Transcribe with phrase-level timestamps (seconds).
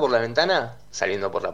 [0.00, 1.53] por la ventana, saliendo por la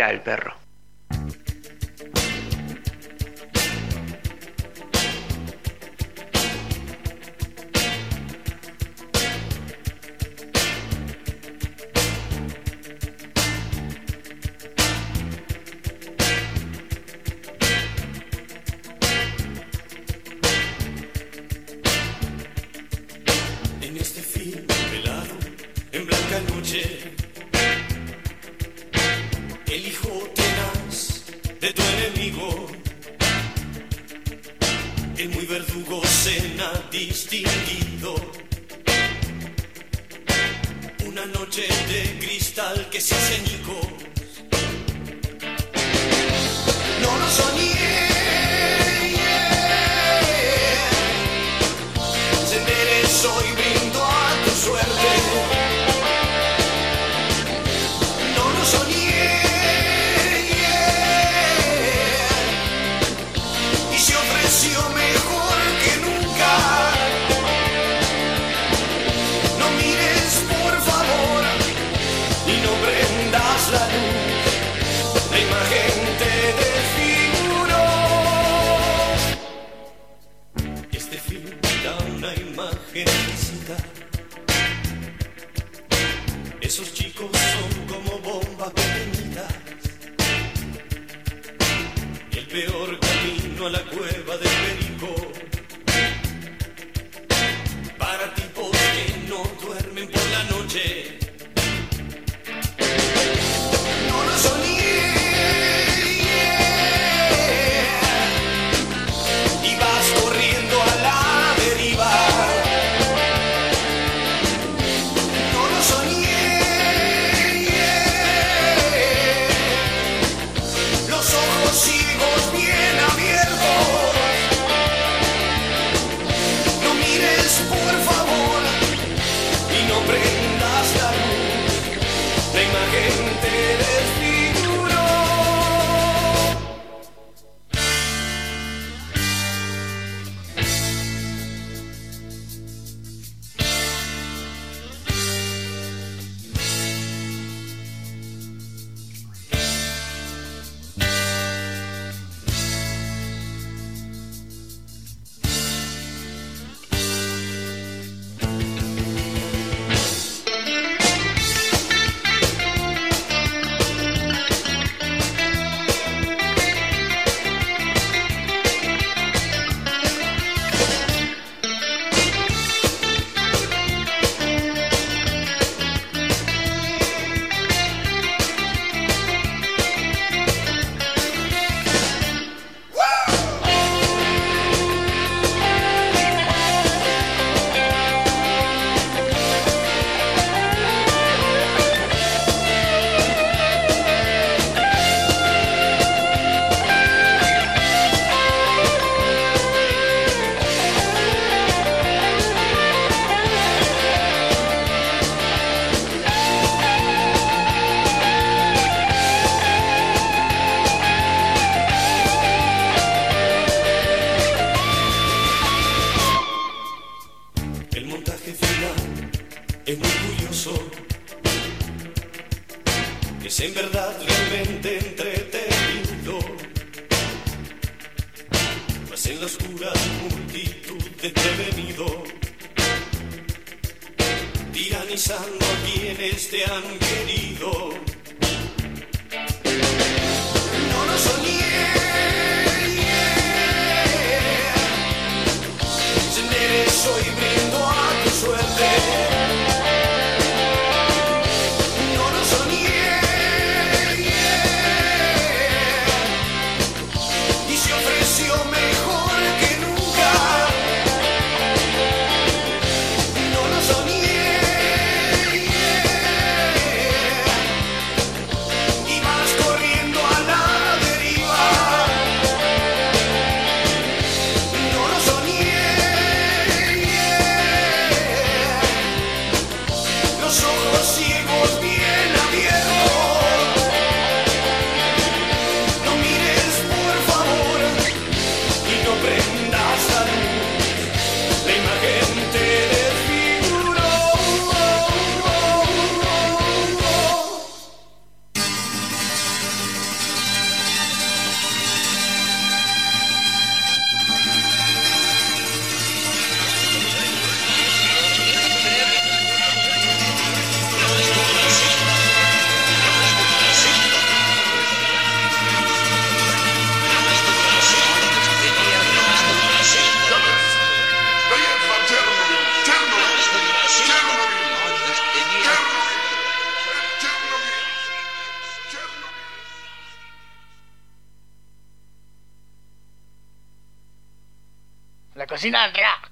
[0.00, 0.47] En espiral,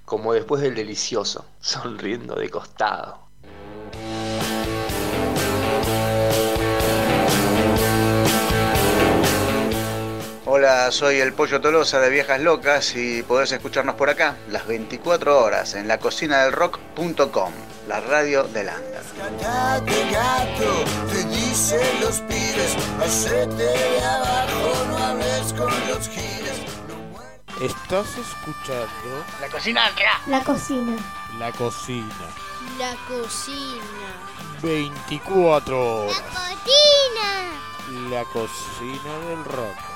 [0.05, 3.27] Como después del delicioso, sonriendo de costado.
[10.45, 15.43] Hola, soy el Pollo Tolosa de Viejas Locas y podés escucharnos por acá las 24
[15.43, 17.51] horas en la cocina del rock.com,
[17.89, 18.79] la radio de abajo,
[27.89, 29.23] Estás escuchando.
[29.39, 30.03] La cocina ¿qué?
[30.29, 30.97] La cocina.
[31.39, 32.05] La cocina.
[32.77, 33.81] La cocina.
[34.61, 36.21] 24 horas.
[38.09, 39.86] La cocina del rock.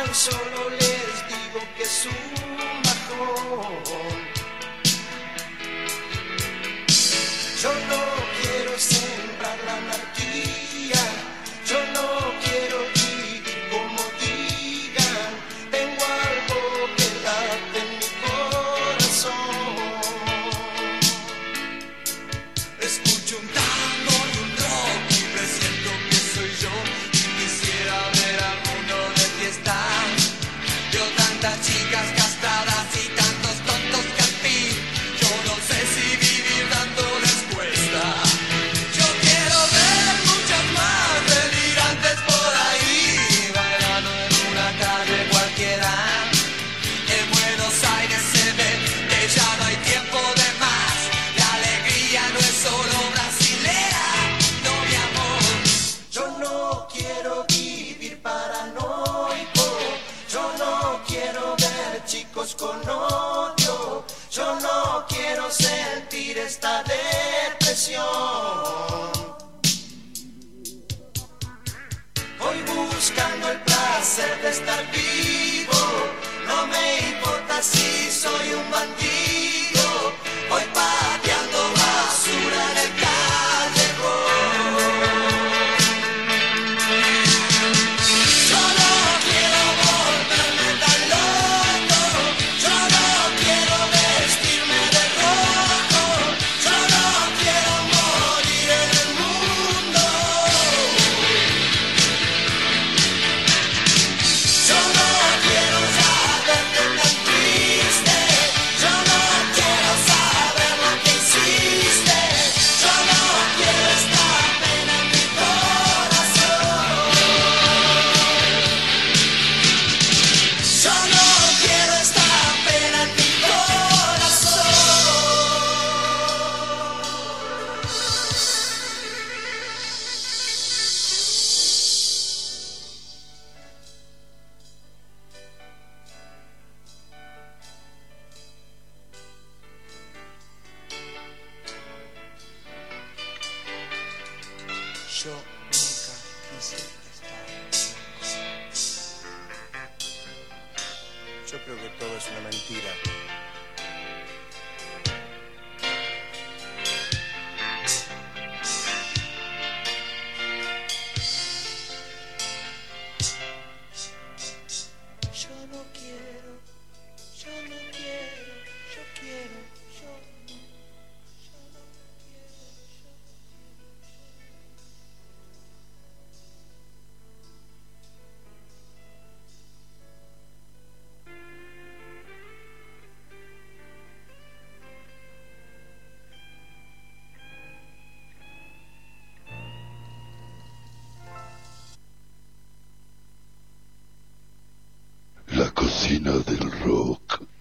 [0.00, 3.89] tan solo les digo que es un.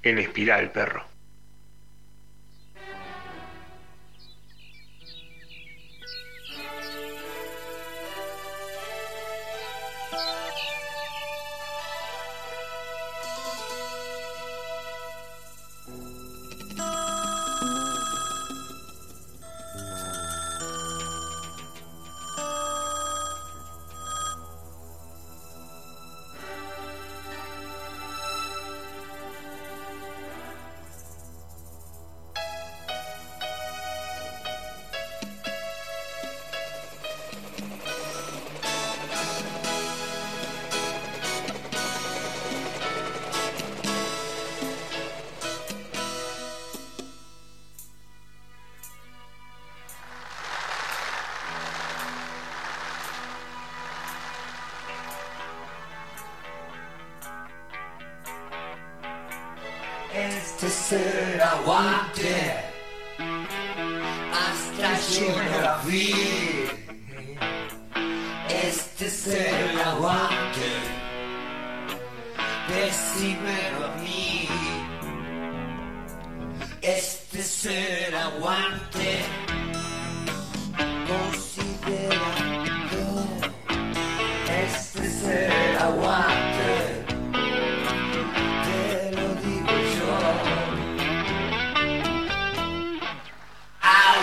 [0.09, 0.88] En espiral, perro.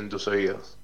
[0.00, 0.79] en tus oídos.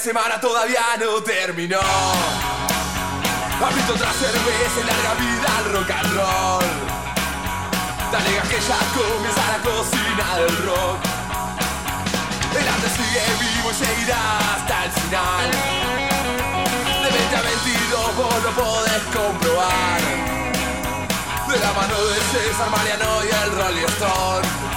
[0.00, 1.78] Semana todavía no terminó.
[3.62, 6.64] Abrito otra cerveza y larga vida al rock and roll.
[8.10, 10.98] Dale que ya comienza la cocina del rock.
[12.58, 15.50] El arte sigue vivo y seguirá hasta el final.
[17.02, 20.00] De 20 a 22 vos lo podés comprobar.
[21.46, 24.69] De la mano de César Mariano y el Rolling Stone.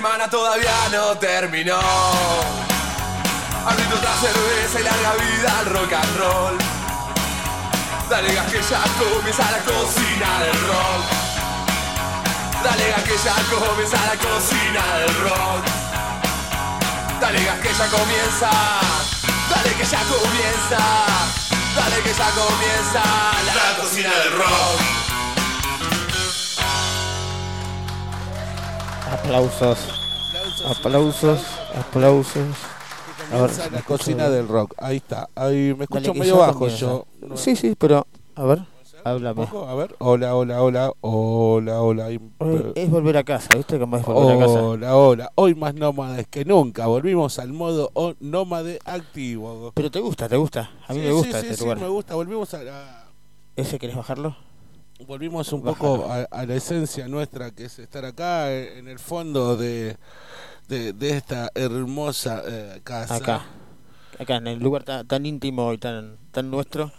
[0.00, 1.78] Semana todavía no terminó.
[3.66, 6.58] Abriendo otra cerveza y larga vida al rock and roll.
[8.08, 11.04] Dale gas que ya comienza la cocina del rock.
[12.64, 15.64] Dale gas que ya comienza la cocina del rock.
[17.20, 18.50] Dale gas que ya comienza.
[19.50, 20.80] Dale que ya comienza.
[21.76, 23.02] Dale que ya comienza
[23.54, 24.99] la cocina del rock.
[29.24, 29.78] Aplausos.
[30.66, 31.40] Aplausos.
[31.74, 32.56] Aplausos.
[33.32, 34.32] A ver, Comienza ¿me la cocina bien?
[34.38, 34.74] del rock.
[34.78, 35.28] Ahí está.
[35.34, 37.06] Ahí me escucho medio bajo yo.
[37.36, 38.66] Sí, sí, pero a ver, ¿Un
[39.04, 39.46] háblame.
[39.46, 39.66] poco?
[39.68, 39.94] A ver.
[39.98, 40.92] Hola, hola, hola.
[41.00, 42.08] Hola, hola.
[42.74, 43.78] Es volver a casa, ¿viste?
[43.78, 44.62] Cómo es volver a casa.
[44.62, 45.32] Hola, hola.
[45.36, 46.86] Hoy más nómades que nunca.
[46.86, 49.70] Volvimos al modo nómade activo.
[49.74, 50.70] Pero te gusta, te gusta.
[50.88, 51.78] A mí Sí, me gusta sí, sí, este sí, lugar.
[51.78, 52.14] me gusta.
[52.14, 53.04] Volvimos a la-
[53.54, 54.36] ¿Ese querés bajarlo?
[55.06, 58.98] Volvimos un poco a, a la esencia nuestra, que es estar acá eh, en el
[58.98, 59.96] fondo de,
[60.68, 63.16] de, de esta hermosa eh, casa.
[63.16, 63.44] Acá.
[64.18, 66.92] Acá, en el lugar tan, tan íntimo y tan, tan nuestro.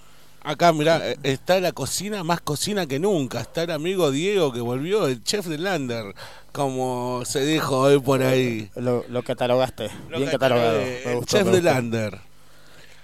[0.43, 3.41] Acá, mirá, eh, está la cocina, más cocina que nunca.
[3.41, 6.15] Está el amigo Diego que volvió, el chef de Lander,
[6.51, 8.71] como se dijo hoy por ahí.
[8.75, 9.89] Lo, lo catalogaste.
[10.09, 10.79] Lo bien catalogado.
[10.79, 11.61] Me el gustó, chef me de.
[11.61, 12.30] Lander.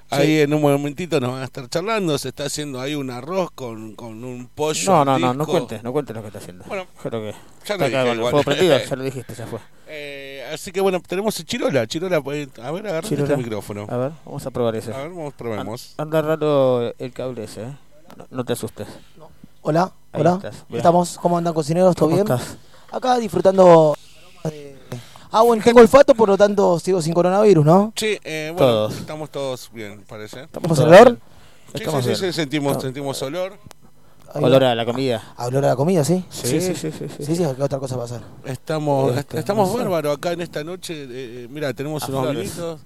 [0.10, 2.18] Ahí en un momentito nos van a estar charlando.
[2.18, 4.92] Se está haciendo ahí un arroz con, con un pollo.
[4.92, 6.64] No, no, no, no cuentes, no cuentes lo que está haciendo.
[6.66, 7.36] Bueno, Creo que.
[7.66, 8.32] ya lo acá dije con el igual.
[8.32, 9.60] fuego prendido, ya lo dijiste, ya fue.
[9.90, 11.86] Eh, así que bueno, tenemos el Chirola.
[11.88, 13.24] Chirola, pues, a ver, Chirola.
[13.34, 13.86] este micrófono.
[13.90, 14.94] A ver, vamos a probar ese.
[14.94, 15.94] A ver, vamos, probemos.
[15.98, 17.78] An- Anda raro el cable ese, ¿eh?
[18.16, 18.88] No, no te asustes.
[19.62, 20.36] Hola, Ahí hola.
[20.36, 20.64] estás.
[20.72, 21.94] Estamos, ¿cómo andan cocineros?
[21.96, 22.32] ¿Todo ¿Cómo bien?
[22.32, 22.58] estás?
[22.92, 23.96] Acá disfrutando.
[25.32, 27.94] Ah, bueno, tengo olfato, por lo tanto sigo sin coronavirus, ¿no?
[27.96, 28.98] Sí, eh, bueno, Todos.
[28.98, 30.44] estamos todos bien, parece.
[30.44, 31.18] ¿Estamos en olor?
[31.74, 32.34] Sí, Estamos sí, sí, bien.
[32.34, 32.82] sí, sentimos, No.
[32.82, 33.54] sentimos olor.
[34.34, 35.34] Olor a la comida.
[35.38, 36.24] ¿A olor a la comida, sí?
[36.30, 36.92] Sí, sí, sí, sí.
[36.92, 37.26] sí.
[37.26, 38.22] Sí, sí, ¿qué otra cosa va a ser?
[38.46, 40.94] Estamos, Este, est- estamos bárbaros acá en esta noche.
[41.04, 42.44] eh, eh, mira, tenemos A unos flores.
[42.44, 42.82] vinitos.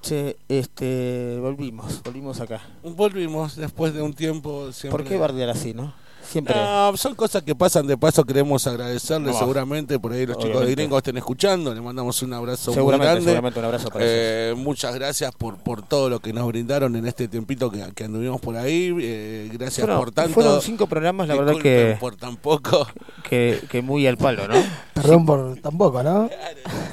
[0.00, 2.60] Che, este, volvimos, volvimos acá.
[2.84, 4.70] Volvimos después de un tiempo.
[4.72, 5.02] Siempre...
[5.02, 5.92] ¿Por qué bardear así, no?
[6.30, 6.54] Siempre.
[6.54, 8.22] No, son cosas que pasan de paso.
[8.24, 9.38] Queremos agradecerles No.
[9.38, 10.72] seguramente por ahí los chicos de.
[10.72, 11.72] Gringos estén escuchando.
[11.74, 13.22] Les mandamos un abrazo muy grande.
[13.22, 14.14] seguramente un abrazo para ellos.
[14.16, 18.04] Eh, muchas gracias por, por todo lo que nos brindaron en este tiempito que, que
[18.04, 18.94] anduvimos por ahí.
[19.00, 20.34] Eh, gracias Fueron- por tanto.
[20.34, 22.86] Fueron cinco programas, la verdad que, por tan poco.
[23.28, 24.54] que, que muy al palo, ¿no?
[24.94, 26.28] Perdón por tampoco, ¿no?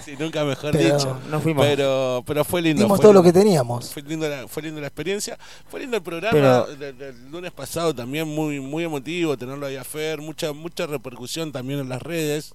[0.03, 1.17] Sí, nunca mejor Pero dicho.
[1.31, 1.65] no fuimos.
[1.65, 2.83] Pero, pero fue lindo.
[2.83, 3.89] Dimos fue todo lo que teníamos.
[3.91, 5.37] Fue lindo, la, fue lindo la experiencia.
[5.67, 9.83] Fue lindo el programa Pero- del lunes pasado también, muy muy emotivo tenerlo ahí a
[9.83, 10.21] Fer.
[10.21, 12.53] Mucha, mucha repercusión también en las redes.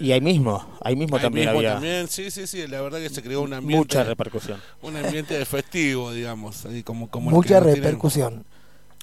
[0.00, 2.66] Y ahí mismo, ahí mismo Ahí también mismo había también, sí, sí, sí.
[2.66, 3.78] La verdad que se creó un ambiente.
[3.78, 4.60] mucha repercusión.
[4.82, 6.66] Un ambiente de festivo, digamos.
[6.66, 8.44] Ahí como, como el Mucha que repercusión.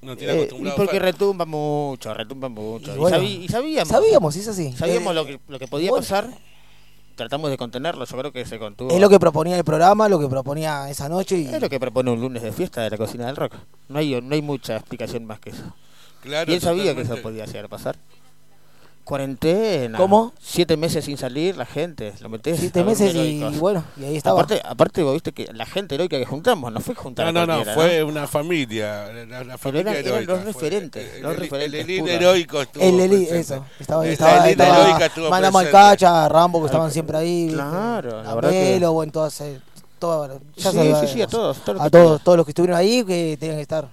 [0.02, 1.02] nos tiene Eh, y porque Fer.
[1.04, 2.92] retumba mucho, retumba mucho.
[2.92, 3.88] Y Y, bueno, sabí- y sabíamos.
[3.88, 4.74] Sabíamos, es así.
[4.74, 6.02] Sabíamos Eh, lo que, lo que podía bueno.
[6.04, 6.28] pasar.
[7.16, 8.90] Tratamos de contenerlo, yo creo que se contuvo.
[8.92, 11.80] Es lo que proponía el programa, lo que proponía esa noche y Es lo que
[11.80, 13.54] propone un lunes de fiesta de la cocina del rock.
[13.90, 15.64] No hay, no hay mucha explicación más que eso.
[16.22, 17.96] Claro, y él sabía que eso podía llegar a pasar.
[19.04, 19.98] Cuarentena.
[19.98, 20.32] ¿Cómo?
[20.40, 22.14] Siete meses sin salir, la gente.
[22.22, 24.40] Lo metés siete meses y, bueno, y ahí estaba.
[24.42, 27.46] Aparte, aparte, vos viste que la gente heroica que juntamos no fue juntar No, a
[27.48, 29.08] no, no, fue una familia.
[29.28, 30.34] La, la familia eran- eran heroica.
[30.36, 32.16] los referentes, el- los el- referentes El elite puros.
[32.16, 32.84] heroico estuvo.
[32.84, 33.40] el Eli, presente.
[33.40, 33.66] eso.
[33.80, 35.52] Estaba, La estaba, elite estaba heroica estuvo Manda.
[35.52, 37.50] Malcacha, Rambo, que estaban siempre ahí.
[37.52, 39.60] Claro, la verdad que- bueno, todas, eh,
[39.98, 43.04] todas- ya Sí, sabía- sí, sí, a todos, a todos, todos los que estuvieron ahí
[43.04, 43.88] que tenían que estar.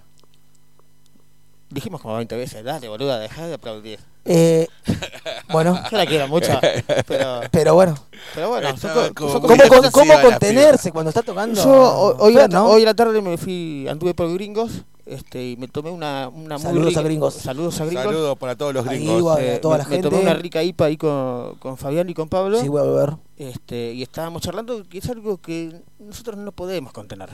[1.71, 4.01] Dijimos como 20 veces, dale, boluda, dejá de aplaudir.
[4.25, 4.67] Eh,
[5.53, 6.59] bueno, Yo la quiero mucho,
[7.07, 7.95] pero, pero bueno,
[8.35, 10.93] pero bueno, son Estaba co- como son muy ¿cómo, cosas- con- defensiva cómo la contenerse
[10.93, 11.63] cuando está tocando?
[11.63, 12.67] Yo ho- hoy, a la, ¿no?
[12.69, 14.71] hoy a la tarde me fui, anduve por gringos
[15.07, 17.35] este, y me tomé una, una Saludos a gringos.
[17.35, 18.05] Saludos a gringos.
[18.05, 19.39] Saludos para todos los Ahí gringos.
[19.39, 22.29] a toda me, la me tomé una rica IPA ahí con, con Fabián y con
[22.29, 22.61] Pablo.
[22.61, 23.17] Sí, voy a beber.
[23.39, 27.31] este, y estábamos charlando que es algo que nosotros no podemos contener.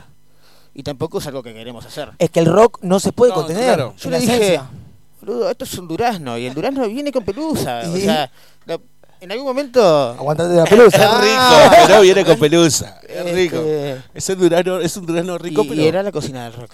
[0.74, 2.10] Y tampoco es algo que queremos hacer.
[2.18, 3.64] Es que el rock no se puede No, contener.
[3.64, 3.94] claro.
[3.96, 4.70] Yo le dije, esencia.
[5.20, 7.82] boludo, esto es un durazno y el durazno viene con pelusa.
[7.88, 8.30] O sea,
[8.66, 8.80] la-
[9.20, 9.80] en algún momento...
[10.10, 10.96] Aguantate de la pelusa.
[10.96, 13.00] Es rico, pero viene con pelusa.
[13.08, 13.56] Es Este, rico.
[14.12, 15.80] Es un durazno, es un durazno rico, y, pero.
[15.80, 16.70] y era la cocina del rock.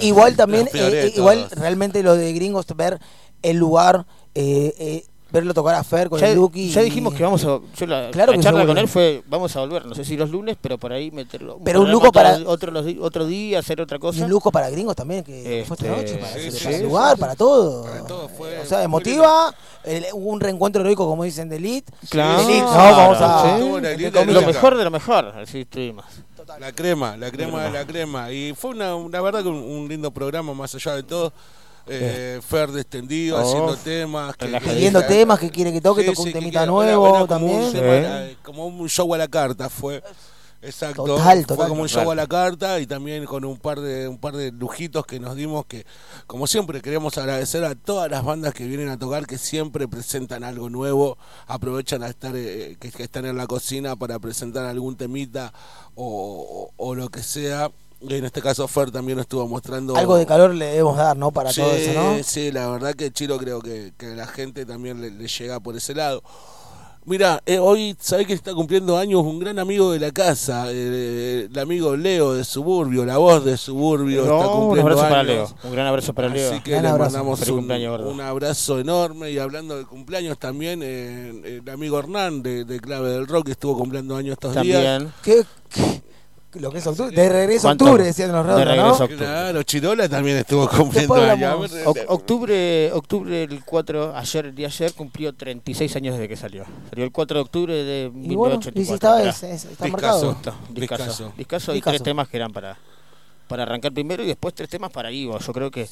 [0.00, 2.98] Igual también, eh, igual realmente lo de gringos, ver
[3.42, 6.70] el lugar, eh, eh, verlo tocar a Fer con ya, el Duki.
[6.70, 7.58] ya dijimos que vamos a.
[7.76, 10.16] Yo la, Claro la que charla con él fue: vamos a volver, no sé si
[10.16, 11.58] los lunes, pero por ahí meterlo.
[11.64, 14.24] Pero un lujo para- Otro, otro, los di- otro día, hacer otra Y cosa.
[14.24, 16.76] un lujo para gringos también, que fue esta Este, noche, para, sí, ese- sí, para
[16.76, 17.20] el sí, lugar, sí.
[17.20, 17.82] para todo.
[17.84, 21.92] Para todo, fue- o sea, emotiva, el- un reencuentro heroico, como dicen, de Elite.
[22.10, 23.58] Claro, Elite, no, vamos a...
[23.58, 26.04] Lo mejor de lo mejor, así estuvimos.
[26.60, 28.30] La crema, la crema de la crema.
[28.30, 31.32] Y fue una, la verdad que un, un lindo programa, más allá de todo.
[31.86, 34.36] Eh, Fer descendido, Oh, haciendo temas.
[34.36, 34.46] que-.
[34.60, 37.26] Pidiendo que- temas que quiere que toque, Sí, toca un sí, temita nuevo era- era
[37.26, 37.60] como también.
[37.62, 40.02] un eh, como un show a la carta fue.
[40.64, 41.02] Exacto.
[41.04, 42.18] Total, Fue como un show Total.
[42.20, 45.34] a la carta y también con un par de un par de lujitos que nos
[45.34, 45.84] dimos que
[46.28, 50.44] como siempre queremos agradecer a todas las bandas que vienen a tocar que siempre presentan
[50.44, 51.18] algo nuevo,
[51.48, 55.52] aprovechan a estar eh, que, que están en la cocina para presentar algún temita
[55.96, 57.72] o, o- o lo que sea.
[58.08, 61.30] En este caso Fer también estuvo mostrando Algo de calor le debemos dar, ¿no?
[61.30, 62.22] Para sí, todo eso, ¿no?
[62.24, 65.76] Sí, la verdad que Chilo creo que, que la gente también le, le llega por
[65.76, 66.22] ese lado.
[67.04, 71.48] Mira, eh, hoy sabés que está cumpliendo años un gran amigo de la casa, eh,
[71.52, 75.22] el amigo Leo de Suburbio, la voz de Suburbio No, está un cumpliendo abrazo para.
[75.24, 75.48] Leo.
[75.64, 76.52] Un gran abrazo para Leo.
[76.52, 77.10] Así que Gran le abrazo.
[77.10, 82.40] mandamos Feliz un, un abrazo enorme y hablando de cumpleaños también, eh, el amigo Hernán
[82.40, 84.84] de, de Clave del Rock estuvo cumpliendo años estos días.
[84.84, 85.12] También.
[85.24, 86.02] ¿Qué, qué-
[86.54, 87.14] lo que es octubre?
[87.16, 89.04] De regreso octubre, decían los De redondos, regreso a ¿no?
[89.04, 89.16] octubre.
[89.26, 94.92] Claro, Chirola también estuvo cumpliendo O- octubre, octubre el 4, ayer, el día de ayer,
[94.94, 96.64] cumplió 36 años desde que salió.
[96.90, 98.80] Salió el 4 de octubre de Y bueno, 1984.
[98.80, 99.30] y si estaba, mirá.
[99.30, 99.86] es- es- está Discazo.
[99.86, 100.20] marcado.
[100.32, 101.32] Discaso, discaso, Discaso.
[101.36, 101.90] discaso y Discaso.
[101.92, 102.76] tres temas que eran para,
[103.48, 105.38] para arrancar primero y después tres temas para Ivo.
[105.38, 105.88] Yo creo que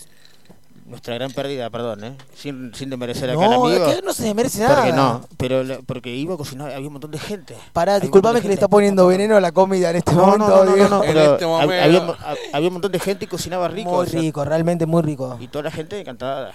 [0.90, 2.16] nuestra gran pérdida, perdón, ¿eh?
[2.34, 3.86] sin, sin desmerecer acá al No, amigo.
[3.86, 4.74] es que no se desmerece nada.
[4.76, 7.56] porque no, pero la- porque Ivo cocinaba, había un montón de gente.
[7.72, 10.64] Pará, disculpame que le está poniendo veneno a la comida en este No, no, momento.
[10.64, 11.74] no, no, no, no, En este momento.
[11.74, 13.90] había, hab- había un montón de gente y cocinaba rico.
[13.90, 15.38] Muy o sea, rico, realmente muy rico.
[15.40, 16.52] y toda la gente encantada.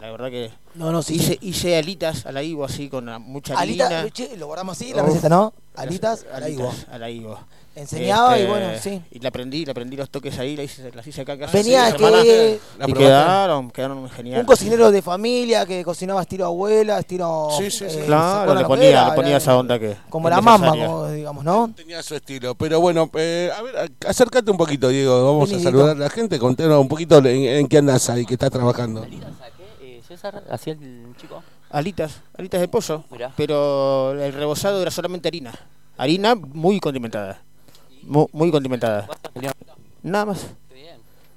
[0.00, 1.16] La verdad que No, no, sí.
[1.16, 4.10] hice, hice alitas a la Ivo así con mucha Alitas, harina.
[4.12, 5.08] che, lo guardamos así, la Uf.
[5.08, 5.52] receta, ¿no?
[5.74, 6.74] Alitas, a la Alitas Ivo.
[6.92, 7.38] a la Ivo.
[7.78, 9.02] Enseñaba y Este, bueno, sí.
[9.12, 11.36] Y la aprendí, le aprendí los toques ahí, la hice, las hice acá.
[11.52, 14.40] Venía que La y quedaron, quedaron geniales.
[14.40, 17.48] un cocinero de familia que cocinaba estilo abuela, estilo...
[17.56, 17.98] Sí, sí, sí.
[18.00, 19.96] eh, Claro, le la ponía, le ponía era esa onda que.
[20.10, 21.72] Como la mamá, como digamos, ¿no?
[21.74, 25.24] Tenía su estilo, pero bueno, eh, a ver, acércate un poquito, Diego.
[25.24, 26.38] Vamos Vení, a saludar a la gente.
[26.38, 29.04] Contanos un poquito en, en qué andas ahí, que estás trabajando.
[29.80, 31.42] Eh, César, hacía el chico.
[31.70, 33.04] Alitas, alitas de pollo.
[33.10, 33.32] Mirá.
[33.36, 35.52] Pero el rebozado era solamente harina.
[35.96, 37.42] Harina muy condimentada.
[38.08, 39.08] Mu- Muy, condimentada.
[40.02, 40.46] Nada más.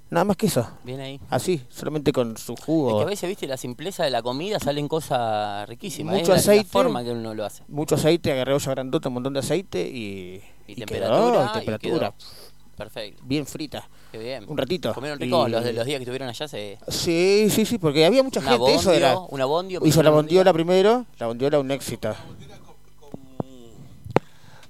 [0.09, 0.67] Nada más que eso.
[0.83, 1.21] bien ahí.
[1.29, 2.99] Así, solamente con su Es que jugo.
[2.99, 6.15] a veces, viste, la simpleza de la comida salen cosas riquísimas.
[6.15, 6.69] Mucho es la- la, aceite.
[6.69, 7.63] forma que uno lo hace.
[7.69, 10.41] Mucho aceite, agarré olla grandota, un montón de aceite y.
[10.67, 12.13] Y temperatura, y y temperatura.
[12.75, 13.21] Perfecto.
[13.25, 13.87] bien frita.
[14.11, 14.45] Qué bien.
[14.47, 14.93] Un ratito.
[14.93, 16.47] Comieron ricos los de los días que estuvieron allá.
[16.47, 16.77] Se...
[16.87, 19.17] Sí, sí, sí, porque había mucha Una gente, eso bondio, era.
[19.29, 22.13] una bondio, Hizo la bondiola primero, la bondiola un éxito.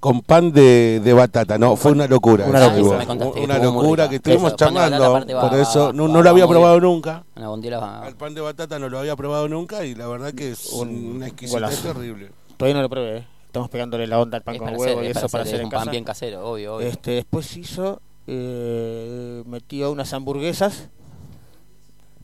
[0.02, 2.46] Con pan de, de batata, no, fue una locura.
[2.48, 3.34] Una eso locura.
[3.44, 6.92] Una locura que estuvimos charlando, por eso va- no, va- no lo había probado bien.
[6.92, 7.24] nunca.
[7.36, 10.34] Una bondiola va- El pan de batata no lo había probado nunca y la verdad
[10.34, 12.32] que es una exquisitez terrible.
[12.58, 13.28] Todavía no lo probé, ¿eh?
[13.46, 15.44] Estamos pegándole la onda al pan Es con para huevo hacer, y es eso para
[15.44, 15.92] hacer, en un pan casa.
[15.92, 16.88] bien casero, obvio, obvio.
[16.88, 20.90] Este, después hizo, eh, metió unas hamburguesas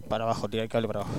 [0.09, 1.13] para abajo, tirar el cable para abajo.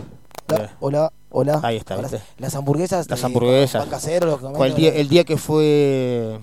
[0.49, 1.61] Hola, hola, hola.
[1.62, 2.09] Ahí está, Hola.
[2.09, 2.24] ¿viste?
[2.38, 3.09] Las hamburguesas.
[3.11, 3.82] Las hamburguesas.
[3.82, 4.76] pan casero, lo que Cual comemos.
[4.76, 6.38] día- el día que fue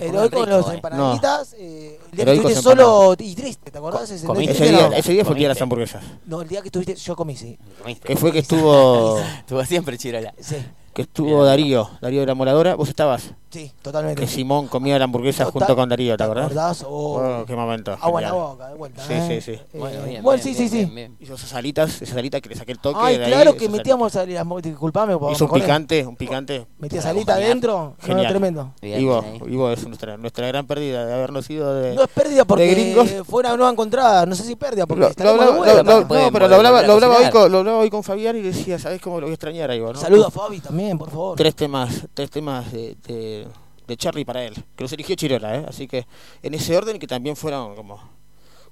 [0.00, 0.74] El hoy con los eh.
[0.74, 1.52] empanaditas.
[1.58, 4.10] eh, el día que Heroicos estuviste solo y triste, ¿te acordás?
[4.10, 4.54] Ese, comiste.
[4.54, 4.94] ese día, no.
[4.94, 6.02] ese día fue el día de las hamburguesas.
[6.24, 7.58] No, el día que estuviste, yo comí, sí.
[7.80, 8.08] ¿Comiste?
[8.08, 10.32] Que fue que estuvo Estuvo siempre chirola.
[10.40, 10.56] Sí,
[10.94, 13.34] que estuvo Darío, Darío de la Moradora, vos estabas.
[13.52, 14.20] Sí, totalmente.
[14.22, 16.46] Que Simón comía la hamburguesa Total- junto con Darío, ¿te ¿Te acordás?
[16.46, 16.84] acordás?
[16.88, 17.96] Oh, Oh, qué momento.
[18.00, 19.02] agua en la boca, de vuelta.
[19.06, 19.40] Sí, ¿eh?
[19.40, 19.52] sí, sí.
[19.52, 20.22] Eh, Bueno, bien.
[20.22, 21.24] bueno, bien, sí, sí, bien, sí.
[21.24, 22.98] Hizo esas salitas, esa salita que le saqué el toque.
[23.00, 24.46] Ay, de ahí, claro que esas metíamos salitas.
[24.62, 26.66] Disculpame, por Hizo un picante, un picante.
[26.78, 27.50] Metía Para salita acompañar.
[27.50, 27.72] adentro.
[28.00, 28.28] No, Genial.
[28.28, 28.72] tremendo.
[28.80, 29.24] Bien, Ivo.
[29.46, 31.94] Ivo es nuestra, nuestra gran pérdida de habernos ido de.
[31.94, 33.10] No es pérdida porque gringos.
[33.28, 34.26] fue una nueva encontrada.
[34.26, 37.50] No sé si pérdida porque Lo, hablaba, no, pero lo hablaba, lo, hablaba hoy con,
[37.52, 39.92] lo hablaba hoy con Fabián y decía, ¿sabes cómo lo voy a extrañar a Ivo?
[39.92, 39.98] ¿no?
[40.00, 41.36] Saludos a Fabi también, por favor.
[41.36, 43.41] Tres temas, tres temas de,
[43.86, 45.66] de, Charlie para él, que los eligió Chirola, ¿eh?
[45.68, 46.06] así que
[46.42, 48.00] en ese orden que también fueron como,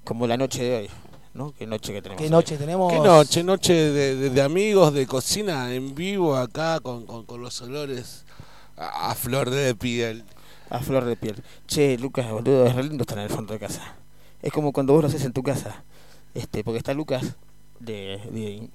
[0.05, 0.91] como la noche de hoy,
[1.35, 1.53] ¿no?
[1.53, 2.19] Qué noche que tenemos.
[2.21, 2.31] Qué hoy.
[2.31, 2.93] noche tenemos.
[2.93, 7.41] Qué noche, noche de, de- de amigos, de cocina en vivo acá con, con, con
[7.41, 8.25] los olores
[8.77, 10.25] a, a flor de piel.
[10.71, 11.43] A flor de piel.
[11.67, 13.97] Che, Lucas, boludo, es re lindo estar en el fondo de casa.
[14.41, 15.83] Es como cuando vos lo haces en tu casa.
[16.33, 17.35] Este, porque está Lucas
[17.81, 18.69] de, de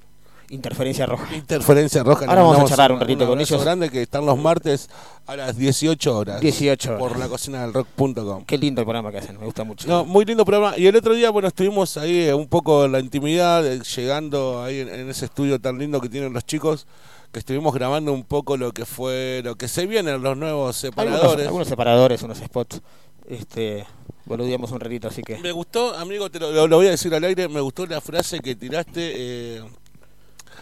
[0.50, 1.36] Interferencia Roja.
[1.36, 2.26] Interferencia roja.
[2.26, 3.64] Ahora vamos a charlar un ratito con ellos.
[3.64, 4.90] grande que están los martes
[5.26, 6.40] a las 18 horas.
[6.42, 7.00] 18 horas.
[7.00, 8.46] Por la cocina del rock.com.
[8.46, 9.88] Qué lindo el programa que hacen, me gusta mucho.
[9.88, 10.78] No, muy lindo programa.
[10.78, 14.64] Y el otro día, bueno, estuvimos ahí eh, un poco en la intimidad, eh, llegando
[14.64, 16.86] ahí en, en ese estudio tan lindo que tienen los chicos,
[17.32, 21.48] que estuvimos grabando un poco lo que fue, lo que se vienen los nuevos separadores.
[21.48, 22.82] algunos separadores, unos spots.
[23.28, 23.86] Este,
[24.26, 25.38] boludeamos un ratito, así que.
[25.40, 28.00] Me gustó, amigo, te lo, lo- lo voy a decir al aire, me gustó la
[28.00, 29.64] frase que tiraste eh,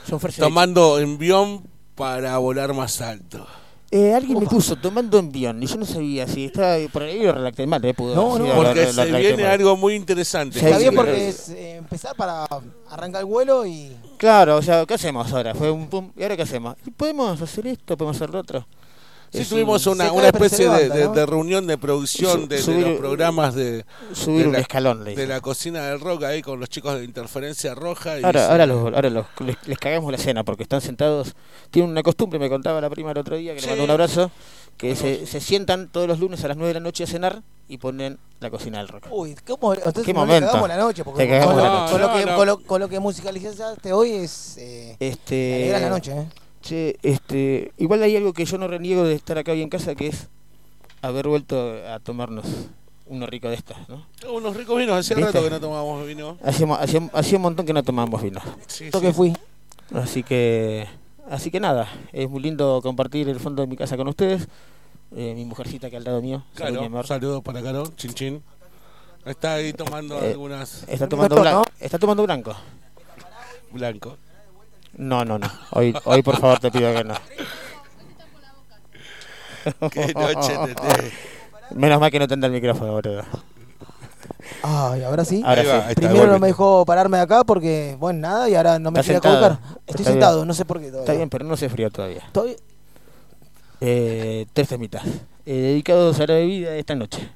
[0.08, 1.64] Son tomando envión
[1.96, 3.46] para volar más alto.
[3.92, 7.32] Eh, alguien me puso tomando envión y yo no sabía si estaba por ahí lo
[7.32, 8.56] redacté mal, eh, pudo No, no.
[8.56, 9.52] Porque se viene mal.
[9.52, 10.58] algo muy interesante.
[10.58, 12.48] Está bien sí, porque es eh, empezar para
[12.90, 13.96] arrancar el vuelo y.
[14.18, 15.54] Claro, o sea, ¿qué hacemos ahora?
[15.54, 16.76] Fue un pum, ¿y ahora qué hacemos?
[16.84, 17.96] ¿Y ¿Podemos hacer esto?
[17.96, 18.66] ¿Podemos hacer lo otro?
[19.34, 21.12] Sí, Es tuvimos un- una, una especie de, levanta, de- ¿no?
[21.14, 25.04] de reunión de producción de, de subir- los programas de, subir de un la- escalón,
[25.04, 28.20] le de la cocina del rock ahí con los chicos de Interferencia Roja.
[28.20, 31.34] Y Ahora, ahora, los, ahora los- les, les cagamos la cena porque están sentados.
[31.72, 33.66] Tienen una costumbre, me contaba la prima el otro día, que Sí.
[33.66, 34.30] le mandó un abrazo,
[34.78, 37.42] que se, se sientan todos los lunes a las 9 de la noche a cenar
[37.68, 39.08] y ponen la cocina del rock.
[39.10, 39.74] Uy, ¿cómo?
[39.74, 40.48] Entonces Qué momento.
[40.48, 41.04] cagamos la noche.
[41.04, 41.92] Porque Te cagamos con, la lo, noche.
[41.92, 44.58] con lo que, con, lo, con lo que musicalizaste hoy es.
[44.60, 46.28] Eh, Este, la noche, ¿eh?
[46.64, 49.96] Che, este, igual hay algo que yo no reniego de estar acá hoy en casa,
[49.96, 50.30] que es
[51.02, 52.46] haber vuelto a tomarnos
[53.06, 54.06] uno rico de estas, ¿no?
[54.32, 56.38] Unos ricos vinos, hacía rato que no tomábamos vino.
[56.42, 58.40] Hacíamos, hacía, hacía un montón que no tomábamos vino.
[58.68, 59.34] Sí, que fui.
[59.94, 60.88] Así que,
[61.30, 64.48] así que nada, es muy lindo compartir el fondo de mi casa con ustedes.
[65.16, 68.44] Eh, mi mujercita que al lado mío, Claro, saludos para Caro, chin chin.
[69.26, 71.64] Está ahí tomando Eh, algunas Está tomando, blanco.
[71.80, 72.56] está tomando blanco.
[73.72, 74.18] blanco.
[74.96, 75.48] No, no, no.
[75.72, 77.16] Hoy, hoy por favor te pido que no.
[79.90, 81.12] Qué noche te
[81.76, 83.24] Menos mal que no tendrá el micrófono, boludo.
[84.62, 85.42] Ay, ahora sí.
[85.44, 85.74] Ahora Ahí sí.
[85.88, 89.02] ahí Primero no me dejó pararme de acá porque, bueno, nada, y ahora no me
[89.02, 89.54] quería colocar.
[89.54, 90.06] Estoy Está bien.
[90.14, 91.02] sentado, no sé por qué todavía.
[91.04, 92.22] Está bien, pero no se frío todavía.
[92.32, 92.58] Todavía-
[93.82, 95.04] Eh, tres temitas.
[95.46, 97.30] Eh, dedicados a la bebida esta noche.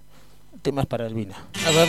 [0.62, 1.34] Temas para el vino.
[1.66, 1.88] A ver.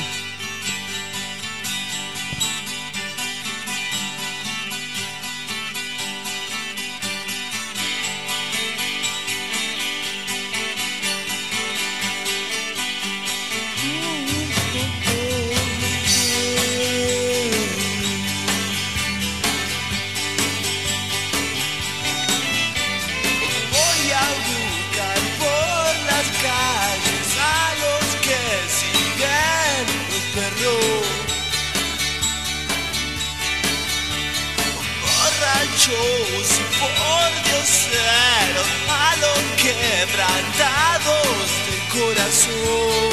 [38.09, 43.09] A los quebrantados de corazón.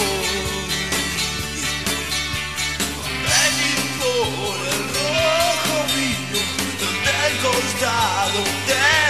[3.30, 6.42] Vení por el rojo vino
[7.06, 9.05] del costado del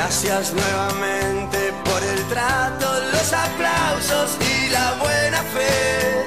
[0.00, 6.24] Gracias nuevamente por el trato, los aplausos y la buena fe.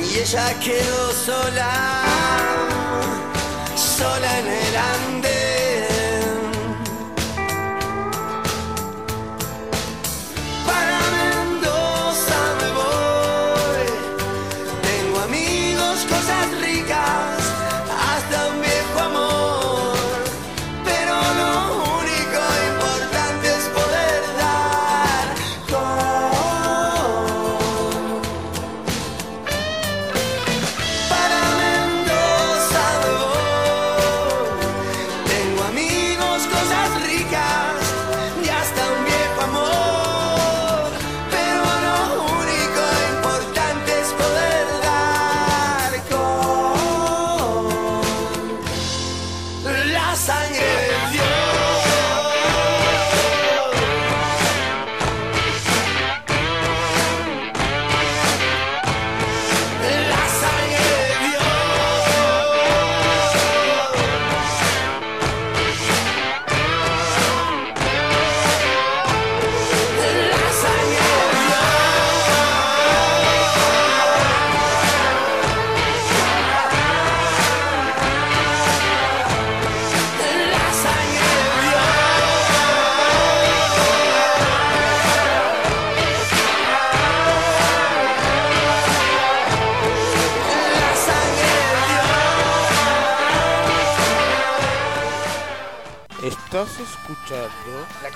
[0.00, 1.72] Y ella quedó sola,
[3.74, 5.47] sola en el andén.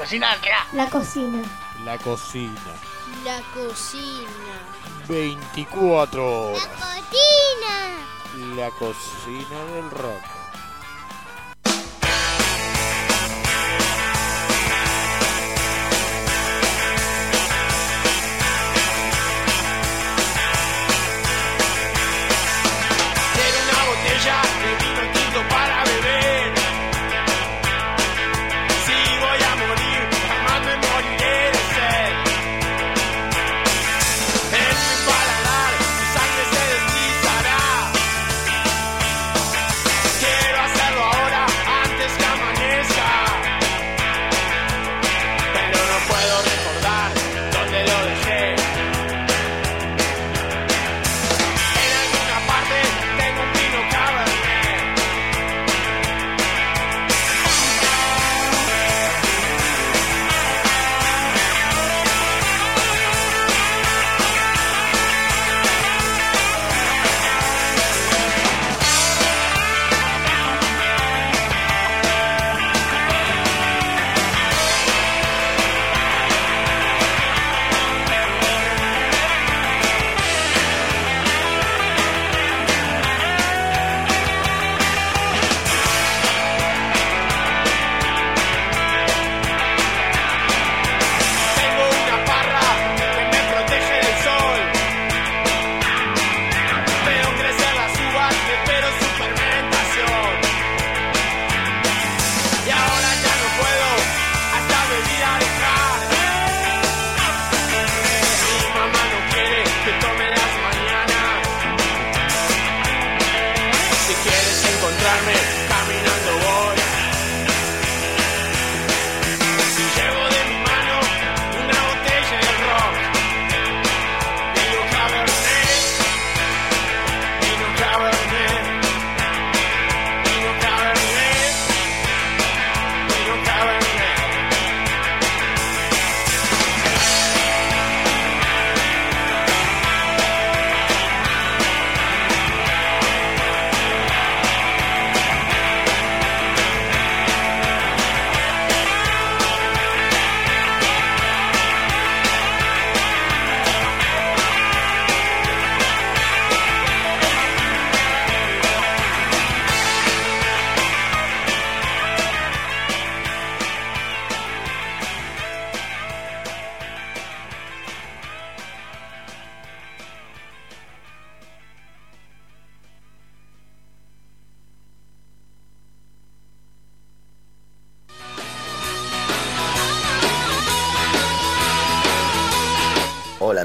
[0.03, 0.37] cocina.
[0.73, 1.43] La cocina.
[1.85, 2.53] La cocina.
[3.25, 4.29] La cocina.
[5.07, 6.63] 24 horas.
[6.65, 8.57] La cocina.
[8.57, 10.42] La cocina del rock.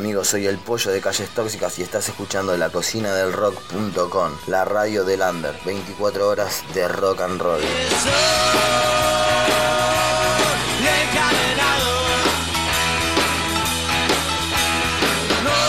[0.07, 4.63] Amigos, soy el pollo de Calles Tóxicas y estás escuchando la cocina del rock.com, la
[4.63, 7.61] radio del under, 24 horas de rock and roll.
[7.61, 7.91] encadenado.
[15.43, 15.59] No,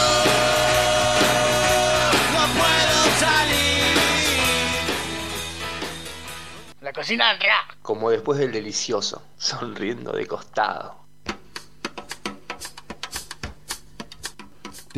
[2.32, 3.96] no puedo salir.
[6.80, 7.76] La cocina del rock.
[7.82, 11.07] Como después del delicioso, sonriendo de costado.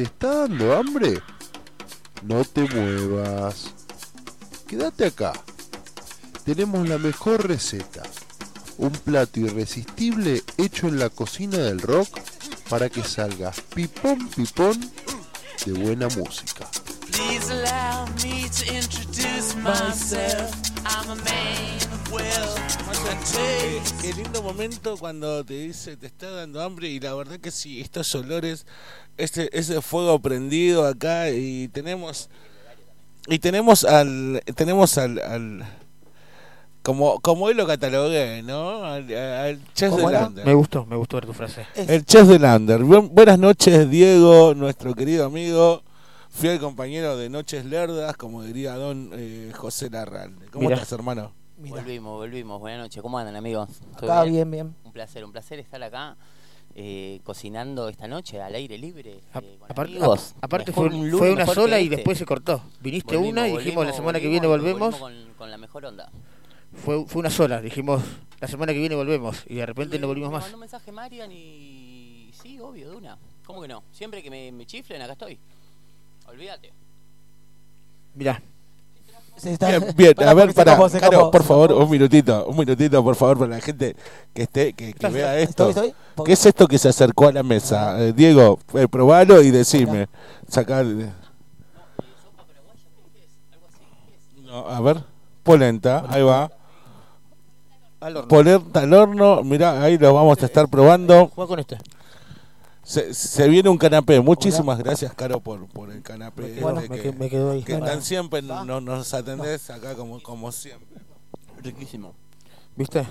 [0.01, 1.23] ¿Te está dando hambre?
[2.23, 3.67] No te muevas.
[4.67, 5.35] Quédate acá.
[6.43, 8.03] Tenemos la mejor receta.
[8.79, 12.19] Un plato irresistible hecho en la cocina del rock
[12.71, 14.81] para que salgas pipón pipón
[15.67, 16.67] de buena música.
[17.13, 20.51] Please allow me to introduce myself.
[20.87, 22.00] I'm a man
[24.03, 27.81] Qué lindo momento cuando te dice te está dando hambre y la verdad que sí,
[27.81, 28.67] estos olores,
[29.17, 32.29] este, ese fuego prendido acá y tenemos
[33.29, 35.65] y tenemos al tenemos al, al
[36.83, 38.83] como como hoy lo catalogué, ¿no?
[38.85, 40.15] Al, al chef ¿Cómo de?
[40.15, 40.47] Lander.
[40.47, 41.67] Me gustó, me gustó ver tu frase.
[41.77, 42.81] El chef de Lander.
[42.83, 45.83] Buen- buenas noches, Diego, nuestro querido amigo,
[46.31, 50.47] fiel compañero de Noches Lerdas, como diría don eh, José Larralde.
[50.51, 50.77] ¿Cómo Mirá.
[50.77, 51.33] estás, hermano?
[51.69, 52.59] Volvimos, volvimos.
[52.61, 53.03] Buenas noches.
[53.03, 53.69] ¿Cómo andan, amigos?
[53.99, 54.75] ¿Todo Acá bien, bien.
[54.85, 56.17] Un placer, un placer estar acá
[56.75, 59.17] eh, cocinando esta noche al aire libre.
[59.19, 60.35] eh, con Aparte, amigos.
[60.41, 61.97] a- aparte Mejor fue, un lunes, fue una sola y este.
[61.97, 62.63] después se cortó.
[62.81, 64.99] Viniste Volvimos, una y dijimos la volvimos, semana que viene volvemos.
[65.01, 66.11] volvimos Con, con la mejor onda.
[66.73, 68.01] Fue, fue una sola, dijimos
[68.41, 70.43] la semana que viene volvemos y de repente no volvimos Me más.
[70.45, 72.31] mandó un mensaje Marian y.
[72.33, 73.19] Sí, obvio, de una.
[73.45, 73.83] ¿Cómo que no?
[73.93, 75.39] Siempre que me, me chiflen, acá estoy.
[76.27, 76.73] Olvídate.
[78.15, 78.41] Mirá,
[79.41, 83.17] Se está- Bien, bien, a ver, para, Caro, por favor, un minutito, un minutito, por
[83.17, 83.97] favor, para la gente
[84.35, 85.89] que esté, que, vea estoy, esto.
[85.89, 85.95] estoy.
[86.27, 87.99] ¿Qué es esto que se acercó a la mesa?
[88.03, 90.09] Eh, Diego, eh, probalo y decime.
[90.49, 90.85] Sacar.
[94.45, 95.03] No, a ver,
[95.43, 96.51] polenta, ahí va.
[98.29, 101.31] Polenta al horno, mirá, ahí lo vamos a estar probando.
[101.35, 101.79] Juega con este.
[102.91, 104.21] Se, se viene un canapé.
[104.21, 106.43] Muchísimas gracias, Caro, por, por el canapé.
[106.43, 107.63] Me quedo- me que, me quedo ahí.
[107.63, 107.87] que Bueno.
[107.87, 111.01] tan siempre no, nos atendés acá como, como siempre.
[111.63, 112.15] Riquísimo.
[112.75, 113.07] ¿Viste?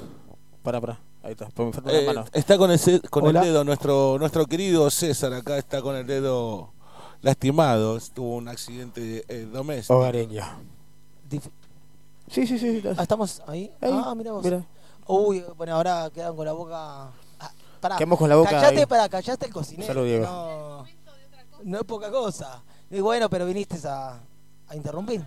[0.64, 1.00] Para, para.
[1.24, 1.48] Ahí está.
[1.54, 5.58] Pues me falta Eh, está con, el, con el dedo nuestro nuestro querido César acá
[5.58, 6.74] está con el dedo
[7.22, 10.44] lastimado tuvo un accidente eh, doméstico Hogareño.
[11.30, 11.50] Dif-
[12.30, 12.84] Sí, sí, sí.
[12.98, 13.72] Ah, ¿Estamos ahí?
[13.82, 14.44] Ahí, Ah, mira vos.
[14.44, 14.66] mira.
[15.08, 17.12] Uy, bueno, ahora quedan con la boca.
[17.80, 17.96] Pará.
[17.98, 18.86] Quedamos con la boca Callate, ahí.
[18.86, 19.88] para, callaste el cocinero.
[19.88, 20.26] Salud, Diego.
[20.26, 20.86] No,
[21.64, 22.62] no es poca cosa.
[22.92, 24.20] Y bueno, pero viniste a,
[24.68, 25.26] a interrumpir.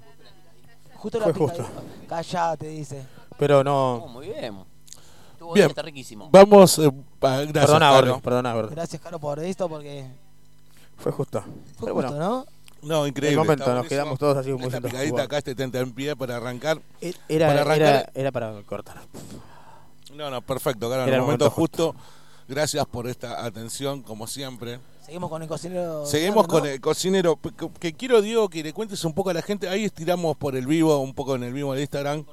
[0.97, 1.65] Justo la Fue picadita.
[1.65, 1.83] justo.
[2.09, 3.07] Callate, dice.
[3.39, 4.07] Pero Oh, no.
[4.09, 4.65] muy bien.
[5.33, 6.29] Estuvo bien está riquísimo.
[6.31, 6.91] vamos eh,
[7.21, 8.07] gracias Perdona, Caro.
[8.07, 8.21] Gordo.
[8.21, 8.69] Perdona, Gordo.
[8.71, 10.07] Gracias, Caro, por esto, porque
[10.99, 11.41] Fue justo.
[11.41, 12.29] fue Pero justo, bueno.
[12.29, 12.47] ¿no?
[12.83, 13.89] no increíble El momento, está nos buenísimo.
[14.03, 16.81] quedamos todos así como esta diciendo, picadita acá este tenta en pie para arrancar
[17.29, 19.01] Era, para arrancar era, era para cortar.
[20.15, 21.95] no no perfecto Caro en Era el el momento momento justo
[22.53, 26.07] gracias por esta atención como siempre Seguimos con el cocinero.
[26.07, 26.49] Seguimos ¿no?
[26.49, 27.37] con el cocinero.
[27.41, 29.69] Que, que quiero, Diego, que le cuentes un poco a la gente.
[29.69, 32.25] Ahí estiramos por el vivo, un poco en el vivo de Instagram.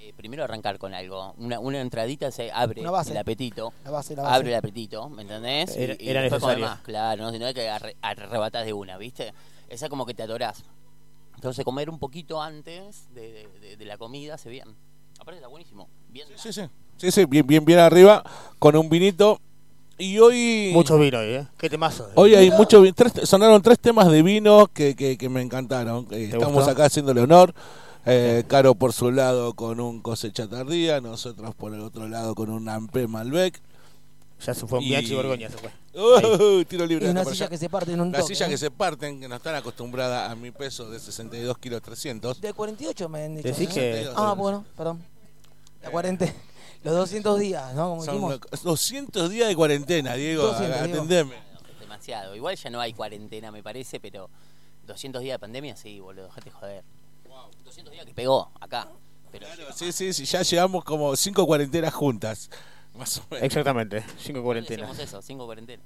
[0.00, 1.34] Eh, primero arrancar con algo.
[1.38, 3.12] Una, una entradita se abre Una base.
[3.12, 3.72] el apetito.
[3.84, 4.34] La base, la base.
[4.34, 5.76] Abre el apetito, ¿me entendés?
[5.76, 6.64] Era- y, era necesario.
[6.66, 9.32] más, claro, no, no hay que arre- arrebatar de una, ¿viste?
[9.68, 10.64] Esa es como que te adorás.
[11.36, 14.74] Entonces comer un poquito antes de, de- de- de la comida hace bien.
[15.20, 15.88] Aparte está buenísimo.
[16.08, 16.26] Bien.
[16.36, 16.62] Sí, sí.
[16.62, 18.22] Sí, sí, bien, bien, bien arriba,
[18.58, 19.40] con un vinito.
[19.96, 20.70] Y hoy.
[20.72, 21.46] Mucho vino ahí, ¿eh?
[21.56, 22.08] Qué temazo.
[22.16, 26.04] Hoy hay mucho vi- tres, sonaron tres temas de vino que, que, que me encantaron.
[26.06, 26.70] Eh, ¿Te Estamos gustó?
[26.72, 27.54] acá haciéndole honor.
[28.06, 32.50] Eh, Caro por su lado con un cosecha tardía, nosotros por el otro lado con
[32.50, 33.60] un Ampé Malbec.
[34.44, 35.70] Ya se fue un Y- Bianchi Borgoña, se fue.
[35.96, 37.48] Uh, tiro libre Y una silla allá.
[37.50, 38.50] que se parte en un Las toque, sillas ¿eh?
[38.50, 42.40] que se parten, que no están acostumbradas a mi peso de 62 kilos 300.
[42.40, 43.48] De 48 me han dicho.
[43.48, 43.74] Decís ¿no?
[43.74, 45.00] que- Ah, bueno, perdón.
[45.84, 46.26] La 40.
[46.84, 47.90] Los 200 días, ¿no?
[47.90, 48.40] Como Son dijimos.
[48.62, 50.42] 200 días de cuarentena, Diego.
[50.44, 50.94] 200, Diego.
[50.98, 51.34] atendeme.
[51.80, 52.36] Demasiado.
[52.36, 54.28] Igual ya no hay cuarentena, me parece, pero
[54.86, 56.84] 200 días de pandemia, sí, boludo, déjate joder.
[57.64, 58.88] 200 días que pegó acá.
[59.32, 62.50] Pero Sí, sí, sí, ya llevamos como cinco cuarentenas juntas.
[62.94, 63.44] Más o menos.
[63.46, 64.04] Exactamente.
[64.18, 64.90] Cinco cuarentenas.
[64.90, 65.84] hacemos eso, cinco cuarentenas.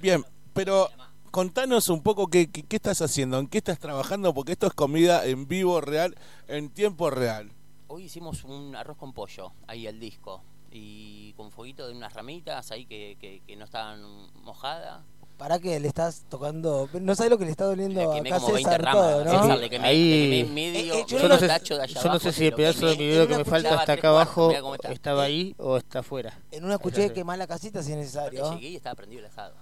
[0.00, 0.24] Bien,
[0.54, 0.88] pero
[1.30, 4.72] contanos un poco qué, qué, qué estás haciendo, en qué estás trabajando, porque esto es
[4.72, 6.16] comida en vivo, real,
[6.48, 7.50] en tiempo real.
[7.92, 10.44] Hoy hicimos un arroz con pollo, ahí al disco.
[10.70, 14.00] Y con fueguito de unas ramitas ahí que, que, que no estaban
[14.44, 15.02] mojadas.
[15.36, 16.88] ¿Para qué le estás tocando?
[17.00, 18.94] No sabes lo que le está doliendo 20 César ramas.
[18.94, 19.42] todo, ¿no?
[19.42, 22.12] César, le quemé, Ahí- medio, Eh, eh, yo Yo no, sé, tacho de allá yo
[22.12, 24.52] no sé si el pedazo de mi dedo En que me falta tres acá abajo,
[24.88, 26.38] estaba ahí o está afuera.
[26.52, 28.52] En una de quemar la casita si es necesario.
[28.54, 29.54] Llegué y estaba prendido el asado.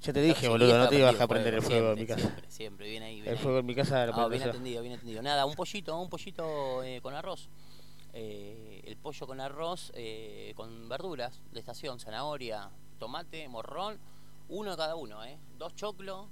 [0.00, 2.20] Ya te dije, boludo, no te ibas a prender el fuego en mi casa.
[2.20, 3.20] Siempre, siempre, bien ahí.
[3.20, 3.36] El ahí.
[3.36, 5.22] fuego en mi casa lo No, bien atendido, bien atendido.
[5.22, 7.48] Nada, un pollito, un pollito eh, con arroz.
[8.12, 13.98] Eh, el pollo con arroz eh, con verduras de estación, zanahoria, tomate, morrón,
[14.48, 15.38] uno de cada uno, ¿eh?
[15.58, 16.26] Dos choclos.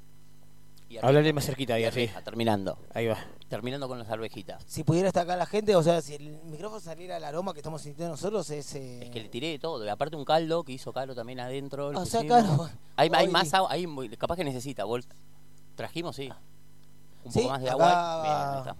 [0.88, 2.08] Y más cerquita ahí, así.
[2.24, 2.78] terminando.
[2.94, 3.18] Ahí va.
[3.48, 4.62] Terminando con las arvejitas.
[4.66, 7.58] Si pudiera estar acá la gente, o sea, si el micrófono saliera el aroma que
[7.60, 8.74] estamos sintiendo nosotros, es.
[8.76, 9.84] eh, Es que le tiré de todo.
[9.84, 11.92] Y aparte un caldo que hizo Calo también adentro.
[11.92, 12.24] lo O sea.
[12.26, 13.86] Calo, Hay, más agua, hay,
[14.18, 14.84] capaz que necesita.
[14.84, 15.06] Vos
[15.74, 16.30] trajimos, sí.
[17.24, 18.22] Un Sí, poco más de acá- agua.
[18.22, 18.76] Bien, ahí está.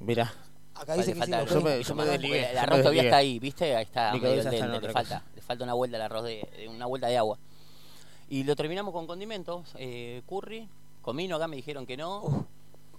[0.00, 0.34] Mira.
[0.74, 1.18] Acá dice que sí.
[1.20, 3.76] falta el- Yo me- yo me el- desligué, El arroz me todavía está ahí, ¿viste?
[3.76, 6.68] Ahí está, medio al está le falta, le falta una vuelta al arroz de, de
[6.68, 7.38] una vuelta de agua.
[8.30, 10.68] Y lo terminamos con condimentos, eh, curry,
[11.00, 12.22] comino, acá me dijeron que no.
[12.22, 12.44] Uf,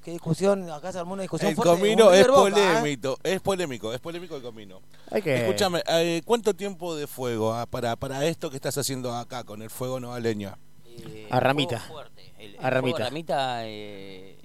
[0.04, 1.74] qué discusión, acá se armó una discusión El fuerte.
[1.76, 2.30] comino es ¿eh?
[2.30, 4.82] polémico, es polémico, es polémico el comino.
[5.24, 5.42] Que.
[5.48, 9.62] Escúchame, eh, ¿cuánto tiempo de fuego ah, para, para esto que estás haciendo acá con
[9.62, 10.58] el fuego no a leña?
[10.86, 11.80] Eh, A ramita.
[11.80, 12.34] fuego fuerte.
[12.38, 12.98] El, el A fuego ramita.
[13.04, 14.38] ramita, eh,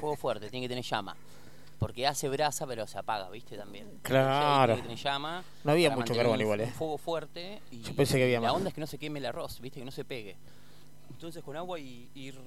[0.00, 1.16] fuego fuerte, tiene que tener llama.
[1.78, 3.58] Porque hace brasa, pero se apaga, ¿viste?
[3.58, 3.86] También.
[4.02, 4.74] Claro.
[4.74, 5.44] Tiene que tener llama.
[5.64, 6.72] No había mucho carbón igual, un eh.
[6.72, 7.60] fuego fuerte.
[7.70, 8.56] Y Yo pensé que había La más.
[8.56, 9.80] onda es que no se queme el arroz, ¿viste?
[9.80, 10.36] Que no se pegue.
[11.10, 12.38] Entonces con agua y ir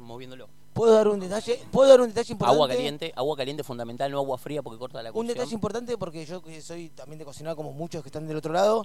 [0.00, 0.48] moviéndolo.
[0.74, 1.60] ¿Puedo dar un detalle?
[1.72, 2.54] ¿Puedo dar un detalle importante?
[2.56, 5.34] Agua caliente, agua caliente fundamental, no agua fría porque corta la Un cocción.
[5.34, 8.52] detalle importante porque yo que soy también de cocinar como muchos que están del otro
[8.52, 8.84] lado.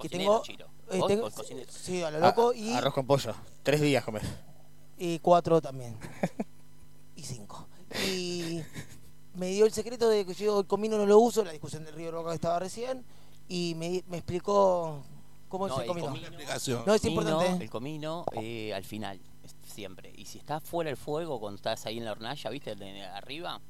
[0.00, 0.66] Que Cocinero, tengo, Chiro.
[0.90, 1.70] eh, Vos, tengo- vos cocinero.
[1.70, 3.34] sí, a lo A- loco y, Arroz con pollo.
[3.62, 4.22] Tres días comes.
[4.98, 5.96] y cuatro también.
[7.16, 7.66] y cinco.
[8.08, 8.60] Y
[9.34, 11.94] me dio el secreto de que yo el comino no lo uso, la discusión del
[11.94, 13.04] río Roca que estaba recién,
[13.48, 15.02] y me, me explicó
[15.48, 16.06] cómo No, es el comino.
[16.06, 16.28] comino.
[16.30, 17.64] No, es comino, importante.
[17.64, 19.20] El comino eh, al final,
[19.74, 20.12] siempre.
[20.16, 22.74] Y si está fuera el fuego, cuando estás ahí en la hornalla, ¿viste?
[22.76, 23.60] De arriba,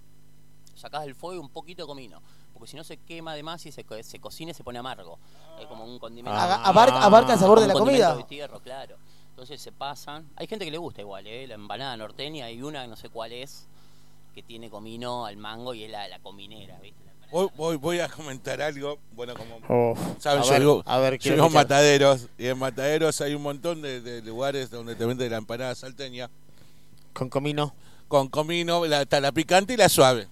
[0.75, 2.23] sacás del fuego un poquito de comino.
[2.53, 4.79] Porque si no se quema de más y se, co- se cocina y se pone
[4.79, 5.19] amargo.
[5.61, 6.39] Es como un condimento.
[6.39, 8.15] Aga- abarca- abarca el sabor de la comida.
[8.15, 8.97] de tierra, claro.
[9.31, 10.29] Entonces se pasan.
[10.37, 11.47] Hay gente que le gusta igual, ¿eh?
[11.49, 13.67] La empanada norteña y una, no sé cuál es,
[14.35, 17.03] que tiene comino al mango y es la, la cominera, ¿viste?
[17.35, 18.97] Voy, voy, voy a comentar algo.
[19.11, 19.57] Bueno, como
[19.91, 21.51] Uf, saben, a yo ver, a ver, yo.
[21.51, 22.29] Mataderos.
[22.39, 26.31] Y en Mataderos hay un montón de, de lugares donde te venden la empanada salteña.
[27.13, 27.75] Con comino.
[28.07, 30.29] Con comino, la, está la picante y la suave.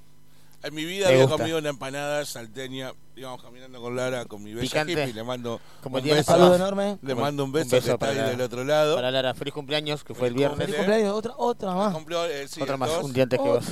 [0.62, 1.38] En mi vida ¿Te había gusta?
[1.38, 2.92] comido una empanada salteña.
[3.16, 5.12] Íbamos caminando con Lara, con mi bella hippie.
[5.12, 6.22] Le mando Como un beso.
[6.22, 6.98] Saludo enorme.
[7.02, 8.30] Le mando un un beso, que está para ahí Lara.
[8.30, 8.94] del otro lado.
[8.94, 10.58] Para Lara, feliz cumpleaños, que fue el viernes.
[10.58, 11.92] Feliz cumpleaños, otra, otra más.
[11.94, 13.04] Cumplió, eh, sí, Otra más, dos.
[13.04, 13.64] un día antes que vos.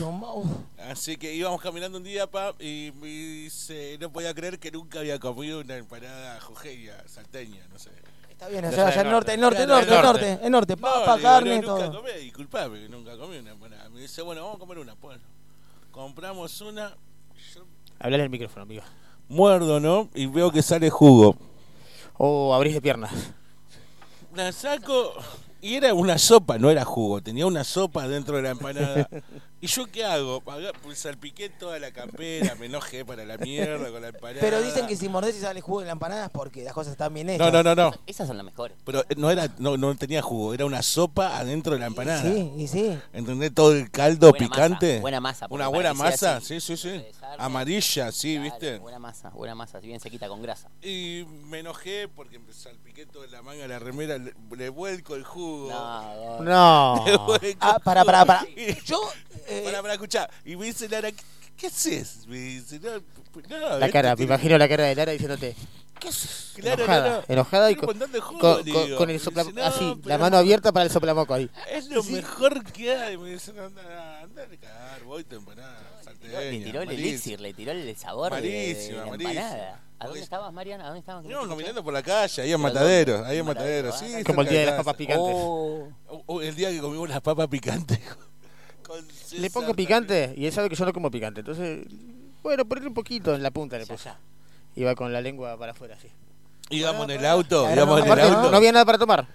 [0.91, 4.99] Así que íbamos caminando un día, pa, y me dice, no podía creer que nunca
[4.99, 7.91] había comido una empanada jujeña, salteña, no sé.
[8.31, 9.67] Está bien, allá, sea allá el el norte, el norte.
[9.67, 11.91] norte, el norte, el el norte, el norte, No, papa, le digo, carne, no, nunca
[11.91, 12.03] todo.
[12.03, 13.89] comí, disculpame nunca comí una empanada.
[13.91, 15.19] Me dice, bueno, vamos a comer una, pues.
[15.91, 16.97] Compramos una,
[17.55, 17.67] yo
[17.99, 18.83] Hablale al micrófono, amigo.
[19.29, 20.09] muerdo, ¿no?
[20.15, 21.37] Y veo que sale jugo.
[22.17, 23.13] O abrís de piernas.
[24.35, 25.13] La saco
[25.61, 29.09] y era una sopa, no era jugo, tenía una sopa dentro de la empanada.
[29.63, 30.43] ¿Y yo qué hago?
[30.83, 34.41] Pues salpiqué toda la campera, me enojé para la mierda con la empanada.
[34.41, 36.93] Pero dicen que si mordés y sale jugo en la empanada es porque las cosas
[36.93, 37.53] están bien hechas.
[37.53, 37.95] No, no, no, no.
[38.07, 38.77] Esas son las mejores.
[38.85, 42.23] Pero eh, no era, no, no tenía jugo, era una sopa adentro de la empanada.
[42.23, 42.99] Sí, y sí.
[43.13, 43.53] ¿Entendés?
[43.55, 44.87] Todo el caldo Buena picante.
[44.95, 46.89] masa, buena masa, Una buena masa, así, sí, sí, sí.
[46.89, 47.13] de.
[47.39, 48.79] Amarilla, sí, Claro, ¿viste?
[48.79, 50.69] Buena masa, buena masa, bien sequita con grasa.
[50.83, 55.25] Y me enojé porque salpiqué toda la manga de la remera, le, le vuelco el
[55.25, 55.69] jugo.
[55.71, 57.05] No, No.
[57.07, 58.47] Le vuelco Ah, para, para, para.
[58.85, 59.01] Yo,
[59.51, 60.31] eh, Para, para, escuchar.
[60.45, 61.23] Y me dice Lara, ¿qué,
[61.57, 62.27] qué haces?
[62.27, 62.91] Me dice, no,
[63.61, 65.55] no, La cara, me imagino la cara de Lara diciéndote.
[65.99, 66.53] ¿Qué haces?
[66.55, 67.25] Claro, enojada, no, no.
[67.29, 70.31] enojada y con, jugo, con, con- con el Me sopla, dice, no, así, la mano
[70.31, 70.39] no.
[70.39, 71.51] abierta para el soplamoco ahí.
[71.71, 73.19] Es lo mejor que hay.
[73.19, 75.25] Me dice, anda, anda a cagar, voy
[76.05, 79.81] salteña, Le tiró el elixir, le tiró el sabor de- de, la empanada.
[79.99, 80.85] ¿A dónde estabas, Mariana?
[80.85, 81.27] ¿A dónde estaban?
[81.27, 83.33] Íbamos caminando por la calle, ahí en ¿Pero Mataderos, dónde?
[83.33, 84.07] ahí en Matadero, sí.
[84.17, 85.35] ah, Como el día de las papas picantes.
[85.37, 85.89] Oh,
[86.27, 88.01] Oh, el día que comimos las papas picantes.
[89.33, 91.41] Le pongo picante y él sabe que yo no como picante.
[91.41, 91.87] Entonces,
[92.43, 94.11] bueno, ponerle un poquito en la punta le puse.
[94.77, 96.09] Iba con la lengua para afuera así.
[96.71, 98.51] Íbamos en el auto, íbamos en el auto.
[98.51, 99.27] no había nada para tomar.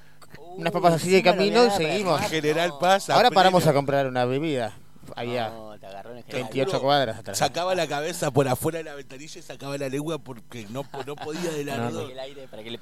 [0.57, 2.21] Unas papas así de camino y seguimos.
[2.21, 3.09] General Paz.
[3.09, 4.77] a Ahora paramos a comprar una bebida.
[5.15, 6.43] Había no, te agarró en el general.
[6.51, 7.37] 28 cuadras atrás.
[7.37, 11.15] Sacaba la cabeza por afuera de la ventanilla y sacaba la lengua porque no, no
[11.15, 11.83] podía del No, no.
[11.83, 12.11] ardor.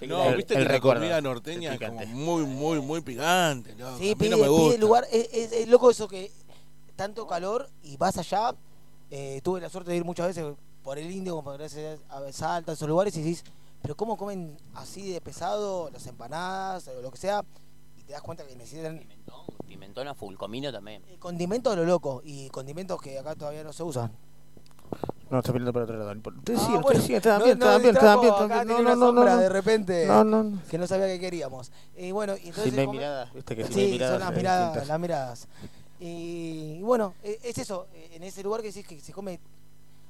[0.08, 3.76] No, viste el que la recuerdo, comida norteña es muy, muy, muy picante.
[3.76, 4.80] No, Sí, a mí pide, no me gusta.
[4.80, 5.06] lugar.
[5.12, 6.32] Es, es- es loco eso que
[7.04, 8.56] tanto calor y vas allá.
[9.16, 12.72] eh, tuve la suerte de ir muchas veces por el Indio, como gracias a Salta,
[12.72, 13.44] esos lugares, y decís,
[13.82, 17.44] pero ¿cómo comen así de pesado las empanadas o lo que sea?
[17.98, 21.04] Y te das cuenta que necesitan Pimentón, pimentón a full, comino también.
[21.10, 24.10] eh, condimentos a lo loco y condimentos que acá todavía no se usan.
[25.30, 26.12] No, está mirando para otro lado.
[26.38, 28.34] Ustedes Ah, sigan, bueno, ustedes estaban no- bien, no estaban bien, estaban bien.
[28.34, 29.42] acá No, no, no, sombra no.
[29.42, 30.60] de repente No, no, no.
[30.70, 31.72] que no sabía que queríamos.
[31.98, 34.14] Y bueno, y entonces Si no hay miradas, viste que si no Sí, hay miradas.
[34.14, 34.88] son las eh, miradas, distintas.
[34.88, 35.48] las miradas.
[36.06, 39.40] Y, y bueno, e- es eso, eh, en ese lugar que decís que se come,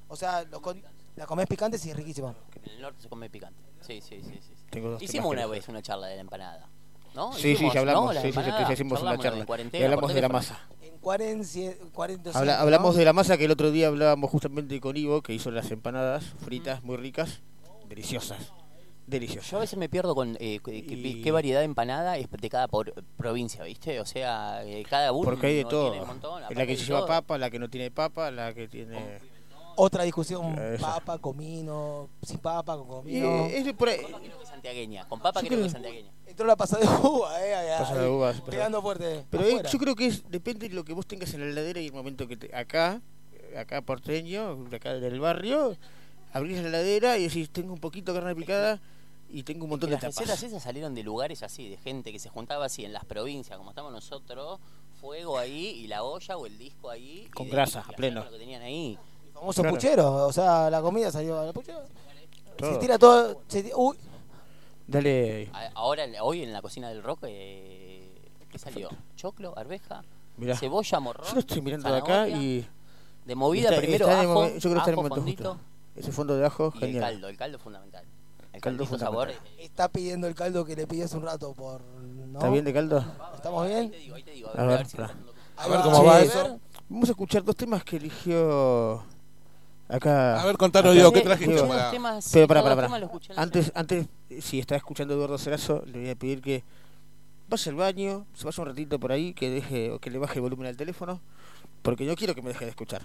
[0.08, 0.82] o sea, lo con-
[1.14, 2.34] la comés picante sí es riquísima.
[2.64, 3.60] En el norte se come picante.
[3.80, 4.30] Sí, sí, sí.
[4.32, 4.54] sí, sí.
[4.70, 6.68] Tengo dos Hicimos una vez una charla de la empanada.
[7.14, 7.32] ¿No?
[7.32, 8.06] Sí, sí, ya hablamos.
[8.06, 8.12] ¿no?
[8.12, 9.46] La Sí, sí, sí, empanada, sí, hicimos una charla.
[9.72, 10.58] Y hablamos de la masa.
[10.82, 14.96] En 40, 40 Habla- hablamos de la masa que el otro día hablábamos justamente con
[14.96, 17.40] Ivo, que hizo las empanadas fritas muy ricas,
[17.88, 18.52] deliciosas.
[19.06, 19.50] Deliciosas.
[19.50, 22.48] Yo a veces me pierdo con eh, qué, Y- qué variedad de empanada es de
[22.48, 24.00] cada por- provincia, ¿viste?
[24.00, 25.92] O sea, eh, cada uno Porque hay de todo.
[26.00, 27.08] un montón, la que se lleva todo.
[27.08, 29.18] papa, la que no tiene papa, la que tiene...
[29.76, 30.86] Otra discusión, Eso.
[30.86, 33.46] papa, comino, sin papa, con comino.
[33.46, 33.98] eh, es por ahí.
[34.02, 36.12] Papa creo que es santiagueña, con papa creo que es santiagueña.
[36.26, 39.24] Entró la pasada de uva, eh, allá, Pasada de uvas, pero- pegando fuerte.
[39.30, 41.80] Pero eh, yo creo que es, depende de lo que vos tengas en la heladera
[41.80, 43.02] y el momento que te, acá,
[43.58, 45.76] acá porteño, acá del barrio,
[46.32, 48.80] abrís la heladera y decís, tengo un poquito de carne picada
[49.34, 50.16] y tengo un montón de Las tapas.
[50.16, 53.56] recetas esas salieron de lugares así, de gente que se juntaba así en las provincias,
[53.58, 54.60] como estamos nosotros,
[55.00, 57.24] fuego ahí y la olla o el disco ahí.
[57.26, 58.24] y Con grasa, a pleno.
[58.24, 58.98] Lo que tenían ahí.
[59.32, 59.74] famoso Claro.
[59.76, 61.82] puchero, o sea, la comida salió a la puchera.
[62.56, 62.72] Todo.
[62.72, 63.42] Se tira todo.
[63.48, 63.96] Se, ti- uy,
[64.86, 68.14] Dale, Ahora, hoy en la cocina del rock, eh,
[68.50, 68.90] ¿qué salió?
[69.16, 70.04] Choclo, arveja,
[70.36, 70.56] mirá.
[70.56, 71.26] cebolla, morrón.
[71.26, 72.66] Yo lo estoy mirando de acá y...
[73.24, 75.52] De movida está- primero está el ajo, yo creo que está en el momento fondito,
[75.54, 75.66] justo.
[75.96, 77.02] Ese fondo de ajo, y el genial.
[77.02, 78.04] caldo, el caldo es fundamental.
[78.64, 79.28] Caldo sabor.
[79.28, 81.82] eh, está pidiendo el caldo que le hace un rato por.
[81.82, 82.38] ¿no?
[82.38, 83.04] ¿Está bien de caldo?
[83.34, 83.90] ¿Estamos ahí bien?
[83.90, 84.96] te digo, ahí te digo, A ver, si
[85.56, 86.60] Ahí ver cómo Sí, va a eso.
[86.88, 89.04] Vamos a escuchar dos temas que eligió
[89.86, 90.40] acá.
[90.40, 91.62] A ver, contanos, Diego, ¿qué trajiste?
[91.62, 94.06] Para- temas, Pero para, para, la Antes, antes,
[94.40, 96.64] si está escuchando Eduardo Cerazo, le voy a pedir que
[97.50, 100.36] vaya al baño, se vaya un ratito por ahí, que deje o que le baje
[100.36, 101.20] el volumen al teléfono,
[101.82, 103.02] porque yo quiero que me deje de escuchar.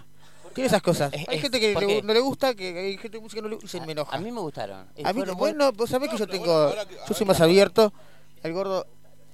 [0.54, 1.12] Tiene esas cosas.
[1.12, 3.38] Es- Hay es- gente que ¿por le- no le gusta, que hay gente de música
[3.38, 4.16] que no le gusta y se me enoja.
[4.16, 4.86] A mí me gustaron.
[5.04, 6.72] A mí, bueno, vos sabés que yo tengo,
[7.08, 7.92] yo soy más abierto.
[8.42, 8.86] El gordo,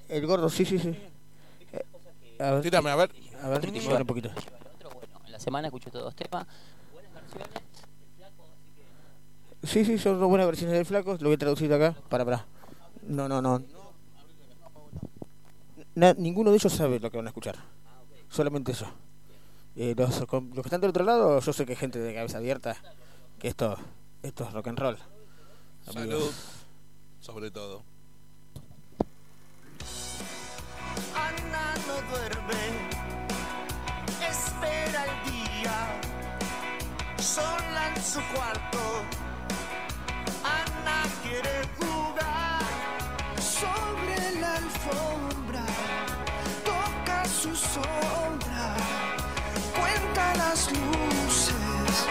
[0.09, 0.95] el gordo, sí, sí, sí.
[1.73, 1.85] Eh,
[2.39, 3.11] A ver, Tírame, a ver.
[3.43, 4.31] A ver, bueno, un poquito.
[5.25, 6.47] En la semana escuché todos temas.
[9.62, 11.12] Sí, sí, son dos buenas versiones del flaco.
[11.19, 11.95] Lo voy a traducir acá.
[12.09, 12.47] Para, para.
[13.03, 13.62] No, no, no.
[15.95, 17.57] Na- ninguno de ellos sabe lo que van a escuchar.
[18.29, 18.87] Solamente yo.
[19.77, 22.39] Eh, los, los que están del otro lado, yo sé que hay gente de cabeza
[22.39, 22.77] abierta.
[23.39, 23.77] Que esto,
[24.22, 24.99] esto es rock and roll.
[25.85, 26.01] Salud.
[26.01, 26.35] Amigos.
[27.20, 27.85] Sobre todo.
[31.14, 32.62] Ana no duerme,
[34.29, 35.77] espera el día,
[37.18, 38.79] sola en su cuarto.
[40.45, 42.62] Ana quiere jugar
[43.41, 45.66] sobre la alfombra,
[46.64, 48.55] toca su sombra,
[50.37, 52.07] las luces,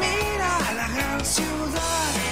[0.00, 2.31] mira la gran ciudad.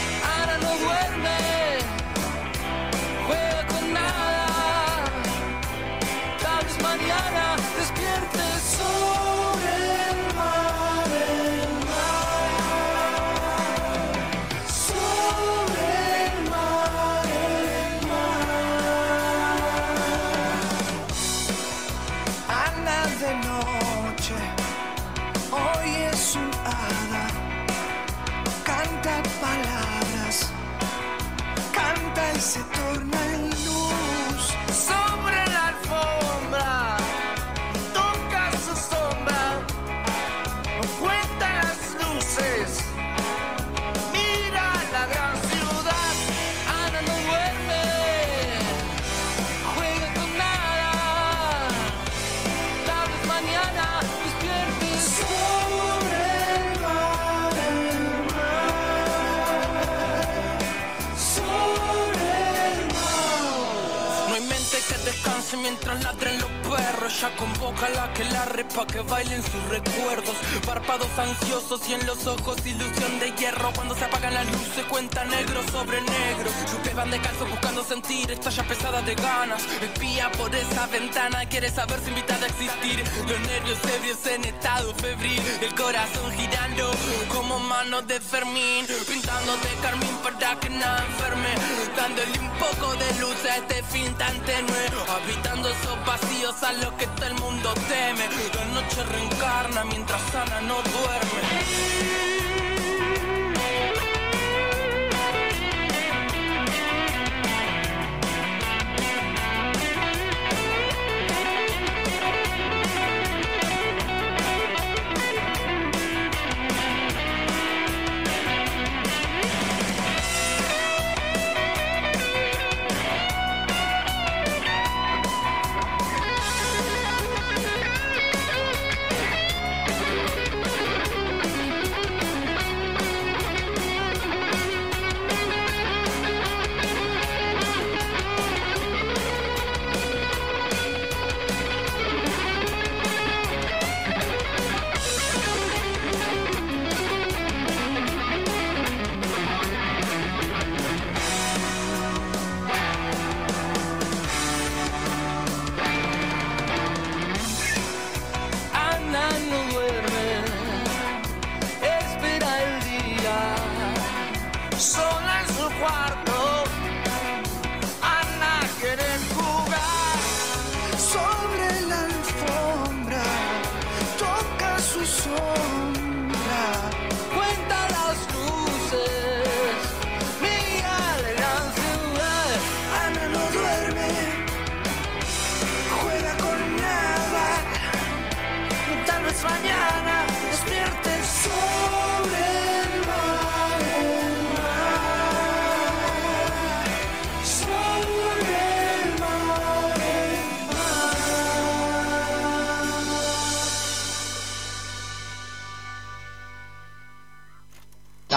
[67.21, 70.35] Ya convoca a la que la repa que bailen sus recuerdos.
[70.65, 73.71] Párpados ansiosos y en los ojos ilusión de hierro.
[73.75, 76.51] Cuando se apagan las luces, cuenta negro sobre negro.
[76.67, 79.63] Sus van de calzo buscando sentir, está ya pesada de ganas.
[79.83, 83.05] Espía por esa ventana, quiere saber si invitada a existir.
[83.29, 85.43] Los nervios ebrios en estado febril.
[85.61, 86.91] El corazón girando
[87.29, 88.87] como manos de Fermín.
[89.07, 91.53] Pintando de carmín para que nada enferme.
[91.95, 94.87] Dándole un poco de luz a este fin tan tenue.
[95.07, 98.29] Habitando esos vacíos a los que el mundo teme.
[98.55, 101.90] La noche reencarna mientras Ana no duerme.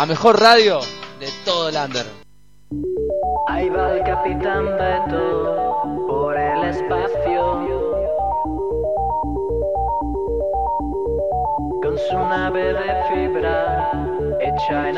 [0.04, 0.82] La mejor radio
[1.18, 2.06] de todo el under.
[3.48, 8.02] Ahí va el capitán Beto por el espacio.
[11.82, 13.92] Con su nave de fibra
[14.42, 14.98] hecha en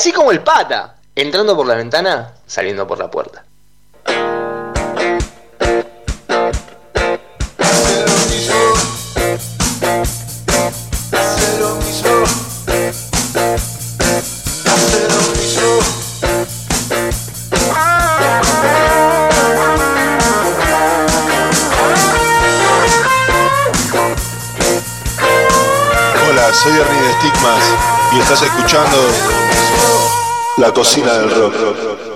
[0.00, 3.44] Así como el pata, entrando por la ventana, saliendo por la puerta.
[26.30, 27.64] Hola, soy Ernie de Stigmas
[28.12, 28.96] y estás escuchando
[30.60, 32.09] la cocina del rock.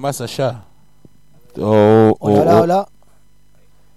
[0.00, 0.64] Más allá.
[1.58, 2.88] O, o- Hola, hola.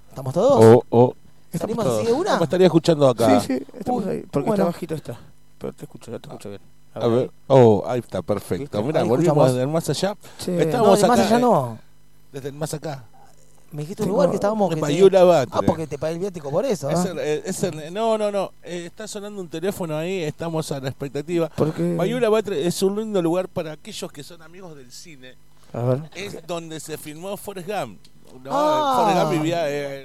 [0.10, 0.64] ¿Estamos todos?
[0.64, 1.16] O, o,
[1.58, 2.38] ¿Salimos así de una?
[2.38, 3.40] me estaría escuchando acá.
[3.40, 4.20] Sí, sí, estamos Uy, ahí.
[4.30, 4.64] Porque bueno.
[4.64, 5.18] está bajito está.
[5.58, 6.62] Pero te escucho, ya te escucho bien.
[6.96, 8.84] A ver, oh, ahí está, perfecto.
[8.84, 9.48] Mira, volvimos escuchamos.
[9.48, 10.16] desde el más allá.
[10.38, 10.52] Sí.
[10.52, 11.80] No, más allá eh, no.
[12.32, 13.04] Desde el más acá.
[13.72, 14.70] Me dijiste un lugar que estábamos...
[14.70, 15.18] de que te-.
[15.18, 18.32] Ah, porque te pagué el viático por eso, Es el- eh, es el- no, no,
[18.32, 18.52] no.
[18.62, 21.50] eh, está sonando un teléfono ahí, estamos a la expectativa.
[21.56, 21.82] Porque...
[21.82, 25.34] Mayula Batre es un lindo lugar para aquellos que son amigos del cine.
[25.74, 26.02] A ver.
[26.16, 28.00] Es donde se filmó Forrest Gump.
[28.44, 28.96] No, Ah.
[29.00, 30.02] Forrest Gump vivía en,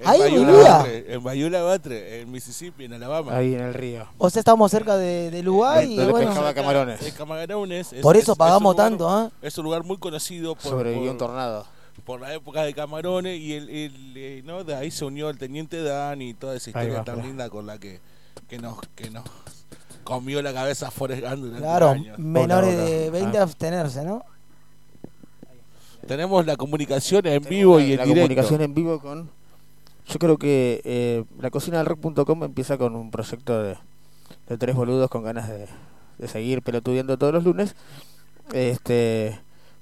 [0.00, 0.62] en Ahí vivía.
[0.78, 1.22] Batre, en
[1.64, 3.36] Batre, en Mississippi, en Alabama.
[3.36, 4.06] Ahí en el río.
[4.18, 6.26] O sea, estábamos cerca de, del lugar y Donde bueno...
[6.28, 7.02] pescaba camarones.
[7.02, 7.92] En Camarones.
[7.92, 9.30] es- Por es- eso es pagamos un lugar- tanto, ¿ah?
[9.42, 11.66] Es un lugar muy conocido por, Sobrevivió un tornado.
[12.04, 14.64] por la época de Camarones y el, el, eh, ¿no?
[14.64, 17.28] de ahí se unió el teniente Dan y toda esa historia va, tan mirá.
[17.28, 18.00] linda con la que,
[18.48, 19.24] que nos que nos
[20.04, 22.18] comió la cabeza Forrest Gump durante Claro, años.
[22.18, 23.42] menores de 20 Ah.
[23.42, 24.24] abstenerse, ¿no?
[26.06, 28.20] Tenemos la comunicación en vivo y en la directo.
[28.22, 29.30] comunicación en vivo con
[30.08, 33.76] yo creo que eh, la cocina del rock.com empieza con un proyecto de,
[34.48, 35.68] de tres boludos con ganas de,
[36.18, 37.76] de seguir pelotudeando todos los lunes
[38.52, 39.38] este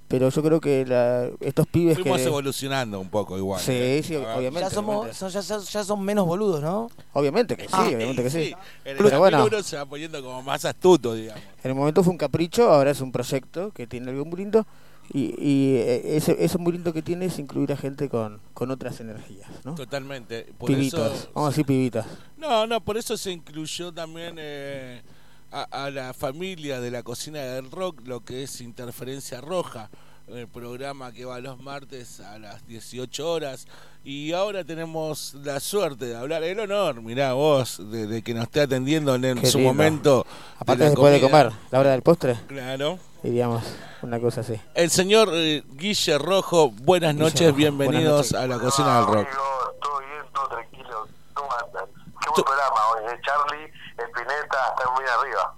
[0.09, 3.61] pero yo creo que la, estos pibes Fuimos que evolucionando un poco igual.
[3.61, 4.03] Sí, ¿eh?
[4.05, 4.59] sí, obviamente.
[4.61, 6.91] Ya, somos, son, ya, ya- ya son menos boludos, ¿no?
[7.13, 8.53] obviamente que sí Ah, obviamente que sí,
[8.85, 9.45] En el Pero bueno.
[9.47, 11.41] uno se va poniendo como más astuto, digamos.
[11.63, 14.67] en el momento fue un capricho ahora es un proyecto que tiene algo muy lindo
[15.13, 18.71] y, y eh, ese, eso muy lindo que tiene es incluir a gente con, con
[18.71, 19.75] otras energías ¿no?
[19.75, 20.53] Totalmente.
[20.59, 22.07] Por eso- vamos a decir pibitas
[22.37, 25.03] No, no, por eso se incluyó también eh,
[25.51, 29.91] a, a la familia de la cocina del rock, lo que es Interferencia Roja,
[30.33, 33.67] el programa que va los martes a las 18 horas.
[34.03, 38.45] Y ahora tenemos la suerte de hablar, el honor, mirá vos, de, de que nos
[38.45, 39.73] esté atendiendo en, Qué su lindo.
[39.75, 40.27] momento.
[40.59, 41.43] aparte la después de comida.
[41.49, 42.99] comer la hora del postre Claro.
[43.23, 43.63] diríamos
[44.01, 48.35] una cosa así El señor eh, Guille Rojo, buenas Guille noches, Rojo, bienvenidos buenas noches.
[48.35, 49.29] a la cocina del rock.
[49.83, 51.07] Todo bien, todo tranquilo.
[51.35, 51.85] ¿Cómo andan?
[52.21, 53.03] Qué buen programa hoy.
[53.13, 53.21] ¿eh?
[53.23, 53.65] Charlie,
[53.99, 55.55] Espineta, están muy arriba.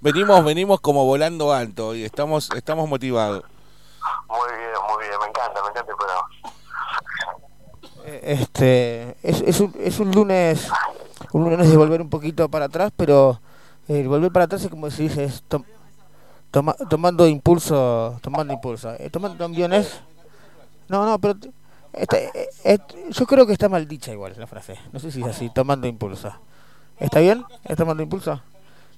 [0.00, 3.44] Venimos, venimos como volando alto y estamos, estamos motivados.
[4.28, 5.18] Muy bien, muy bien.
[5.20, 6.22] Me encanta, me encanta el.
[8.04, 10.68] Eh, este es, es, un, es un lunes
[11.32, 13.40] un lunes de volver un poquito para atrás pero
[13.88, 15.64] el volver para atrás es como se dice es tom-
[16.52, 20.00] toma- tomando impulso tomando impulso eh, tomando aviones
[20.88, 21.34] no no pero
[21.94, 22.06] eh,
[22.64, 22.78] eh,
[23.10, 25.88] yo creo que está mal dicha igual la frase no sé si es así tomando
[25.88, 26.32] impulso
[27.00, 28.40] está bien es tomando impulso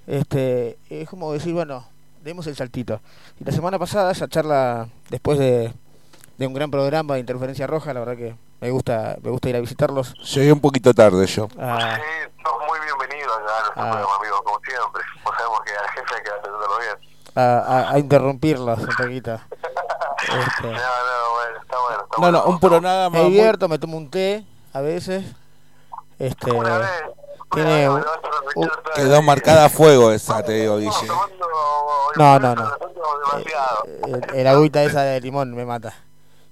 [0.07, 1.87] este es como decir bueno
[2.23, 3.01] demos el saltito
[3.41, 5.73] y la semana pasada esa charla después de,
[6.39, 9.57] de un gran programa de interferencia roja la verdad que me gusta me gusta ir
[9.57, 11.49] a visitarlos Llegué un poquito tarde yo.
[11.59, 12.03] a, Sí,
[12.43, 13.91] sos muy bienvenido acá a nuestro Ah.
[13.91, 15.03] programa, amigo, como siempre.
[15.23, 17.09] Pues sabemos que al jefe hay que atenderlo bien.
[17.37, 19.35] a, a- a interrumpirlos un poquito
[20.21, 22.03] Este, No, no, bueno, está bueno.
[22.03, 22.39] Está No, bueno.
[22.39, 25.25] no, un programa me muy- divierto me tomo un té a veces
[26.19, 26.89] este Una vez,
[27.51, 28.05] tiene un-
[28.57, 30.91] un- Quedó marcada a fuego esa, te digo, Guille.
[32.17, 32.71] no no no
[34.07, 35.95] el, el agüita esa de limón me mata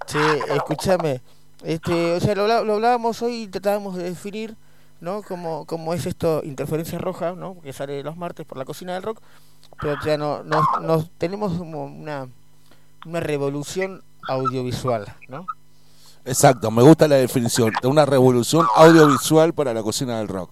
[0.07, 0.19] che
[0.55, 1.21] escúchame
[1.65, 2.45] este o sea lo,
[2.75, 4.57] hablábamos hoy y tratábamos de definir
[5.01, 8.95] no como como es esto interferencia roja no que sale los martes por la cocina
[8.95, 9.21] del rock
[9.81, 12.29] pero ya no nos, nos tenemos como una
[13.05, 15.47] una revolución audiovisual no
[16.29, 17.73] Exacto, me gusta la definición.
[17.81, 20.51] De una revolución audiovisual para la cocina del rock.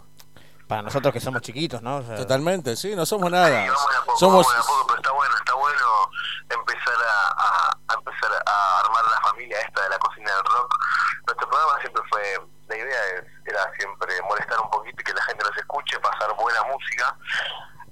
[0.68, 3.66] Para nosotros que somos chiquitos no O sea, Totalmente, sí, no somos nada.
[4.06, 4.46] Poco, Somos.
[4.54, 5.86] a poco, pero está bueno, está bueno
[6.50, 10.74] empezar a, a- a empezar a armar la familia esta de la cocina del rock.
[11.26, 12.22] Nuestro programa siempre fue,
[12.68, 16.34] la idea es- era siempre molestar un poquito y que la gente nos escuche, pasar
[16.36, 17.16] buena música.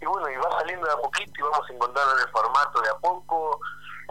[0.00, 2.94] Y bueno, y va saliendo de a poquito y vamos encontrando el formato de a
[2.94, 3.60] poco.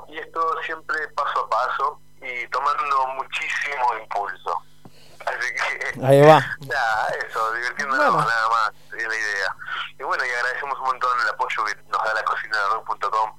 [0.08, 4.56] Y esto siempre paso a paso y tomando muchísimo impulso.
[5.26, 6.40] Así que Ahí va.
[6.62, 8.28] Nada, eso, divirtiéndonos Bueno.
[8.30, 9.56] nada más, es la idea.
[10.00, 13.32] Y bueno, y agradecemos un montón el apoyo que nos da la cocina de rock.com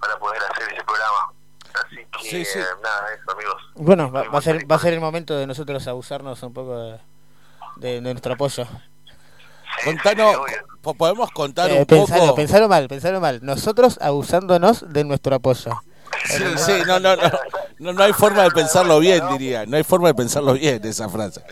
[0.00, 1.32] para poder hacer ese programa.
[1.84, 2.58] Así que, Sí, sí.
[2.82, 3.62] nada, eso, amigos.
[3.74, 6.76] Bueno, va, va a ser va a ser el momento de nosotros abusarnos un poco
[6.78, 7.00] de,
[7.76, 8.66] de- de nuestro apoyo.
[9.84, 10.36] Contanos,
[10.80, 12.34] po- podemos contar Eh, un pensalo, poco.
[12.36, 13.40] pensalo mal, pensalo mal.
[13.42, 15.82] Nosotros abusándonos de nuestro apoyo.
[16.24, 17.30] Sí, sí, no, no, no,
[17.78, 19.66] no, no hay forma de pensarlo bien, diría.
[19.66, 21.42] No hay forma de pensarlo bien esa frase.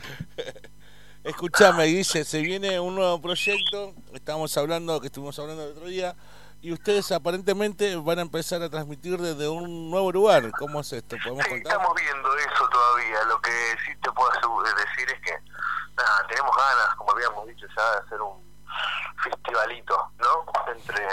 [1.22, 3.94] Escúchame, Guille, se viene un nuevo proyecto.
[4.12, 6.14] Estamos hablando, que estuvimos hablando el otro día,
[6.60, 10.50] y ustedes aparentemente van a empezar a transmitir desde un nuevo lugar.
[10.58, 11.16] ¿Cómo es esto?
[11.22, 11.72] ¿Podemos Sí, contar?
[11.72, 13.22] estamos viendo eso todavía.
[13.28, 13.50] Lo que
[13.86, 15.32] sí te puedo decir es que
[15.96, 18.53] nada, tenemos ganas, como habíamos dicho ya, de hacer un
[19.22, 20.72] festivalito, ¿no?
[20.72, 21.06] entre...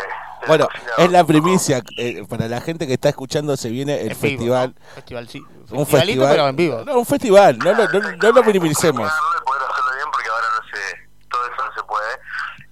[0.48, 0.68] Bueno,
[0.98, 1.82] es la primicia.
[1.98, 4.76] eh, para la gente que está escuchando, se viene el En vivo, festival.
[4.78, 4.94] ¿no?
[4.96, 5.40] Festival, sí.
[5.40, 5.88] Un Festivalito,
[6.22, 6.30] festival.
[6.32, 6.84] pero en vivo.
[6.86, 7.58] No, un festival.
[7.60, 9.12] No, lo- no, no lo minimicemos.
[9.46, 12.20] Poder hacerlo bien porque ahora no sé, todo eso no se puede.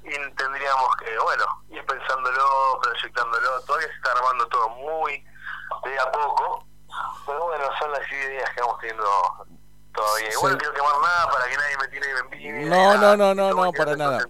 [0.04, 3.62] Y tendríamos que, bueno, ir pensándolo, proyectándolo.
[3.68, 5.24] Todavía se está armando todo muy
[5.86, 6.66] de a poco.
[7.28, 9.06] Pero bueno, son las ideas que vamos teniendo
[9.94, 10.30] todavía.
[10.32, 10.54] Igual Sí.
[10.54, 12.18] no quiero quemar nada para que nadie me tire en
[12.60, 12.70] envidia.
[12.70, 14.28] No, no, no, no, para nada.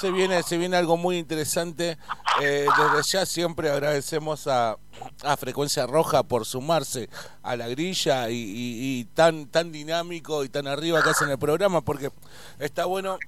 [0.00, 1.96] Se viene, se viene algo muy interesante.
[2.42, 4.76] Eh, desde ya siempre agradecemos a,
[5.22, 7.08] a Frecuencia Roja por sumarse
[7.42, 11.38] a la grilla y, y- y tan, tan dinámico y tan arriba que hacen el
[11.38, 12.10] programa, porque
[12.58, 13.18] está bueno.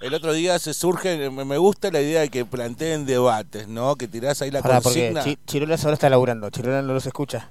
[0.00, 3.96] El otro día se surge, me me gusta la idea de que planteen debates, ¿no?
[3.96, 5.24] Que tirás ahí la Pará, porque consigna.
[5.24, 6.48] Chi- Chirolas ahora está laburando.
[6.50, 7.50] Chirolas no los escucha.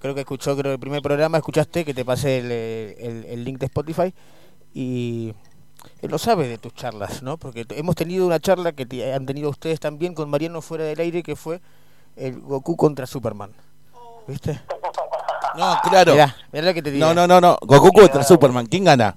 [0.00, 3.58] Creo que escuchó, creo el primer programa escuchaste que te pasé el, el- el link
[3.58, 4.12] de Spotify
[4.72, 5.34] y
[6.02, 7.36] él lo sabe de tus charlas, ¿no?
[7.36, 10.98] Porque hemos tenido una charla que te- han tenido ustedes también con Mariano fuera del
[11.00, 11.60] aire que fue
[12.16, 13.52] el Goku contra Superman.
[14.26, 14.60] ¿Viste?
[15.56, 16.12] No, claro.
[16.12, 17.06] Mirá, mirá lo que te digo.
[17.06, 17.58] No, no, no, no.
[17.60, 18.66] Goku contra Superman.
[18.66, 19.16] ¿Quién gana?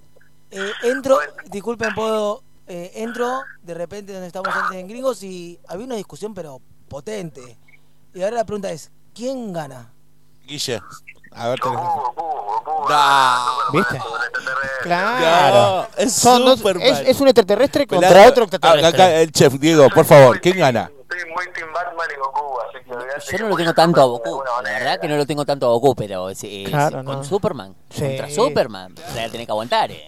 [0.52, 1.18] Eh, entro,
[1.49, 2.44] disculpen, puedo.
[2.68, 6.60] eh, entro de repente donde estamos antes en Gringos y había una discusión, pero
[6.90, 7.58] potente.
[8.14, 9.94] Y ahora la pregunta es: ¿quién gana?
[10.48, 10.82] Guille.
[11.34, 11.80] A ver, tenés-
[13.74, 13.98] ¿Viste?
[13.98, 14.03] No,
[14.84, 15.88] Claro.
[15.98, 18.88] es Son dos- es, es un extraterrestre contra Pelado, otro extraterrestre.
[18.88, 20.90] Acá el chef, Diego, por favor, ¿quién gana?
[21.02, 24.44] Estoy muy Team Batman y Goku, así que Yo no lo tengo tanto a Goku.
[24.64, 27.24] La verdad que no lo tengo tanto a Goku, pero es, Claro, con no.
[27.24, 27.76] Superman.
[27.90, 28.02] Sí.
[28.02, 28.95] Contra Superman.
[28.98, 30.07] O sea, tenés que aguantar, eh.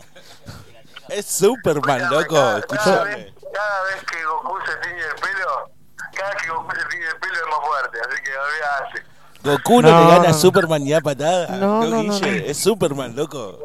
[1.10, 2.36] Es Superman, loco.
[2.36, 3.16] Cada Escuchame.
[3.16, 5.72] vez, cada vez que Goku se tiñe el pelo,
[6.16, 9.19] cada vez que Goku se tiñe el pelo es más fuerte, así que olvidate.
[9.44, 10.38] Goku no, No, le gana a no.
[10.38, 11.48] Superman ni a patada.
[11.58, 12.48] No, no, no, Guille, no.
[12.48, 13.58] es Superman, loco.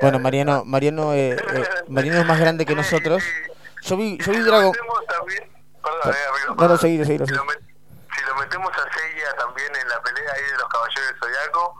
[0.00, 3.22] Bueno, Mariano, Mariano, eh, eh, Mariano es más grande que nosotros.
[3.82, 4.70] Yo vi, yo vi Dragon.
[4.72, 5.42] Metemos también,
[5.82, 7.26] perdón, eh, amigo, No, no, seguilo, seguilo.
[7.26, 7.60] si, lo met-
[8.16, 11.74] si lo metemos a Seiya también en la pelea ahí de los caballeros del Zodiaco,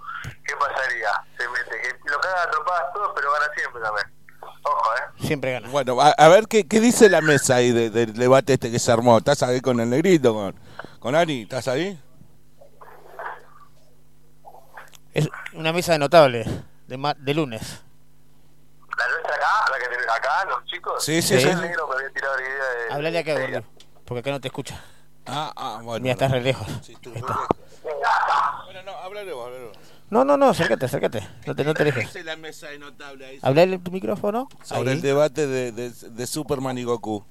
[0.46, 1.08] ¿qué pasaría?
[1.36, 4.06] Se mete, que lo caga a trompadas todos, pero gana siempre también.
[4.62, 5.26] Ojo, eh.
[5.26, 5.68] Siempre gana.
[5.68, 8.78] Bueno, a, a ver ¿qué, qué dice la mesa ahí de- del debate este que
[8.78, 9.18] se armó.
[9.18, 10.54] ¿Estás ahí con el negrito, con,
[11.00, 11.42] con Ani?
[11.42, 12.00] ¿Estás ahí?
[15.14, 16.46] Es una mesa de notables
[16.88, 17.82] de, ma- de lunes.
[18.98, 21.04] La nuestra acá, la que acá, los chicos.
[21.04, 21.40] Sí, sí, Sí.
[21.44, 21.48] sí.
[21.48, 22.92] El negro me había tirado la idea de.
[22.94, 23.32] Hablale acá.
[23.40, 23.66] Gordi,
[24.04, 24.80] porque acá no te escucha.
[25.26, 26.02] Ah, ah, bueno.
[26.02, 26.66] Mira, estás re lejos.
[26.82, 27.30] Sí, lejos.
[28.64, 29.76] Bueno, no, háblale vos, háblale vos.
[30.10, 31.26] No, no, no, acércate, acércate.
[31.46, 32.12] No te, no te ¿Qué alejes.
[32.14, 34.48] dice la mesa de notable ahí Hablale en tu micrófono.
[34.62, 34.96] sobre Ahí.
[34.96, 37.24] el debate de, de, de Superman y Goku?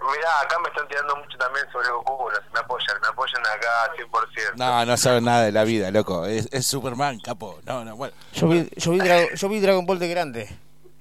[0.00, 3.92] Mirá, acá me están tirando mucho también sobre Goku, bueno, me apoyan, me apoyan acá
[3.96, 4.52] 100%.
[4.56, 6.24] No, no saben nada de la vida, loco.
[6.26, 7.58] Es, es Superman, capo.
[7.64, 8.14] No, no, bueno.
[8.32, 10.48] Yo vi, yo, vi Dragon, yo vi Dragon Ball de grande.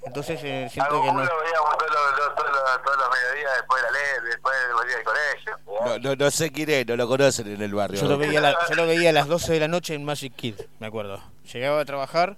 [0.05, 1.23] Entonces eh, siento que no.
[1.23, 4.55] lo veíamos todos los, los- todos los, todos los mediodías después de la ley, después
[4.55, 5.57] del día del colegio.
[5.85, 7.99] No, no, no sé quién es, no lo conocen en el barrio.
[7.99, 10.05] Yo lo, veía a la- yo lo veía a las 12 de la noche en
[10.05, 11.21] Magic Kid, me acuerdo.
[11.51, 12.37] Llegaba a trabajar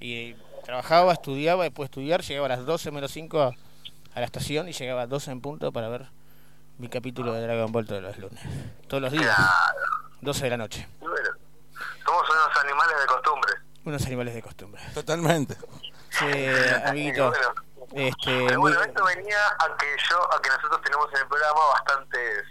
[0.00, 3.52] y trabajaba, estudiaba, después de estudiar, llegaba a las 12 menos 5 a,
[4.14, 6.06] a la estación y llegaba a 12 en punto para ver
[6.78, 8.40] mi capítulo de Dragon Ball todos los lunes.
[8.88, 9.36] Todos los días.
[10.20, 10.88] 12 de la noche.
[11.00, 11.16] Bueno,
[12.04, 13.52] somos unos animales de costumbre.
[13.84, 14.82] Unos animales de costumbre.
[14.94, 15.56] Totalmente.
[16.10, 16.26] Sí,
[16.86, 17.32] amiguito.
[17.92, 21.60] Este, muy- bueno, esto venía a que yo, a que nosotros tenemos en el programa
[21.74, 22.44] bastantes,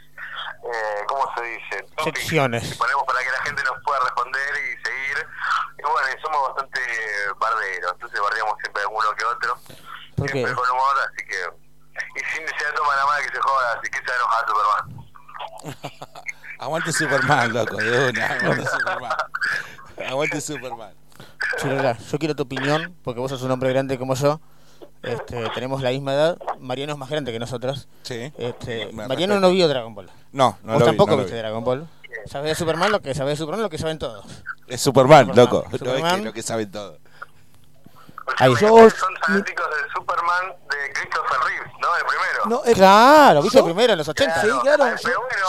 [0.64, 1.88] eh, ¿cómo se dice?
[1.98, 2.70] Topics Secciones.
[2.72, 5.28] que ponemos para que la gente nos pueda responder y seguir.
[5.80, 6.80] Y bueno, y somos bastante
[7.40, 9.58] barderos, entonces bardeamos siempre alguno que otro.
[10.16, 10.44] ¿Por qué?
[10.44, 11.64] Siempre con humor, así que...
[12.16, 15.04] Y sin se toma la mala que se joda, así que se enoja Superman.
[16.60, 18.26] Aguante Superman, loco, de una.
[18.28, 19.12] Aguante Superman.
[20.08, 20.94] Aguante Superman.
[21.60, 24.40] Chirola, yo quiero tu opinión, porque vos sos un hombre grande como yo.
[25.04, 26.38] Este, tenemos la misma edad.
[26.60, 27.88] Mariano es más grande que nosotros.
[28.04, 28.32] Sí.
[28.38, 30.10] Este, Mariano no vio Dragon Ball.
[30.32, 31.42] No, no Vos lo vi, tampoco no lo viste vi.
[31.42, 31.88] Dragon Ball.
[32.26, 34.26] Sabés de Superman lo que sabés de Superman lo que saben todos.
[34.68, 35.46] Es Superman, Superman.
[35.46, 35.66] loco.
[35.70, 36.20] No es Superman.
[36.20, 37.00] que lo que saben todo.
[38.38, 38.90] Ahí yo.
[38.90, 41.88] Son fanáticos del Superman de Christopher Reeves, ¿no?
[41.96, 42.46] El primero.
[42.46, 44.42] No, eh, Claro, viste yo- primero en los 80.
[44.42, 44.84] Sí, claro.
[44.86, 44.98] Bueno,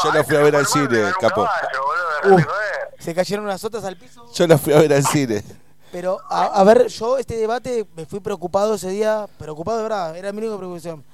[0.04, 1.48] Yo lo fui a ver al cine, capo.
[2.24, 2.38] Uh,
[2.98, 4.24] se cayeron unas otras al piso.
[4.32, 5.42] Yo lo fui a ver al cine.
[5.92, 10.16] Pero, a, a ver, yo este debate me fui preocupado ese día, preocupado de verdad,
[10.16, 11.04] era mi única preocupación.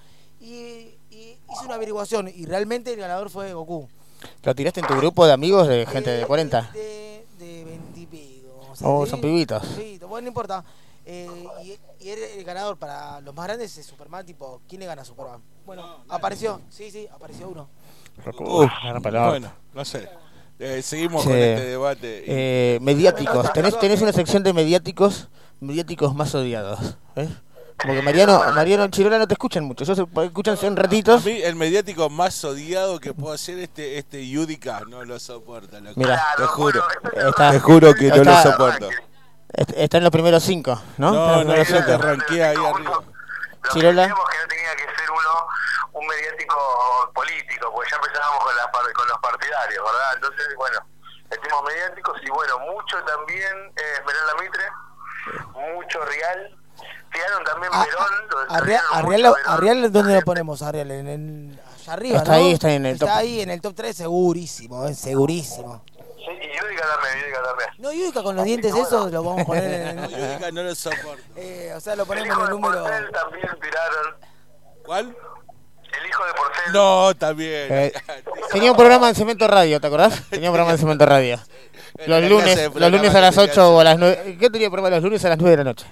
[0.41, 3.89] Y, y hice una averiguación y realmente el ganador fue Goku.
[4.43, 6.71] ¿Lo tiraste en tu grupo de amigos de gente de 40?
[6.73, 8.73] De, de 20 y pico.
[8.83, 9.11] Oh, ¿sí?
[9.11, 9.63] son pibitos.
[9.77, 10.65] Sí, bueno, no importa.
[11.05, 14.87] Eh, y, y era el ganador para los más grandes es Superman, tipo, ¿quién le
[14.87, 15.43] gana a Superman?
[15.67, 17.69] Bueno, apareció, sí, sí, apareció uno.
[18.39, 18.71] Uf,
[19.03, 20.09] bueno, no sé.
[20.59, 21.29] Eh, seguimos Sí.
[21.29, 22.25] con este debate.
[22.27, 23.51] Eh, mediáticos.
[23.53, 25.29] Tenés, tenés una sección de mediáticos,
[25.61, 26.97] mediáticos más odiados.
[27.17, 27.29] ¿eh?
[27.81, 29.85] Como que Mariano, Mariano Chirola no te escuchan mucho.
[29.85, 31.23] Ellos se- escuchan son ratitos.
[31.23, 35.81] A mí, el mediático más odiado que puedo hacer este este Yudica no lo soporta.
[35.97, 36.23] Mira.
[36.37, 36.83] te juro.
[37.15, 38.89] Está- te juro que no lo está- soporto.
[39.55, 41.13] Est- Está en los primeros cinco, ¿no?
[41.13, 42.03] No, Está en los no, que cinco.
[42.03, 43.03] ranquea ahí arriba.
[43.73, 44.03] Chirola.
[44.05, 45.47] que no tenía que ser uno
[45.93, 46.57] un mediático
[47.15, 50.13] político, porque ya empezábamos con, las par- con los partidarios, ¿verdad?
[50.15, 50.79] Entonces, bueno,
[51.31, 54.65] metimos mediáticos y bueno, mucho también eh, Esmeralda Mitre,
[55.75, 56.57] mucho Real,
[57.13, 59.53] tiraron también Ah, Perón, lo Arrial, desarrollaron Arrial, mucho Perón.
[59.59, 60.63] Arrial, ¿dónde lo ponemos?
[60.63, 62.37] Arrial, en, en- allá arriba, Está ¿no?
[62.39, 63.15] ahí, está en el Está top.
[63.17, 65.85] ahí en el top 3 segurísimo, eh, segurísimo.
[66.25, 67.69] Sí, y Yudica también, Yudica también.
[67.79, 70.11] No, Yudica con los dientes esos lo vamos a poner en el...
[70.11, 71.23] Yudica no lo soporto.
[71.37, 72.83] Eh, o sea, lo ponemos en el de número...
[72.83, 74.15] Porcel también tiraron,
[74.85, 75.17] ¿Cuál?
[76.01, 76.73] el hijo de Porcel.
[76.73, 77.67] No, también.
[77.73, 77.93] Eh,
[78.53, 80.23] tenía un programa en Cemento Radio, ¿te acordás?
[80.31, 81.41] Tenía un programa en Cemento Radio.
[82.07, 84.37] Los lunes, los lunes a las tenía 8 o a las 9.
[84.39, 85.87] ¿Qué tenía programa los lunes a las 9 de la noche?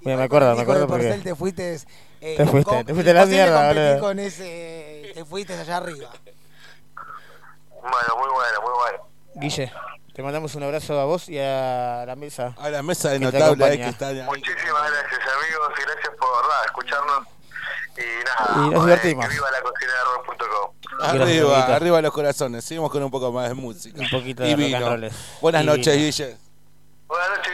[0.00, 1.24] Mira, me acuerdo, me Hijo de acuerdo Porcel, porque.
[1.28, 1.74] te fuiste...
[2.20, 4.00] eh, Te fuiste, con- te fuiste a la mierda, boludo.
[4.00, 5.12] con ese...
[5.14, 6.10] Te fuiste allá arriba.
[6.94, 9.11] Bueno, muy bueno, muy bueno.
[9.34, 9.72] Guille,
[10.14, 12.54] te mandamos un abrazo a vos y a la mesa.
[12.58, 13.84] A la mesa de notable ahí acompaña.
[13.84, 14.22] que está ahí.
[14.22, 17.26] Muchísimas gracias amigos y gracias por nada, escucharnos
[17.96, 19.26] y nada, Y nos eh, divertimos.
[19.26, 20.72] que viva la cocina de rock.com.
[20.98, 22.64] Gracias, Arriba, arriba los corazones.
[22.64, 23.98] Seguimos con un poco más de música.
[24.00, 24.78] Un poquito Y de vino.
[25.40, 26.06] Buenas Y noches, vino.
[26.06, 26.36] Guille.
[27.08, 27.52] Buenas noches.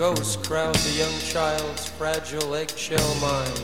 [0.00, 3.60] Ghosts crowd the young child's fragile eggshell mind.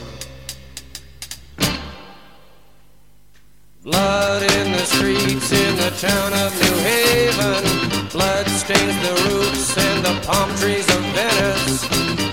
[3.81, 8.07] Blood in the streets in the town of New Haven.
[8.09, 12.26] Blood stains the roofs and the palm trees of Venice.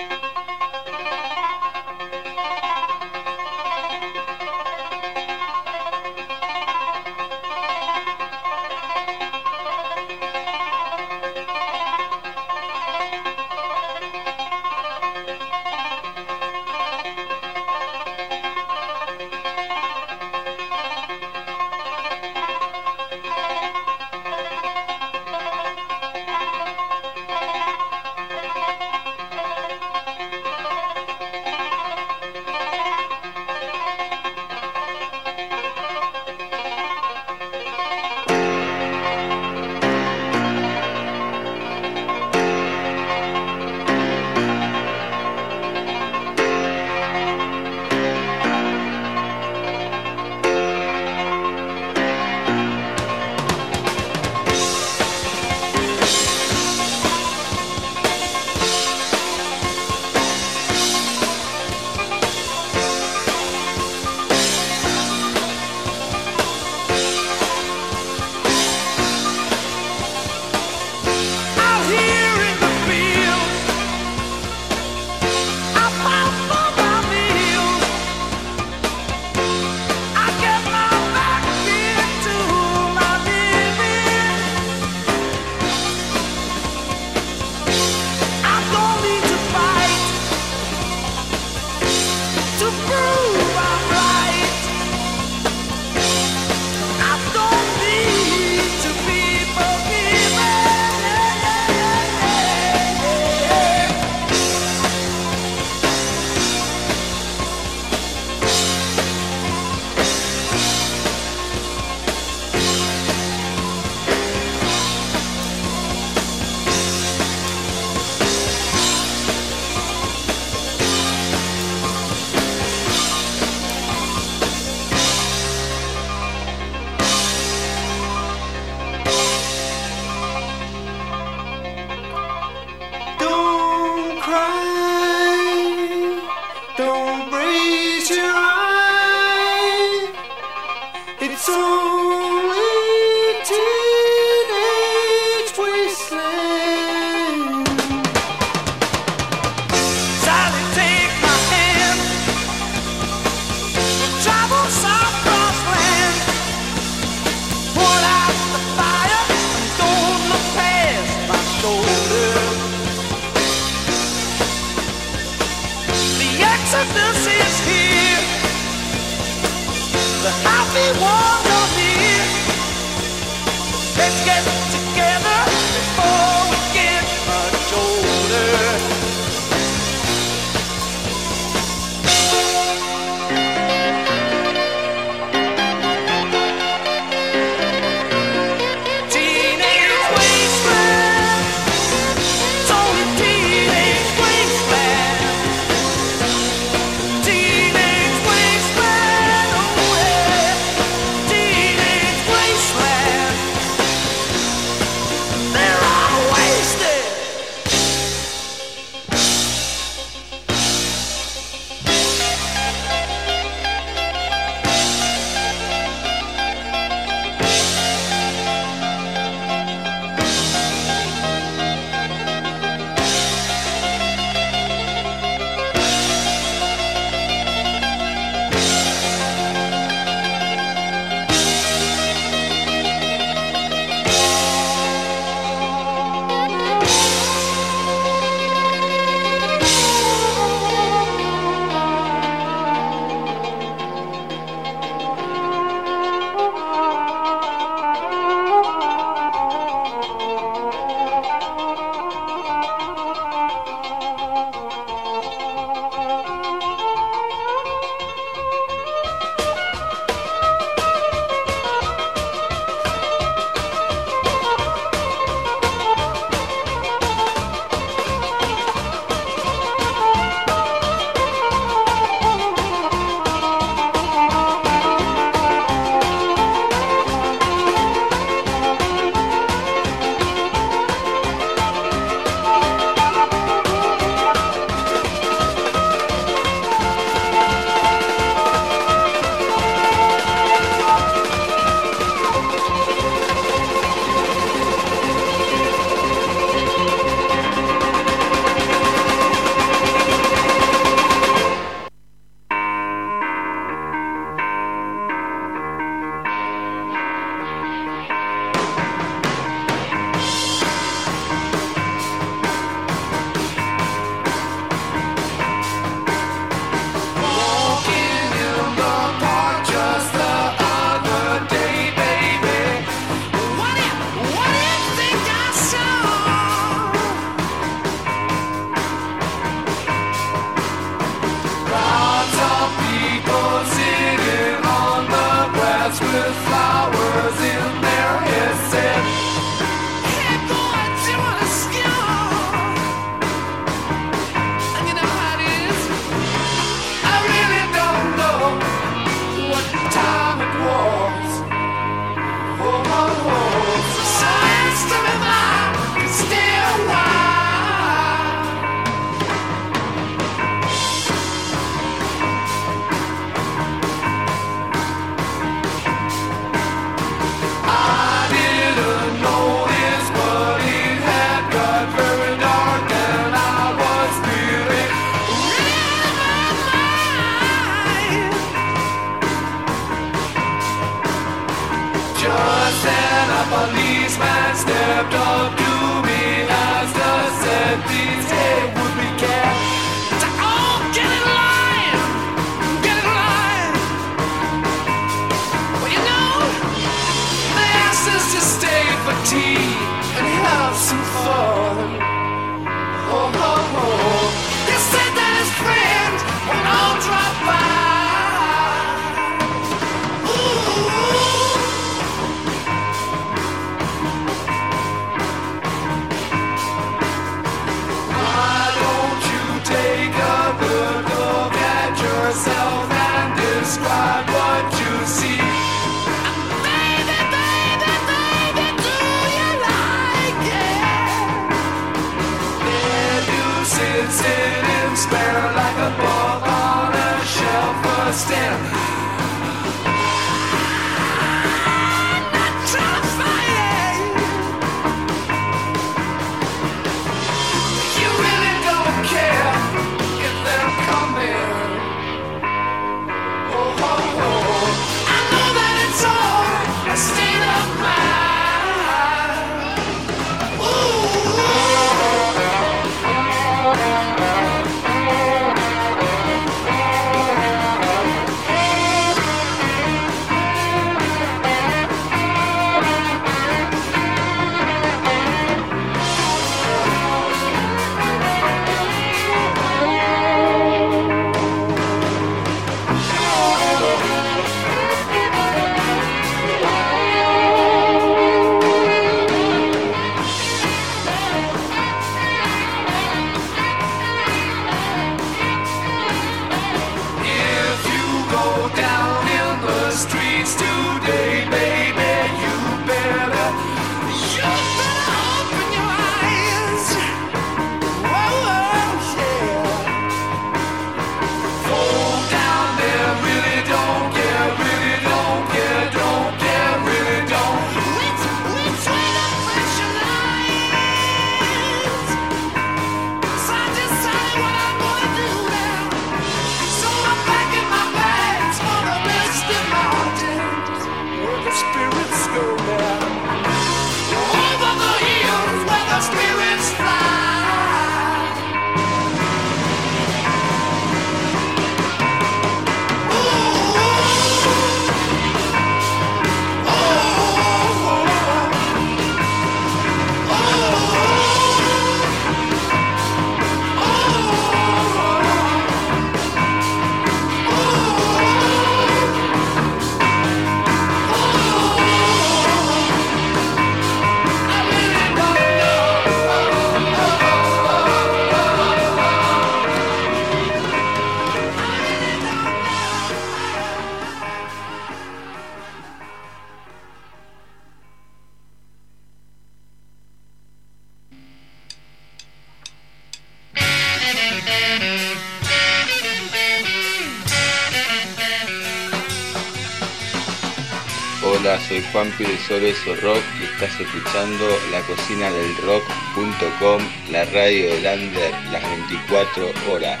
[592.02, 598.60] Vampiro Soroso Rock y estás escuchando la cocina del rock.com, la radio del Under, las
[598.60, 600.00] 24 horas.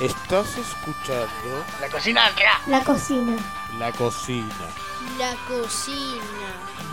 [0.00, 2.66] Estás escuchando la cocina del rock.
[2.66, 3.36] La cocina.
[3.78, 4.66] La cocina.
[5.20, 6.24] La cocina.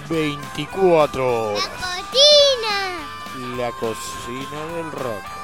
[0.07, 1.63] 24 horas.
[1.63, 1.71] La
[3.39, 3.57] cocina.
[3.57, 5.42] La cocina del rock.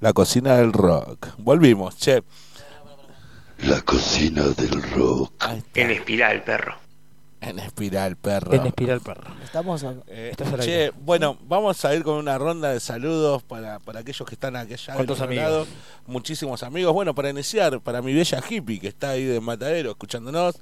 [0.00, 1.28] La cocina del rock.
[1.38, 2.22] Volvimos, che.
[3.64, 5.32] La cocina del rock.
[5.74, 6.76] En espiral, perro.
[7.40, 8.52] En espiral, perro.
[8.52, 9.30] En espiral, perro.
[9.44, 14.00] Estamos a- Eh, che, bueno, vamos a ir con una ronda de saludos para, para
[14.00, 15.44] aquellos que están aquí allá ¿Cuántos amigos?
[15.44, 15.66] lado.
[16.06, 16.92] Muchísimos amigos.
[16.92, 20.56] Bueno, para iniciar, para mi bella hippie que está ahí de Matadero escuchándonos.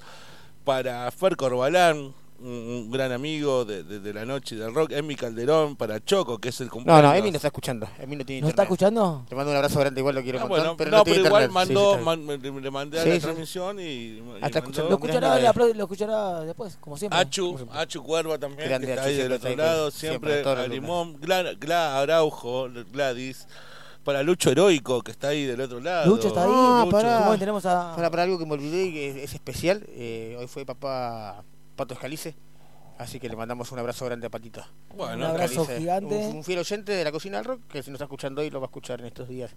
[0.64, 4.92] Para Fer Corbalán, un, un gran amigo de, de- de la noche del rock.
[4.92, 7.02] Emi Calderón, para Choco, que es el No, cumpleaños.
[7.04, 7.88] no, Emi no está escuchando.
[7.98, 9.24] Emi no tiene ¿No está escuchando?
[9.30, 11.14] Le mando un abrazo grande, igual lo quiero Ah, contar, bueno, pero no, no, pero
[11.14, 11.68] tiene igual internet.
[11.68, 13.20] Mandó, sí, está man- me- le mandé a Sí, la sí.
[13.20, 14.88] transmisión y, y está mandó- escuchando.
[14.90, 17.18] Lo escuchará, la pro- lo escuchará después, como siempre.
[17.18, 20.32] Achu, Achu Cuerva también, Grande que está Achu, ahí del siempre otro ahí lado, siempre,
[20.42, 23.46] siempre, a Limón, Gla, Gla Araujo, Gladys,
[24.04, 26.06] para Lucho Heroico, que está ahí del otro lado.
[26.06, 26.50] Lucho está ahí.
[26.52, 27.24] Ah, Lucho.
[27.24, 27.92] ¿Cómo tenemos a...
[27.96, 29.82] Para, para algo que me olvidé y que es, es especial.
[29.88, 31.42] eh, hoy fue papá
[31.76, 32.34] Pato Escalice.
[32.98, 34.64] Así que le mandamos un abrazo grande a Patito.
[34.94, 36.14] Bueno, Un abrazo Escalice, gigante.
[36.14, 38.48] Un, un fiel oyente de la cocina del rock que si nos está escuchando hoy
[38.50, 39.50] lo va a escuchar en estos días,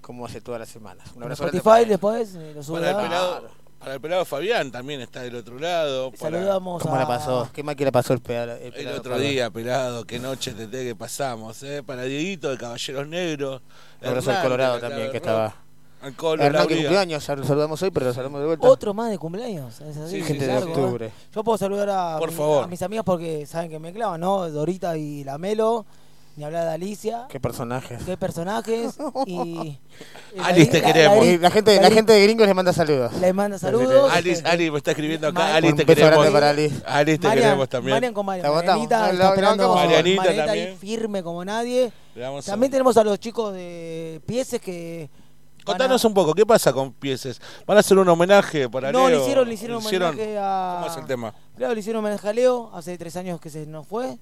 [0.00, 1.06] como hace todas las semanas.
[1.14, 1.88] Un abrazo grande Spotify para él.
[1.88, 3.48] después eh, Para el, pelado,
[3.78, 6.10] para el pelado Fabián también está del otro lado.
[6.10, 6.98] para- Saludamos ¿Cómo a...
[6.98, 7.48] la pasó?
[7.52, 10.52] ¿Qué mal que la pasó el, peda- el El pelado otro día, pelado, qué noche
[10.52, 11.84] te que pasamos, ¿eh?
[11.84, 13.62] Para Dieguito de Caballeros Negros.
[14.02, 15.54] Un abrazo al Colorado también, que estaba.
[16.02, 18.66] Al Colo, Hernán, que cumpleaños, ya lo saludamos hoy, pero lo saludamos de vuelta.
[18.68, 19.80] Otro más de cumpleaños.
[19.82, 20.72] es así, Sí, es gente de largo, ¿eh?
[20.82, 21.10] octubre.
[21.34, 22.64] Yo puedo saludar a, Por mi- favor.
[22.64, 24.48] a mis amigas porque saben que me clavan, ¿no?
[24.50, 25.84] Dorita y la Melo.
[26.36, 27.26] Ni hablar de Alicia.
[27.28, 28.02] Qué personajes.
[28.04, 28.96] Qué personajes.
[29.26, 29.78] Y.
[30.42, 31.26] Alice, te la- queremos.
[31.26, 33.12] Y la gente, la gente de gringos le manda saludos.
[33.20, 34.10] Le manda saludos.
[34.10, 35.56] Alice, Alice me está escribiendo acá.
[35.56, 36.16] Alice, Un te beso queremos.
[36.24, 36.82] grande para Alice.
[36.86, 37.96] Alice, te Marian, queremos también.
[37.96, 38.46] Marian con Marian.
[38.48, 38.52] La.
[38.54, 39.68] Marianita La- está la- esperando.
[39.68, 40.68] la- Marianita Marianita también.
[40.68, 41.92] ahí firme como nadie.
[42.16, 45.10] A- También tenemos a los chicos de Pieces que.
[45.64, 47.40] Contanos un poco, ¿qué pasa con Pieces?
[47.66, 49.22] ¿Van a hacer un homenaje para No, le Leo?
[49.22, 50.78] hicieron, le hicieron un homenaje a.
[50.80, 51.34] ¿Cómo es el tema?
[51.56, 54.18] Claro, le hicieron homenaje a Leo, hace tres años que se nos fue.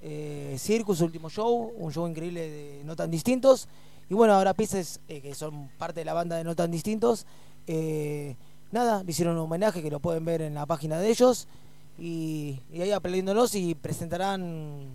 [0.00, 3.68] Eh, Circus, su último show, un show increíble de No Tan Distintos.
[4.08, 7.26] Y bueno, ahora Pieces, eh, que son parte de la banda de No Tan Distintos,
[7.66, 8.36] eh,
[8.70, 11.46] nada, le hicieron un homenaje que lo pueden ver en la página de ellos.
[11.98, 14.86] Y, y ahí aprendiéndolos y presentarán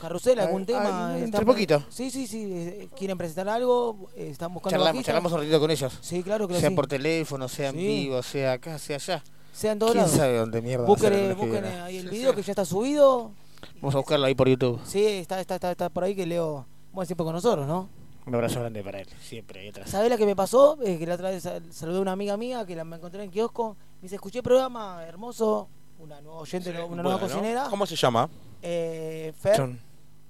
[0.00, 1.08] Carrusel, algún tema.
[1.10, 1.82] ay, Están- entre poquito.
[1.88, 2.44] Sí, sí, sí.
[2.52, 5.06] eh, Quieren presentar algo, eh, están buscando Charlamos, bajista.
[5.12, 5.98] charlamos un ratito con ellos.
[6.00, 6.74] Sí, claro que Sea sí.
[6.74, 7.86] por teléfono, sea en Sí.
[7.86, 9.22] vivo, sea acá, sea allá.
[9.52, 10.16] Sea en todos ¿Quién lados.
[10.16, 13.32] sabe dónde mierda Busquen, eh, busquen eh, ahí el video que ya está subido.
[13.80, 14.80] Vamos a buscarlo ahí por YouTube.
[14.84, 17.88] Sí, está, está, está, está por ahí que Leo, bueno, siempre con nosotros, ¿no?
[18.26, 19.90] Un abrazo grande para él, siempre ahí atrás.
[19.90, 20.76] ¿Sabés la que me pasó?
[20.84, 23.20] Eh, que la otra vez sal- saludé a una amiga mía que la me encontré
[23.20, 23.76] en el kiosco.
[23.96, 25.68] Me dice, escuché el programa, hermoso,
[25.98, 27.66] una nueva oyente, una nueva cocinera.
[27.70, 28.28] ¿Cómo se llama?
[28.62, 29.76] Eh, Fer.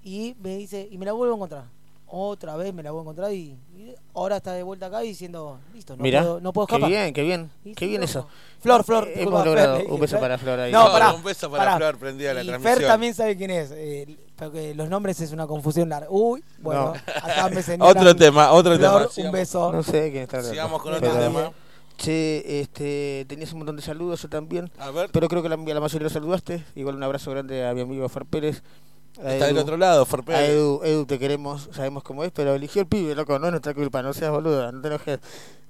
[0.03, 1.63] Y me dice, y me la vuelvo a encontrar.
[2.11, 5.59] Otra vez me la vuelvo a encontrar y, y ahora está de vuelta acá diciendo,
[5.75, 6.89] listo, no, Mira, puedo, no puedo qué escapar.
[6.89, 8.27] bien, qué bien, qué bien eso.
[8.61, 10.19] Flor, Flor, Eh, hemos logrado Fer, un beso Fer.
[10.21, 10.71] para Flor ahí.
[10.71, 11.77] No, pará, un beso para pará.
[11.77, 12.77] Flor, prendida la Y transmisión.
[12.79, 16.07] Fer también sabe quién es, eh, porque los nombres es una confusión larga.
[16.09, 17.13] Uy, bueno, No.
[17.23, 17.95] acá me señalan.
[17.97, 19.05] Otro tema, otro Flor, tema.
[19.05, 19.33] un Sigamos.
[19.39, 19.71] beso.
[19.71, 20.53] No sé quién está hablando.
[20.55, 21.51] Sigamos con otro Pero- tema.
[21.95, 24.71] Che, este, tenías un montón de saludos, yo también.
[24.79, 26.63] A ver, Pero creo que la, a la mayoría lo saludaste.
[26.75, 28.63] Igual un abrazo grande a mi amigo Fer Pérez.
[29.19, 29.61] Está del Edu.
[29.61, 30.07] otro lado.
[30.27, 33.73] Edu, Edu, te queremos, sabemos cómo es, pero eligió el pibe, loco, no es nuestra
[33.73, 35.19] culpa, no seas boludo, no te enojes.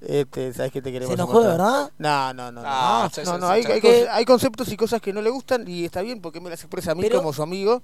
[0.01, 1.09] Este, sabes que te queremos.
[1.15, 1.91] ¿Se enojó verdad?
[1.97, 2.61] No, no, no.
[2.61, 3.63] No, Ah, no, no, hay,
[4.11, 6.91] hay, conceptos y cosas que no le gustan y está bien porque me las expresa
[6.91, 7.81] a mí Pero- como su amigo.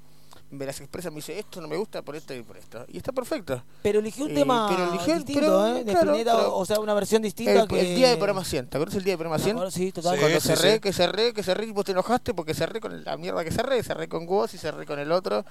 [0.56, 2.86] Me las expresa, me dice esto no me gusta por esto y por esto.
[2.88, 3.61] Y está perfecto.
[3.82, 5.84] Pero eligió un Eh, tema pero eligió- distinto, pero, ¿eh?
[5.84, 7.80] De claro, pero- o sea, una versión distinta El, que...
[7.80, 9.72] el día de programa 100, ¿te acuerdas el día de programa 100?
[9.72, 10.15] Sí, total.
[10.15, 10.19] Sí.
[10.22, 10.80] Cuando cerré, sí.
[10.80, 13.84] que cerré, que cerré y vos te enojaste porque cerré con la mierda que cerré,
[13.84, 15.44] cerré con vos y cerré con el otro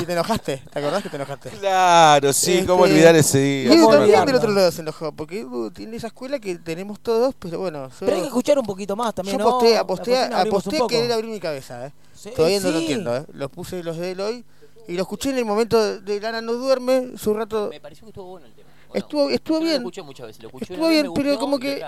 [0.00, 1.50] y te enojaste, ¿te acordás que te enojaste?
[1.50, 3.80] Claro, sí, cómo Este, olvidar ese Y día.
[3.80, 7.34] ¿Cómo también del otro lado se enojó, porque Edu tiene esa escuela que tenemos todos,
[7.38, 9.50] pero bueno, yo, Pero hay que escuchar un poquito más también, yo ¿no?
[9.50, 11.92] aposté, aposté, aposté a querer abrir mi cabeza, ¿eh?
[12.30, 12.84] Sí, Todavía no lo sí.
[12.84, 13.26] entiendo, ¿eh?
[13.32, 14.44] Los puse los de Eloy
[14.88, 17.68] y lo escuché en el momento de Lana no duerme, su rato...
[17.70, 18.68] Me pareció que estuvo bueno el tema.
[18.88, 18.98] ¿o no?
[18.98, 21.60] Estuvo, estuvo Yo bien, Lo escuché muchas veces, lo escuché estuvo bien, pero como lo
[21.60, 21.82] que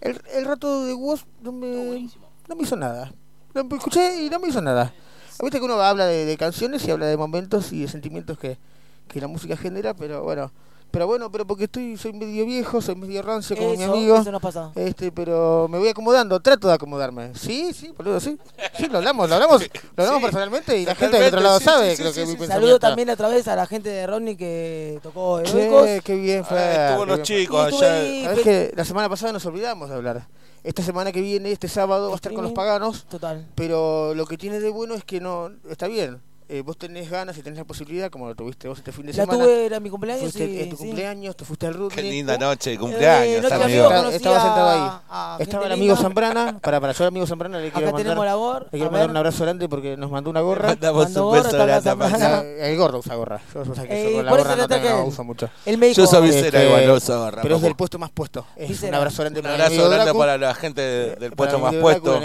[0.00, 2.08] el, el rato de Woz no me,
[2.48, 3.12] no me hizo nada.
[3.52, 4.92] Lo escuché y no me hizo nada.
[5.42, 8.58] Viste que uno habla de, de canciones y habla de momentos y de sentimientos que,
[9.08, 10.52] que la música genera, pero bueno,
[10.94, 14.16] pero bueno, pero porque estoy soy medio viejo, soy medio rancio como mi amigo.
[14.16, 14.70] eso nos pasa.
[14.76, 17.34] Este, pero me voy acomodando, trato de acomodarme.
[17.34, 18.38] Sí, sí, boludo, sí.
[18.78, 21.58] Sí, lo hablamos, lo hablamos, lo hablamos Sí, personalmente y la gente del otro lado
[21.58, 22.38] sí, sabe, sí, creo sí, que sí, mi sí.
[22.38, 22.54] pensamiento.
[22.54, 25.88] Saludo también a través a la gente de Ronnie que tocó Heroicos.
[26.04, 26.58] Qué bien, Fer.
[26.58, 27.94] Ah, estuvo los chicos allá.
[27.94, 30.28] ahí, Sabés que la semana pasada nos olvidamos de hablar.
[30.62, 33.04] Esta semana que viene, este sábado, va a estar con los paganos.
[33.06, 33.44] Total.
[33.56, 37.38] Pero lo que tiene de bueno es que no está bien eh, vos tenés ganas
[37.38, 39.38] y tenés la posibilidad, como lo tuviste vos este fin de la semana.
[39.38, 40.22] La tuve, era mi cumpleaños.
[40.22, 40.84] Fuiste, sí, en tu sí.
[40.84, 41.94] cumpleaños, te fuiste al rugby.
[41.94, 43.50] Qué linda noche, eh, cumpleaños.
[43.50, 43.84] Eh, amigo.
[43.84, 45.42] Estaba, estaba, sentado ahí.
[45.42, 48.66] Estaba el amigo Zambrana, para, para yo el amigo Zambrana le quiero mandar.
[48.70, 50.68] Le quiero mandar un abrazo grande porque nos mandó una gorra.
[50.68, 53.40] Mandamos un beso grande a El gordo usa gorra.
[53.54, 55.48] Yo o sea, que eh, yo la gorra no, tengo, no uso mucho.
[55.64, 56.02] El médico.
[56.02, 57.42] Yo soy visera este, igual, no uso gorra.
[57.42, 58.46] Pero es del puesto más puesto.
[58.56, 62.20] Un abrazo grande para Un abrazo grande para la gente del puesto más puesto.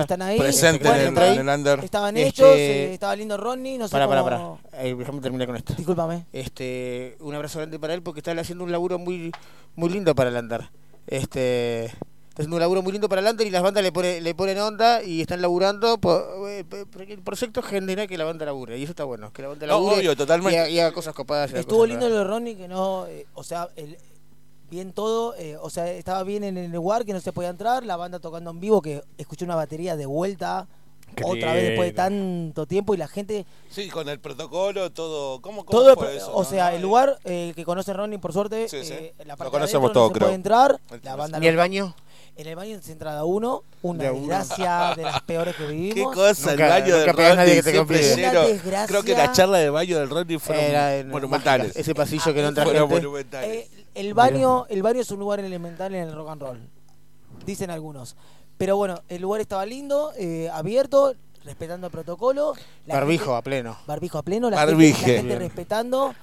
[0.00, 0.38] Están ahí.
[0.38, 1.82] Presente este, en el under.
[1.82, 3.53] Estaban este, ellos, eh, estaba lindo rol
[3.90, 4.24] para, cómo...
[4.24, 4.38] Para,
[4.70, 5.74] para, eh, déjame terminar con esto.
[5.74, 6.26] Discúlpame.
[6.32, 9.32] Este, un abrazo grande para él porque está haciendo un laburo muy,
[9.76, 10.70] muy lindo para el andar.
[11.06, 14.20] Este, está haciendo un laburo muy lindo para el andar y las bandas le, pone,
[14.20, 15.94] le ponen onda y están laburando.
[16.48, 19.32] Eh, por, por el proyecto genera que la banda labure y eso está bueno.
[19.32, 20.70] Que la banda labure totalmente.
[20.70, 21.52] Y haga, cosas copadas.
[21.52, 23.06] Estuvo lindo lo de Ronnie que no...
[23.06, 23.96] Eh, o sea, el,
[24.70, 27.84] bien todo, eh, o sea, estaba bien en el lugar que no se podía entrar,
[27.84, 30.66] la banda tocando en vivo, que escuché una batería de vuelta
[31.22, 33.46] otra vez después de tanto tiempo y la gente...
[33.70, 35.40] Sí, con el protocolo, todo...
[35.40, 35.96] ¿Cómo, cómo todo
[36.32, 39.92] O sea, el lugar eh, que conoce Ronnie, por suerte, eh, la parte lo conocemos
[39.92, 40.80] todo, se puede entrar.
[41.02, 41.94] La banda ¿Y el baño?
[42.36, 45.94] En el baño se entrada uno, una desgracia de las peores que vivimos.
[45.94, 48.42] Qué cosa, el baño del Rodney siempre lleno.
[48.88, 51.68] Creo que la charla de baño del Rodney fueron Era monumentales.
[51.68, 51.80] Mágica.
[51.80, 56.08] Ese pasillo que no entra eh, el, baño, el baño es un lugar elemental en
[56.08, 56.68] el rock and roll,
[57.46, 58.16] dicen algunos.
[58.64, 61.14] Pero bueno, el lugar estaba lindo, eh, abierto,
[61.44, 62.54] respetando el protocolo.
[62.86, 63.76] La barbijo gente, a pleno.
[63.86, 65.16] Barbijo a pleno, la, Barbije.
[65.16, 66.14] gente, respetando.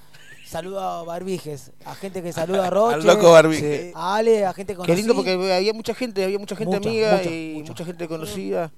[0.43, 3.91] Saluda a Barbijes, a gente que saluda a Roche, Al loco Barbije.
[3.93, 4.95] A Ale, a gente conocida.
[4.95, 8.71] Qué lindo porque había mucha gente, había mucha gente amiga y mucha gente conocida.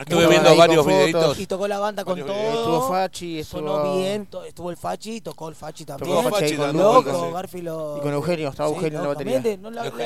[0.00, 1.38] Estuve viendo varios videitos.
[1.38, 2.32] Y tocó la banda con todo.
[2.32, 3.60] Estuvo Fachi, estuvo...
[3.60, 6.10] Sonó bien, estuvo el Fachi, tocó el Fachi también.
[6.10, 7.96] Tocó Fachi, con Loco, Garfilo.
[7.98, 9.58] Y con Eugenio, estaba Eugenio en la batería.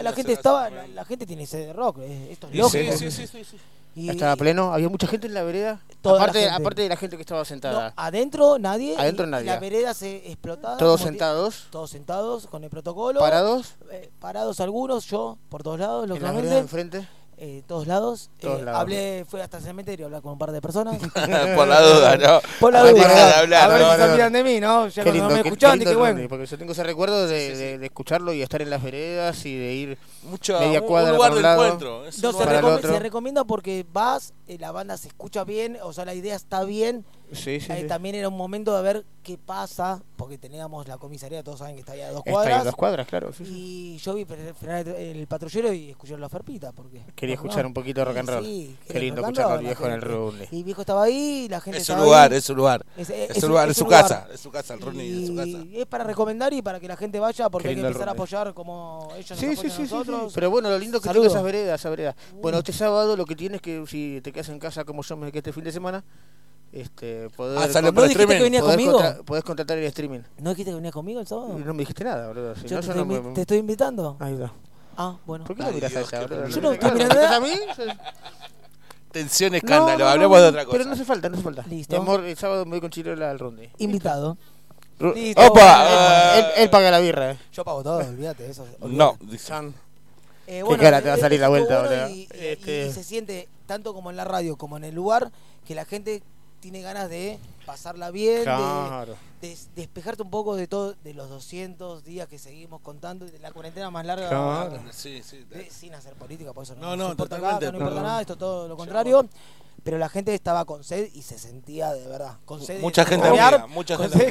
[0.02, 1.98] la, gente estaba, la, gente tiene sed de rock,
[2.30, 2.70] esto es loco.
[2.70, 3.56] sí, sí, sí.
[3.96, 5.80] Y estaba pleno, había mucha gente en la vereda.
[6.02, 7.92] Aparte, aparte, de la gente que estaba sentada.
[7.96, 8.96] Adentro nadie.
[8.98, 9.46] Adentro nadie.
[9.46, 10.76] La vereda se explotaba.
[10.76, 11.66] Todos sentados.
[11.70, 13.20] Todos sentados con el protocolo.
[13.20, 13.74] Parados.
[13.92, 16.48] Eh, parados algunos, yo por todos lados, lógicamente.
[16.48, 17.08] ¿En la enfrente?
[17.38, 18.30] eh, todos lados.
[18.40, 18.80] Todos eh, lados.
[18.80, 20.98] Hablé, fue hasta el cementerio a hablar con un par de personas.
[21.56, 22.40] por la duda, ¿no?
[22.60, 22.90] Por la duda.
[22.90, 24.38] A ver, hablar, a ver no, si no, están no.
[24.38, 24.88] de mí, ¿no?
[24.88, 26.28] Ya lindo, no me escuchaban, dije, bueno.
[26.28, 27.62] Porque yo tengo ese recuerdo de, sí, sí.
[27.62, 31.16] de, de escucharlo y estar en las veredas y de ir Mucho, media cuadra un
[31.16, 31.64] lugar para un lado.
[31.64, 32.04] Encuentro.
[32.22, 36.04] No, se, recom se recomienda porque vas, eh, la banda se escucha bien, o sea,
[36.04, 40.86] la idea está bien eh, también era un momento de ver qué pasa, porque teníamos
[40.86, 42.44] la comisaría, todos saben que está ahí a dos cuadras.
[42.44, 43.30] Está ahí a dos cuadras, claro.
[43.40, 44.26] Y yo vi
[44.98, 46.72] el patrullero y escuchar la farpita.
[46.72, 48.76] Porque, quería escuchar un poquito rock and roll.
[48.86, 50.48] qué lindo escucharlo al viejo en el roble.
[50.50, 51.78] Y el viejo estaba ahí, la gente.
[51.78, 52.84] Es su lugar, es su lugar.
[52.96, 54.28] Es, su lugar, es su casa.
[54.32, 55.48] Es su casa, el Ronnie, es.
[55.48, 58.12] Y es para recomendar y para que la gente vaya, porque hay que empezar a
[58.12, 60.28] apoyar como ellos nos apoyan a.
[60.34, 62.14] Pero bueno, lo lindo que tiene esas veredas, esas veredas.
[62.40, 62.60] Bueno, uh.
[62.60, 65.38] este sábado lo que tienes que, si te quedas en casa como yo me quedé
[65.38, 66.04] este fin de semana,
[66.74, 68.36] este, poder ah, salió por streaming.
[68.36, 68.92] Que venía podés conmigo?
[68.94, 70.22] Contra, podés contratar el streaming.
[70.38, 71.56] ¿No dijiste que venía conmigo el sábado?
[71.56, 72.56] No me dijiste nada, boludo.
[72.56, 73.34] Si yo no, te, yo estoy no me...
[73.34, 74.16] te, estoy invitando.
[74.18, 74.52] Ahí está.
[74.96, 75.44] Ah, bueno.
[75.44, 76.48] ¿Por qué no miras a ella, boludo?
[76.48, 77.52] Yo no estoy mirando a mí.
[79.12, 80.04] Tensión, escándalo.
[80.04, 80.76] No, Hablemos de otra cosa.
[80.76, 81.64] Pero no hace falta, no hace falta.
[81.68, 81.94] Listo.
[81.94, 83.70] Mi amor, el sábado me voy con Chirola al ronde.
[83.78, 84.36] Invitado.
[85.14, 85.46] Listo.
[85.46, 86.38] ¡Opa!
[86.38, 87.30] Él, él, paga la birra.
[87.30, 87.38] Eh.
[87.52, 88.66] Yo pago todo, olvídate eso.
[88.80, 89.16] No,
[90.48, 92.08] Eh, bueno, Qué cara te va a salir la eh, vuelta, boludo.
[92.08, 92.92] Y, y este.
[92.92, 95.30] se siente tanto como en la radio como en el lugar
[95.64, 96.22] que la gente
[96.64, 102.26] tiene ganas de pasarla bien, de, despejarte un poco de todo, de los 200 días
[102.26, 104.80] que seguimos contando, de la cuarentena más larga, claro.
[104.90, 108.22] sí, sí, sin hacer política, por eso no, no, no, importa, acá, no importa nada,
[108.22, 109.28] esto todo lo contrario.
[109.82, 112.38] Pero la gente estaba con sed y se sentía de verdad.
[112.46, 113.30] Con sed mucha gente
[113.68, 114.26] mucha gente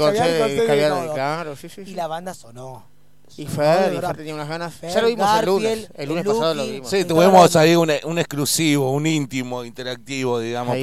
[1.85, 2.84] Y la banda sonó.
[3.35, 4.73] Y Fer, y Fer tenía unas ganas.
[4.73, 5.89] Fer, ya lo vimos el lunes.
[5.95, 6.89] El lunes pasado lo vimos.
[6.89, 10.77] Sí, tuvimos ahí un, un, exclusivo, un íntimo, interactivo, digamos.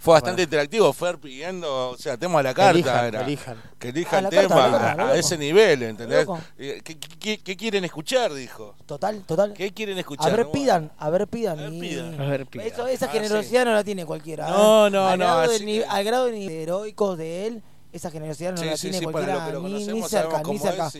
[0.00, 0.92] Fue bastante interactivo.
[0.92, 2.70] Fer pidiendo, o sea, tema a la carta.
[2.70, 3.14] Elijan.
[3.14, 3.62] Elijan.
[3.78, 6.26] Que elijan ah, tema a, ese nivel, ¿entendés?
[6.58, 8.32] Eh, ¿Qué, quieren escuchar?
[8.34, 8.74] Dijo.
[8.86, 9.54] Total, total.
[9.54, 10.32] ¿Qué quieren escuchar?
[10.32, 11.58] A ver, pidan, a ver, pidan.
[11.58, 12.66] A ver, pidan.
[12.66, 14.48] Eso, esa ah, generosidad no la tiene cualquiera.
[14.48, 14.50] ¿eh?
[14.50, 15.24] No, no, al no.
[15.24, 17.62] Grado no al grado de heroicos de él
[17.94, 20.42] esa generosidad no sí, la sí, tiene sí, cualquiera, para lo que ni, cerca, sabemos
[20.42, 20.90] cómo cerca.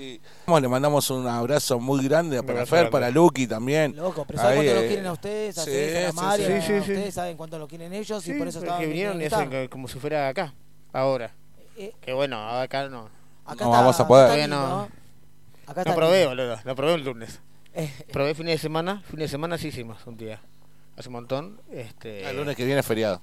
[0.61, 2.91] Le mandamos un abrazo muy grande para Fer, grande.
[2.93, 3.97] para Lucky también.
[3.97, 4.81] Loco, pero ¿saben cuánto eh...
[4.81, 5.59] lo quieren a ustedes?
[5.59, 8.81] A a Mario, ustedes saben cuánto lo quieren ellos y por eso estaban...
[8.81, 10.55] que vinieron y hacen como si fuera acá,
[10.93, 11.33] ahora.
[11.57, 13.11] Eh, eh, que bueno, acá no.
[13.45, 14.49] Acá no está, vamos a poder.
[14.49, 14.89] No,
[15.67, 17.41] acá está no probé, boludo, lo probé el lunes.
[17.77, 17.91] Eh.
[18.13, 20.41] Probé fines de semana, fines de semana sí hicimos un día.
[20.97, 21.61] Hace un montón.
[21.73, 22.25] Este...
[22.25, 23.21] Ah, el lunes que viene es feriado.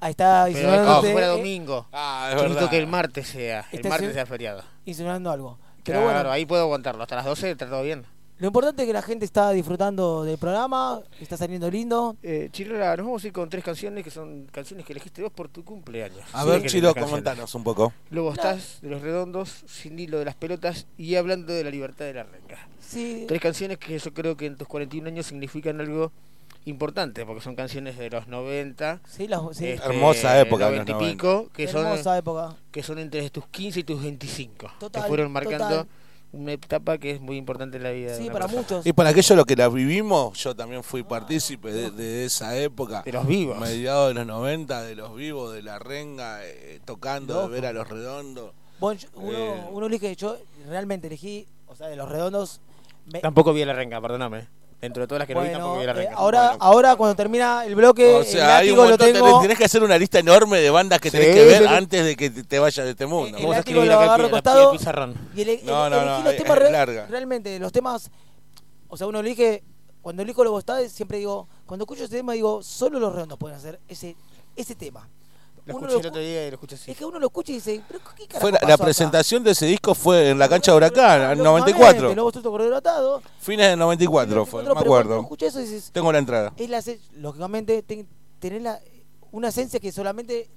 [0.00, 1.02] Ahí está insinuando.
[1.02, 1.86] fuera eh, domingo.
[1.92, 2.70] Ah, es verdad.
[2.70, 4.62] que el martes sea, el martes sea feriado.
[4.86, 5.58] Insinuando algo.
[5.84, 7.02] Pero Claro, bueno, ahí puedo aguantarlo.
[7.02, 8.04] Hasta las 12 está todo bien.
[8.38, 12.16] lo importante es que la gente está disfrutando del programa, está saliendo lindo.
[12.22, 15.32] Eh, Chirola, nos vamos a ir con tres canciones que son canciones que elegiste vos
[15.32, 16.22] por tu cumpleaños.
[16.32, 17.92] A Sí, ver, elegís Chiro, comentanos un poco.
[18.10, 22.04] Lobo Stars, de los Redondos, Sin Hilo de las Pelotas y Hablando de la Libertad
[22.06, 22.68] de la Renga.
[22.78, 23.24] Sí.
[23.28, 26.10] Tres canciones que yo creo que en tus 41 años significan algo
[26.66, 29.00] importante, porque son canciones de los 90.
[29.08, 29.66] Sí, las- sí.
[29.66, 32.56] Hermosa época de los 90 y pico, que son, Hermosa época.
[32.70, 34.70] que son entre tus 15 y tus 25.
[34.78, 35.86] Total, que fueron marcando total.
[36.32, 38.12] una etapa que es muy importante en la vida.
[38.12, 38.60] de Sí, para persona.
[38.62, 38.86] muchos.
[38.86, 43.02] Y para aquellos los que la vivimos, yo también fui partícipe de, de esa época.
[43.04, 43.58] De los vivos.
[43.58, 47.48] Mediados de los 90, de los vivos, de la renga, eh, tocando, Loco.
[47.48, 48.52] de ver a los redondos.
[48.78, 49.64] Bueno, yo- uno, Eh.
[49.72, 50.36] uno elige, yo
[50.68, 52.60] realmente elegí, o sea, de los redondos.
[53.12, 54.46] me- Tampoco vi a la renga, perdóname.
[54.80, 56.64] Dentro de todas las que no vi, bueno, tampoco vi eh, ahora, Bueno.
[56.64, 59.26] ahora cuando termina el bloque, O el sea, hay un lo tengo.
[59.26, 61.68] tenés, tenés que hacer una lista enorme de bandas que Sí, tenés que ver sí,
[61.68, 61.74] sí.
[61.74, 63.36] antes de que te vayas de este mundo.
[63.36, 64.74] el látigo lo agarro al pie costado.
[64.74, 67.06] Y No, ele- no, elegí no, los temas es re- larga.
[67.10, 68.10] realmente, los temas.
[68.88, 69.62] O sea, uno elige.
[70.00, 71.46] Cuando elijo los bostades, siempre digo.
[71.66, 74.16] Cuando escucho ese tema, digo, solo los redondos pueden hacer ese,
[74.56, 75.06] ese tema.
[75.70, 76.90] Lo Uno escuché el lo otro día y lo escuché así.
[76.90, 78.84] Es que uno lo escucha y dice, ¿pero qué carajo Fue la, pasó la acá?
[78.84, 82.14] presentación de ese disco fue en la cancha de Huracán, en Lógicamente, 94.
[82.14, 83.22] Lobo Suelto Cordero Atado.
[83.40, 85.20] Fines del 94 fue, Pero me acuerdo.
[85.20, 86.52] escuchas eso dices, Tengo la entrada.
[86.56, 86.82] es la,
[87.16, 88.06] lógicamente, ten-
[88.38, 88.78] tener la,
[89.32, 90.48] una esencia que solamente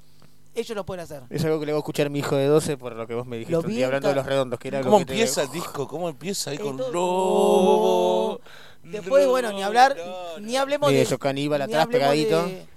[0.56, 1.24] ellos lo pueden hacer.
[1.30, 3.16] Es algo que le voy a escuchar a mi hijo de 12 por lo que
[3.16, 5.14] vos me dijiste Lo un vi hablando de los redondos, que era ¿Cómo que te-
[5.14, 5.88] empieza el disco?
[5.88, 8.40] ¿Cómo empieza ahí con Lobo?
[8.84, 9.96] Después, bueno, ni hablar,
[10.42, 11.04] ni hablemos Ni de...
[11.04, 12.46] eso, caníbal atrás, de- pegadito.
[12.46, 12.68] de-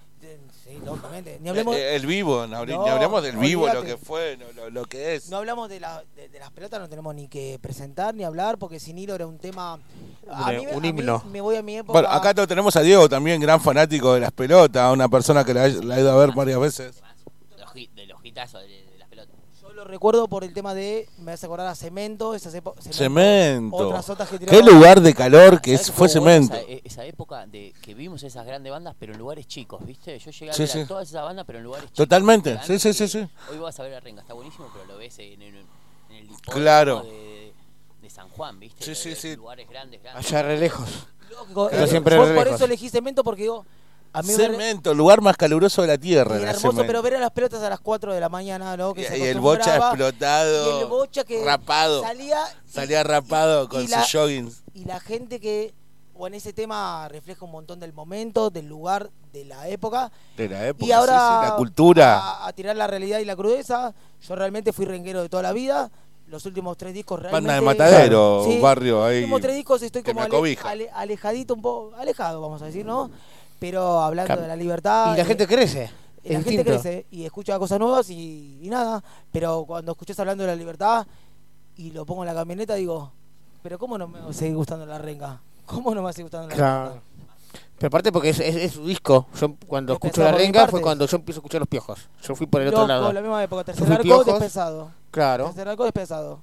[0.86, 1.38] lógicamente.
[1.42, 4.70] Ni hablemos, Eh, el vivo, no, ni hablemos del vivo, lo que fue, lo, lo-
[4.70, 5.28] lo que es.
[5.28, 8.56] no hablamos de, la, de, de las pelotas, no tenemos ni que presentar ni hablar,
[8.58, 9.78] porque sin hilo era un tema...
[10.30, 11.22] A Un- mí, me- un a mí himno.
[11.30, 11.92] me voy a mi época...
[12.00, 15.68] Bueno, acá tenemos a Diego también, gran fanático de las pelotas, una persona que la,
[15.68, 17.02] la ha ido a ver varias veces.
[17.58, 18.06] Los hit- de
[19.77, 21.07] lo recuerdo por el tema de...
[21.19, 22.85] Me hace acordar a Cemento, esas épocas...
[22.90, 23.77] Cemento.
[23.77, 26.55] Otras otras que Qué lugar de calor que ¿Sabés es, qué fue cemento.
[26.55, 30.19] Esa, e- esa época de que vimos esas grandes bandas, pero en lugares chicos, ¿viste?
[30.19, 30.81] Yo llegué a Sí, ver sí.
[30.81, 31.97] a todas esas bandas, pero en lugares chicos.
[31.98, 33.28] Totalmente, sí, sí, sí, sí.
[33.51, 35.66] Hoy vas a ver a Renga, está buenísimo, pero lo ves en, en- en
[36.11, 37.03] el Claro.
[37.03, 37.53] de,
[38.01, 38.94] de San Juan, ¿viste?
[38.94, 39.36] Sí, sí.
[39.36, 40.27] Lugares grandes, grandes.
[40.27, 40.89] Allá re lejos.
[41.31, 42.61] Lógico, Pero eh, siempre por, re por lejos.
[42.61, 43.66] eso elegí Cemento, porque digo...
[44.18, 46.36] A mí me, Cemento, el lugar más caluroso de la tierra.
[46.36, 48.94] Era hermoso, pero ver a las pelotas a las 4 de la mañana, ¿no?
[48.94, 52.02] Que Y, se y el bocha explotado, Y el bocha que rapado.
[52.02, 54.62] salía Salía rapado con sus joggings.
[54.74, 55.74] y la gente que
[56.18, 60.10] o en ese tema refleja un montón del momento, del lugar, de la época.
[60.38, 62.18] De la época, y ahora sí, sí, la cultura.
[62.18, 63.93] A, a tirar la realidad y la crudeza.
[64.26, 65.90] Yo realmente fui renguero de toda la vida.
[66.28, 67.47] Los últimos tres discos realmente.
[67.47, 69.16] Banda de Matadero, Sí, barrio ahí.
[69.16, 72.84] Los últimos tres discos estoy como ale- ale- alejadito un poco, alejado, vamos a decir,
[72.86, 73.10] ¿no?
[73.59, 75.15] Pero hablando Cam- de la libertad.
[75.15, 75.91] Y la gente crece.
[76.23, 79.03] y la gente crece y escucha cosas nuevas y, y nada.
[79.33, 81.07] Pero cuando escuchas hablando de la libertad
[81.77, 83.12] y lo pongo en la camioneta, digo,
[83.62, 85.41] pero ¿cómo no me va a seguir gustando la renga?
[85.66, 86.89] ¿Cómo no me va a seguir gustando la Claro.
[86.91, 87.03] renga?
[87.78, 89.27] Pero aparte porque es, es, es su disco.
[89.39, 92.09] Yo cuando Es escucho pesado la renga fue cuando yo empiezo a escuchar los piojos.
[92.23, 93.12] Yo fui por el Loco, otro lado.
[93.12, 93.65] la misma época.
[93.65, 94.91] Tercer arco despesado.
[95.11, 95.45] Claro.
[95.47, 96.41] Tercer arco despesado.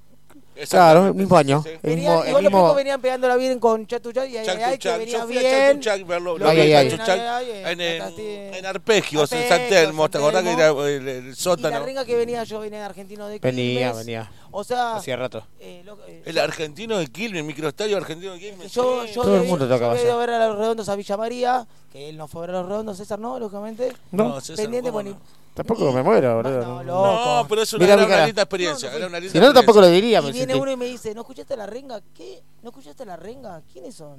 [0.68, 1.64] Claro, el mismo año.
[1.66, 4.46] El Venían, mismo, el igual los mismo- piojos venían pegándola bien con Chatuchak y ay,
[4.46, 5.80] Chac, ay, que venía yo fui a bien.
[5.80, 6.88] Chac, verlo, lo vi ay, a ay.
[6.90, 10.68] Chac, Ay, ay, en, en, Arpegio, en Arpegios, en San Telmo, ¿te acordás que era
[10.68, 11.84] el, el Y la sótano?
[11.84, 14.30] renga que venía yo venía de argentino de Venía, venía.
[14.56, 15.44] O sea, Hacía rato.
[15.58, 18.70] eh, lo- eh, El argentino de Quilmes, el microestadio argentino de Quilmes.
[18.72, 20.32] Yo, yo Todo el mundo yo tocaba había ido a allá.
[20.32, 22.68] ver a los redondos a Villa María, que él no fue a ver a los
[22.68, 23.92] redondos, César no, lógicamente.
[24.12, 24.28] No.
[24.28, 25.44] No, César, Pendiente, ¿cómo bueno, no?
[25.54, 26.60] Tampoco me muero, boludo.
[26.62, 27.06] No, No, loco.
[27.42, 28.26] No, pero es una, cara.
[28.26, 28.88] linda experiencia.
[28.90, 29.10] No, no era fui.
[29.10, 30.20] una linda Si no, tampoco lo diría.
[30.20, 30.60] Y me viene sentí.
[30.62, 32.00] uno y me dice, ¿no escuchaste la renga?
[32.14, 32.42] ¿Qué?
[32.62, 33.60] ¿No escuchaste la renga?
[33.72, 34.18] ¿Quiénes son?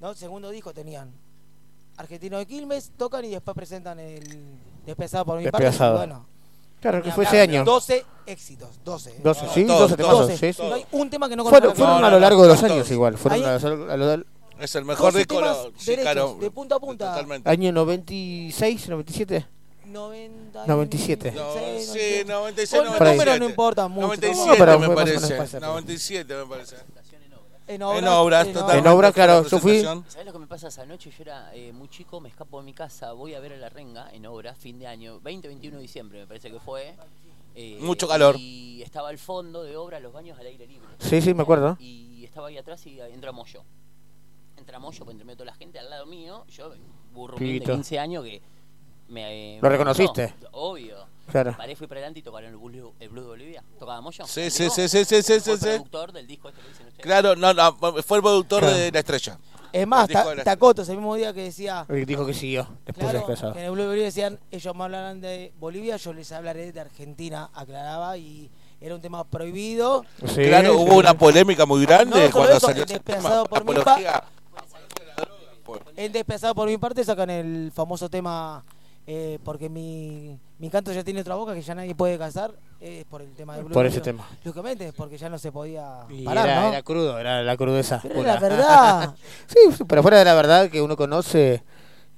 [0.00, 1.12] No, segundo disco tenían.
[1.96, 4.22] Argentino de Quilmes, tocan y después presentan el
[4.86, 5.70] Despedazado por mi parte.
[5.92, 6.26] Bueno,
[6.80, 7.64] Claro, que fue ese año.
[7.64, 9.14] 12 éxitos, 12.
[9.22, 10.38] 12, sí, todos, 12 todos, temazos.
[10.40, 10.62] Sí, sí.
[10.62, 11.78] No hay un tema que no Fueron, conozca.
[11.84, 13.18] fueron No, a lo largo de los años igual.
[13.18, 14.26] Fueron a, lo- a lo del
[14.60, 16.38] Es el mejor 12 disco.
[16.40, 17.10] de punta a punta.
[17.12, 17.48] Totalmente.
[17.50, 19.46] año 96, 97.
[19.86, 21.32] 90 97.
[21.32, 23.16] No, 96, sí, 96, Bueno, los 97.
[23.16, 24.06] números no importan mucho.
[24.08, 25.14] 97 No, pero me parece.
[25.16, 25.60] menos parecido.
[25.60, 26.76] 97 me parece.
[27.68, 28.46] En En obras.
[28.48, 29.82] En obras, fue la claro, yo fui-.
[29.82, 31.10] ¿Sabes lo que me pasa esa noche?
[31.10, 33.68] Yo era eh, muy chico, me escapo de mi casa, voy a ver a la
[33.68, 36.94] renga en obra, fin de año, 20-21 de diciembre me parece que fue.
[37.54, 38.36] eh, Mucho calor.
[38.38, 40.88] Y estaba al fondo de obra, los baños al aire libre.
[40.98, 41.76] Sí, sí, me acuerdo.
[41.78, 43.62] Y estaba ahí atrás y entra Moyo.
[44.56, 46.72] Entra Moyo, pues entre medio toda la gente al lado mío, yo,
[47.12, 47.72] burro de Pibito.
[47.72, 48.42] 15 años que
[49.08, 49.58] me...
[49.60, 50.26] ¿Lo reconociste?
[50.40, 51.08] gustó, Obvio.
[51.30, 51.54] Claro.
[51.56, 53.62] Paré, fui para adelante y tocaron el Blues, el Blues de Bolivia.
[53.78, 54.26] ¿Tocaba Moyo?
[54.26, 55.58] Sí, sí, sí, sí, sí, sí, Fue sí, sí.
[55.58, 57.04] productor del disco este que dicen ustedes.
[57.04, 58.76] Claro, no, no, fue el productor Claro.
[58.76, 59.38] de La Estrella.
[59.70, 61.84] Es más, El Ta- la- Tacoto, ese mismo día que decía.
[61.90, 62.66] El dijo que siguió.
[62.86, 65.96] Después de Claro, que en el Blue de Bolivia decían, ellos me hablarán de Bolivia,
[65.98, 70.06] yo les hablaré de Argentina, aclaraba, y, era un tema prohibido.
[70.24, 70.96] Sí, claro, hubo sí.
[70.98, 73.16] una polémica muy grande No, cuando salió en ese tema.
[73.18, 74.24] Desplazado por mi Apología.
[75.96, 78.64] En Despedazado por mi parte sacan el famoso tema
[79.10, 83.06] eh, porque mi, mi canto ya tiene otra boca que ya nadie puede casar es
[83.06, 84.28] por el tema del Por Blue ese tema.
[84.44, 86.68] Lógicamente, porque ya no se podía Y parar, era, ¿no?
[86.68, 88.00] era crudo, era la crudeza.
[88.02, 88.32] Pero pura.
[88.32, 89.14] era verdad.
[89.46, 89.58] sí,
[89.88, 91.64] pero fuera de la verdad que uno conoce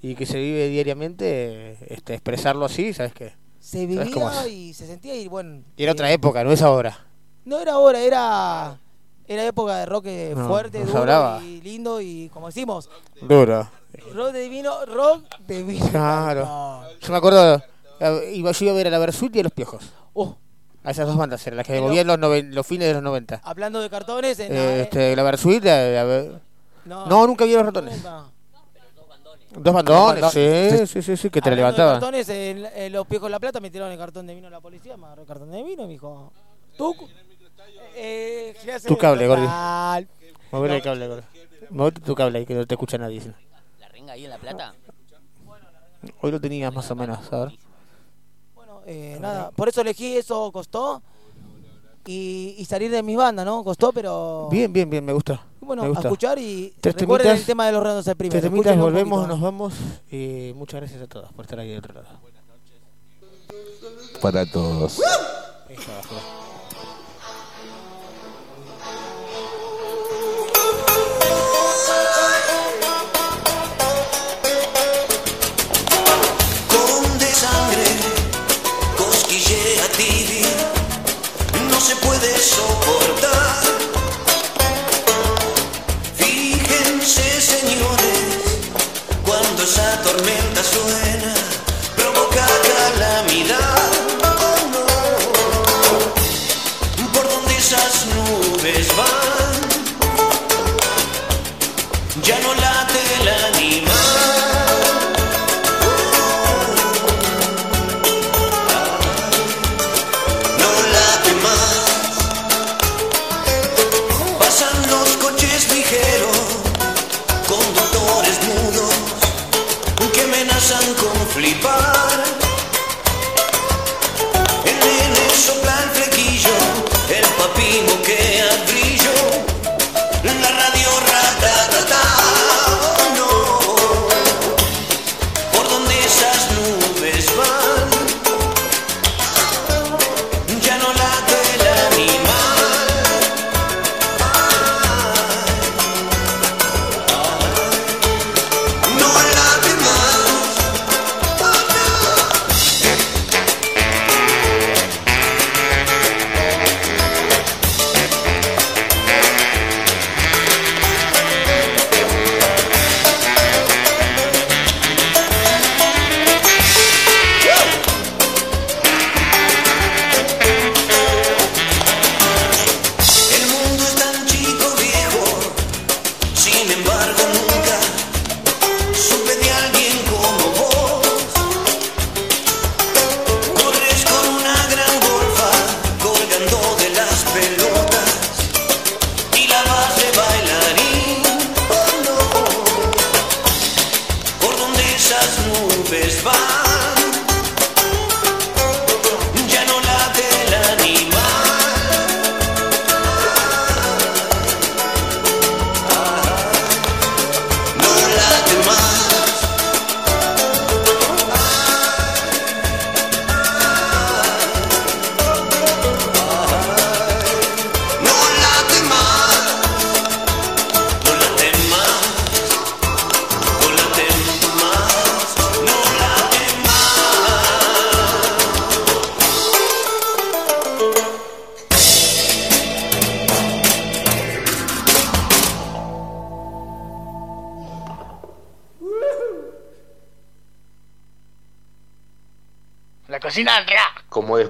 [0.03, 3.35] y que se vive diariamente, este, expresarlo así, ¿sabes qué?
[3.61, 5.63] Se ¿Sabes cómo vivía y se sentía y bueno.
[5.77, 7.07] Y era eh, otra época, no es ahora.
[7.45, 8.81] No era ahora, era
[9.29, 12.91] era época de rock eh, No, fuerte, no duro y lindo y como decimos,
[13.23, 13.71] Duro.
[14.15, 15.89] Rock de vino, rock de vino.
[15.91, 16.83] Claro.
[17.01, 17.63] Yo me acuerdo,
[18.01, 19.85] eh, iba, yo iba a ver a la Versuit y a los Piojos.
[20.15, 20.37] Oh.
[20.83, 23.41] A esas dos bandas eran las que volvían los, noven- los fines de los 90.
[23.45, 26.25] Hablando de cartones, en la- Eh, este, la Versuit, la- la-
[26.87, 27.07] No.
[27.07, 27.97] no, nunca vi a los ratones.
[27.97, 28.25] nunca.
[29.53, 31.95] Dos bandones, Dos sí, sí, sí, sí, que te levantaban.
[31.95, 34.61] cartones, en, en los piojos de la plata metieron el cartón de vino a la
[34.61, 36.33] policía, me agarró el cartón de vino y me dijo,
[36.79, 36.95] tú,
[37.97, 38.55] eh.
[38.87, 39.47] Tu cable, Gordi.
[40.53, 41.23] Mover el cable, Gordi.
[41.71, 43.21] Mover tu cable ahí, que no te escucha nadie.
[43.21, 43.35] si no.
[43.50, 43.50] ¿La
[44.01, 44.75] renga ahí en La Plata?
[46.23, 47.55] Hoy lo tenías más o menos, ¿sabes?
[48.87, 51.03] Eh, nada, por eso elegí eso, costó.
[52.07, 53.63] Y, y salir de mi banda, ¿no?
[53.63, 54.49] Costó, pero.
[54.51, 55.45] Bien, bien, bien, me gusta.
[55.61, 58.41] Bueno, me a escuchar y Tres recuerden temitas, el tema de los redondos el primero.
[58.41, 59.35] Temitas, volvemos, poquito.
[59.35, 59.75] nos vamos.
[60.11, 62.09] Y muchas gracias a todos por estar ahí del otro lado.
[64.23, 64.99] Para todos.
[82.41, 82.90] Se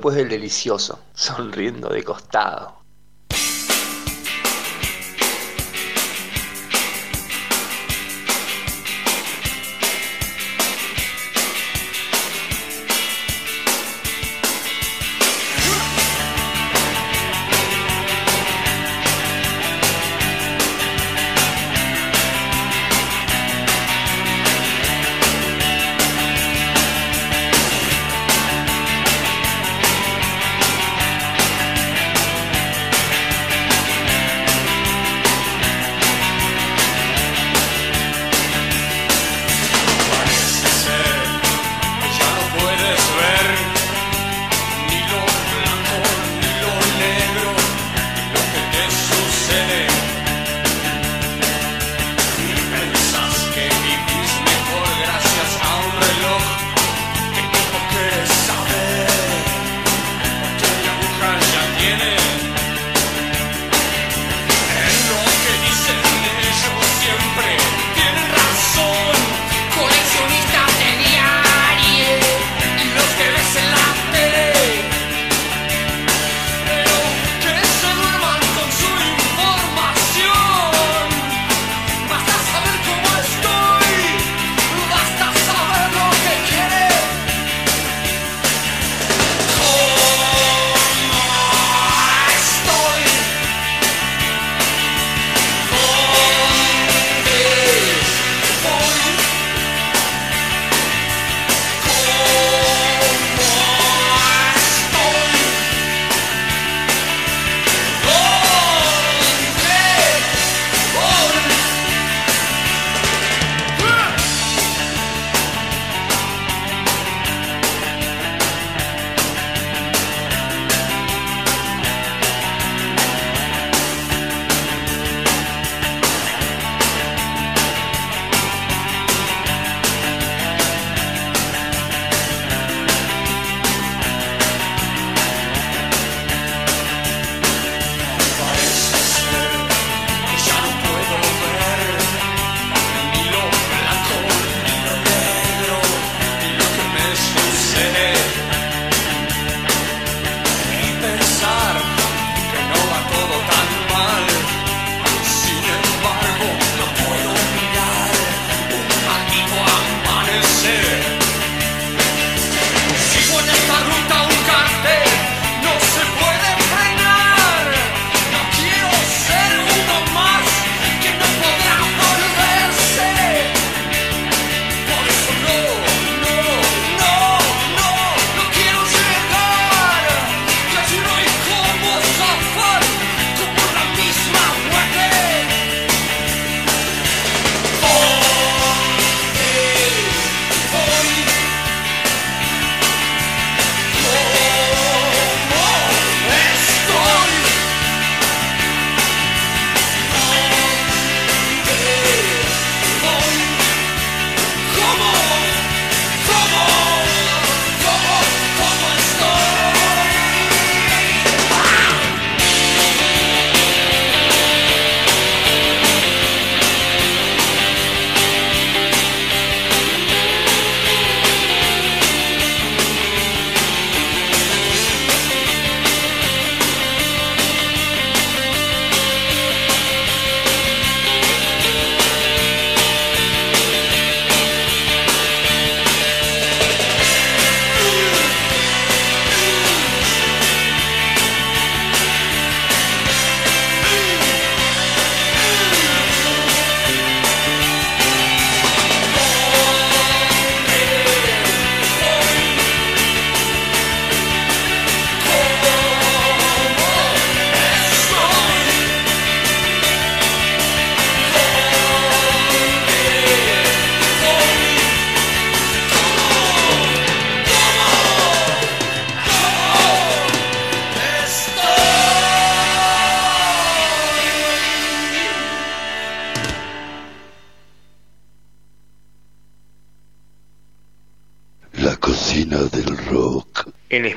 [0.01, 2.81] después del delicioso, sonriendo de costado.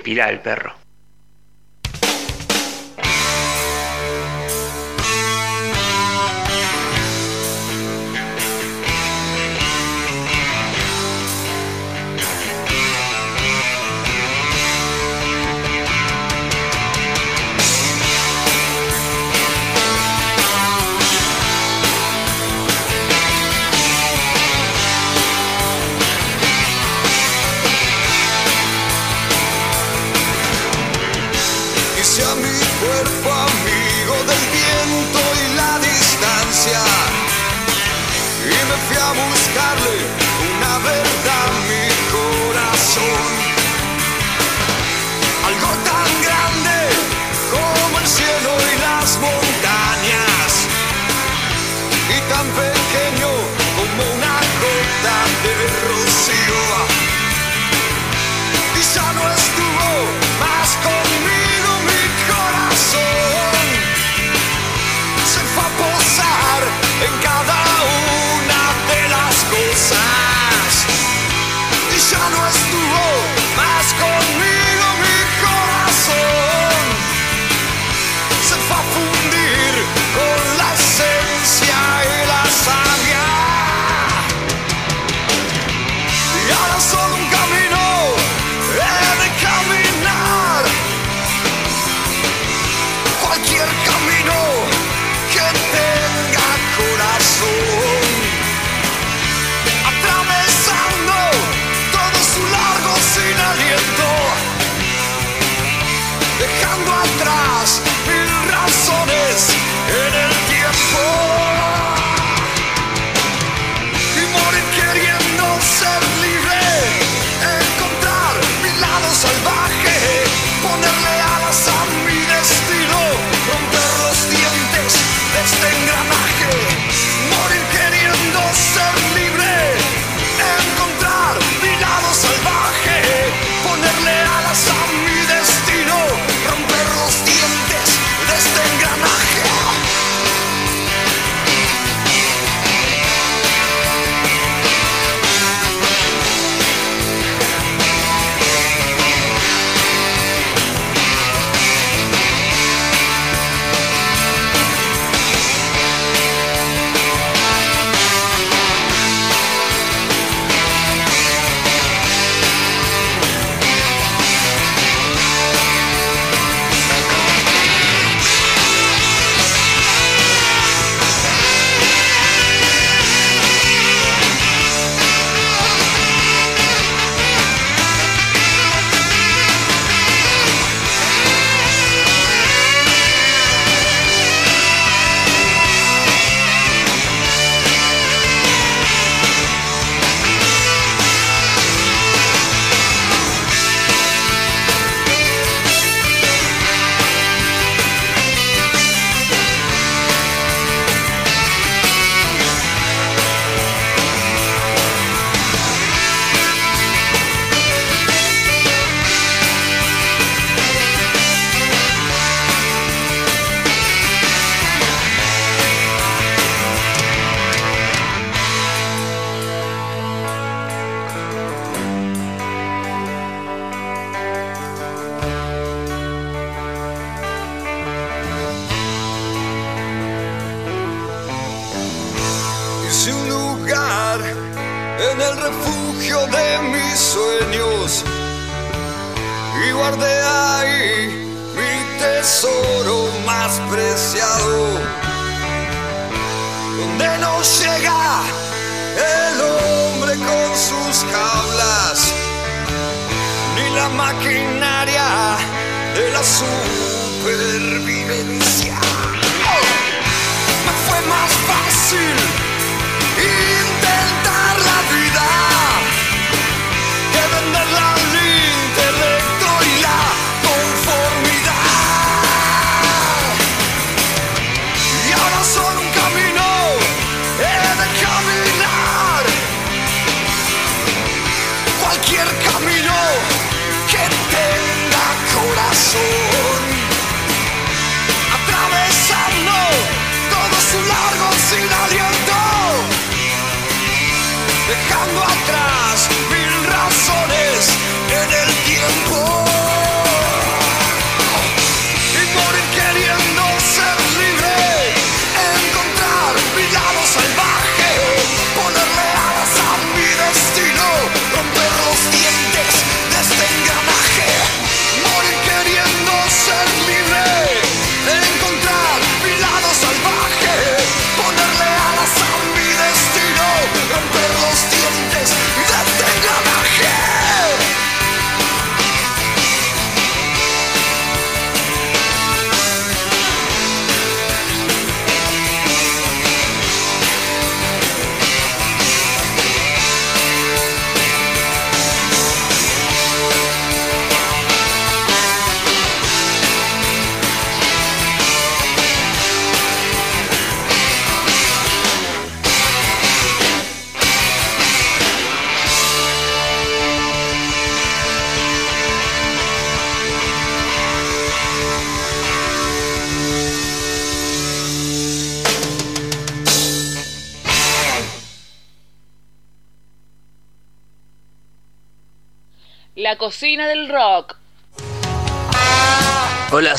[0.04, 0.73] En espiral, perro.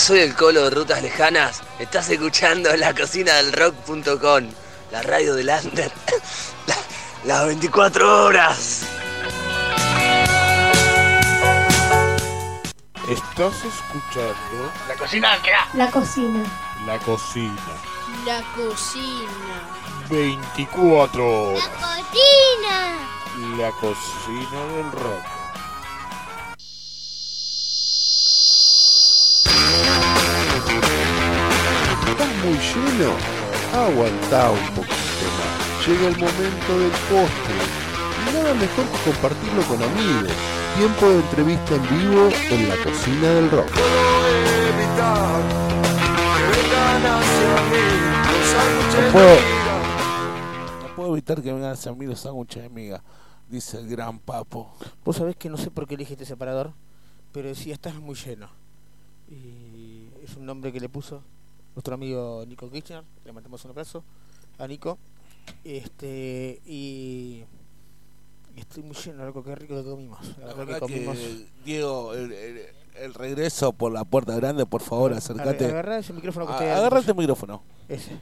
[0.05, 1.63] Soy el Colo de Rutas Lejanas.
[1.79, 4.51] Estás escuchando la cocina del rock.com,
[4.93, 5.91] la radio del Under.
[6.67, 6.77] La-
[7.25, 8.83] las 24 horas.
[13.09, 15.75] Estás escuchando La cocina del crack.
[15.75, 16.43] La cocina.
[16.87, 17.63] la cocina.
[18.27, 19.31] La cocina.
[20.11, 21.67] 24 horas.
[21.81, 22.99] Cocina.
[23.57, 25.44] La cocina del rock.
[32.45, 33.13] Muy lleno?
[33.73, 35.87] Aguantá un poquito más.
[35.87, 37.55] Llega el momento del postre.
[38.21, 40.33] Y nada mejor que compartirlo con amigos.
[40.77, 43.71] Tiempo de entrevista en vivo en la cocina del rock.
[48.95, 49.37] No puedo,
[50.83, 53.03] no puedo evitar que vengan hacia mí los sándwiches de miga,
[53.49, 54.73] dice el gran papo.
[55.05, 56.73] Vos sabés que no sé por qué elige este separador,
[57.33, 58.49] pero decía, estás muy lleno.
[59.29, 61.23] Y es un nombre que le puso
[61.75, 63.03] nuestro amigo Nico Kirchner.
[63.25, 64.05] Le mandamos un abrazo
[64.59, 64.99] a Nico.
[65.63, 67.45] Este, y,
[68.57, 70.19] estoy muy lleno, loco, qué rico que comimos.
[70.39, 71.17] La, La verdad verdad que comimos.
[71.19, 72.61] que, Diego, el, el-
[72.95, 75.65] el regreso por la puerta grande, por favor, acércate.
[75.67, 77.01] Agarrá ese micrófono que A- adentro.
[77.01, 77.61] este micrófono.
[77.89, 78.17] Ese.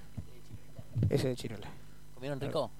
[1.10, 1.68] Ese de Chirola.
[2.14, 2.70] ¿Comieron rico?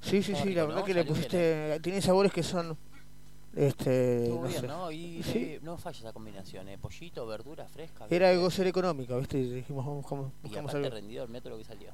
[0.00, 0.84] Sí, sí, sí, la verdad ¿no?
[0.84, 1.80] que le pusiste.
[1.80, 2.76] Tiene sabores que son.
[3.54, 4.24] Este.
[4.24, 4.66] Estuvo no bien, sé.
[4.66, 4.90] ¿no?
[4.90, 5.38] Y Sí.
[5.38, 6.78] eh, no falla esa combinación, ¿eh?
[6.78, 8.06] Pollito, verdura fresca.
[8.08, 8.38] Era bien.
[8.38, 9.38] algo ser económico, ¿viste?
[9.38, 10.96] Y dijimos, vamos, vamos, Y buscamos aparte algo.
[10.96, 11.90] rendidor, mira todo lo que salió.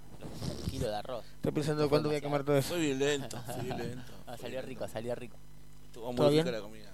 [0.64, 1.24] Un kilo de arroz.
[1.36, 2.68] Estoy pensando No cuándo voy a quemar todo eso.
[2.68, 4.12] Fue violento, fue violento.
[4.26, 5.36] Ah, salió rico, salió rico.
[5.84, 6.54] Estuvo ¿Todo muy rica bien?
[6.54, 6.90] la comida.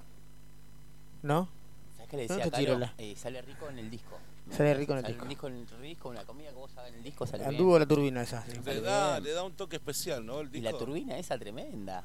[1.23, 1.49] ¿No?
[1.97, 2.65] ¿Sabes qué le ¿Dónde decía está a Caro?
[2.73, 2.95] Chirola?
[2.99, 4.17] Eh, sale rico en el disco.
[4.51, 5.47] Sale rico en el Sale disco.
[5.49, 7.81] En el disco, una comida que vos hagas en el disco sale Anduvo bien.
[7.81, 8.43] la turbina esa.
[8.47, 8.59] sí.
[8.65, 10.41] Le da, le da un toque especial, ¿no?
[10.41, 10.71] El Y disco.
[10.73, 12.05] la turbina esa tremenda.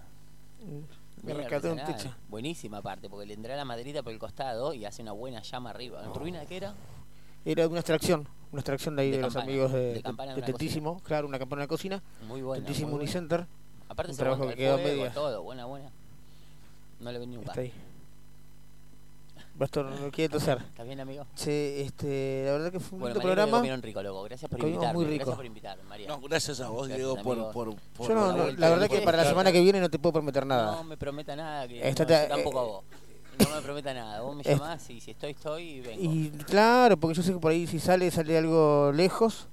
[1.23, 2.13] Me rescaté un techo.
[2.29, 5.71] Buenísima aparte, porque le entra la maderita por el costado y hace una buena llama
[5.71, 6.01] arriba.
[6.01, 6.73] ¿La turbina de qué era?
[7.45, 11.27] Era una extracción, una extracción de ahí De de, los amigos de, de Tentísimo, claro,
[11.27, 12.01] una campana de cocina.
[12.27, 12.63] Muy buena.
[12.63, 12.95] Tentísimo.
[12.95, 13.47] Unicenter.
[13.87, 15.13] Aparte un se trabajo que quedó a fuego, medias.
[15.13, 15.89] todo, buena, buena.
[16.99, 17.49] No le ven nunca.
[17.51, 17.73] Está ahí.
[19.59, 20.57] Bastor, no quiere toser.
[20.59, 21.27] ¿Estás bien, amigo?
[21.35, 23.57] Che, este, la verdad que fue un Bueno, que programa.
[23.57, 24.23] comieron rico, loco.
[24.23, 24.97] Gracias por Comimos invitarme.
[24.97, 25.17] muy rico.
[25.25, 26.07] Gracias por invitarme, María.
[26.07, 28.69] No, gracias a vos, Gracias, Diego, por, por, por Yo no, la no, vuelta, la
[28.69, 29.33] verdad que para la estar.
[29.33, 30.77] semana que viene no te puedo prometer nada.
[30.77, 32.83] No me prometa nada, que no, yo tampoco a eh, vos.
[33.49, 34.21] No me prometa nada.
[34.21, 36.01] Vos me llamás y si estoy, estoy y vengo.
[36.03, 39.49] Y claro, porque yo sé que por ahí si sale, sale algo lejos,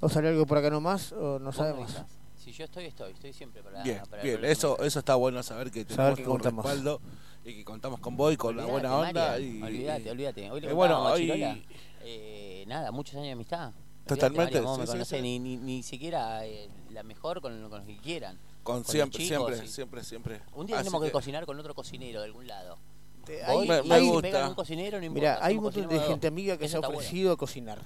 [0.00, 1.94] o sale algo por acá nomás, o no sabemos.
[2.36, 3.12] Si yo estoy, estoy.
[3.12, 6.24] Estoy siempre para Bien, para bien, eso, eso está bueno saber que Saber tenemos que
[6.24, 6.64] tu contamos.
[6.64, 7.00] respaldo
[7.46, 9.30] y que contamos con vos y con la Olvídate, buena onda.
[9.30, 10.50] Marian, y, olvídate, olvídate.
[10.50, 11.58] Hoy le y bueno, hoy- Chirola,
[12.02, 13.72] eh, nada, muchos años de amistad.
[14.06, 15.22] Totalmente, Marian, sí, me sí, conocés, sí.
[15.22, 18.38] Ni, ni, ni siquiera eh, la mejor con, con los que quieran.
[18.62, 20.40] Con los siempre, chicos, siempre, y- siempre, siempre.
[20.54, 22.78] Un día Así tenemos que, que- cocinar con otro cocinero de algún lado.
[23.28, 24.48] hay- Voy me- y me gusta.
[24.48, 25.34] un cocinero, no importa.
[25.34, 26.98] Mira, hay un montón de gente amiga que Eso se ha está bueno.
[26.98, 27.80] ofrecido a cocinar.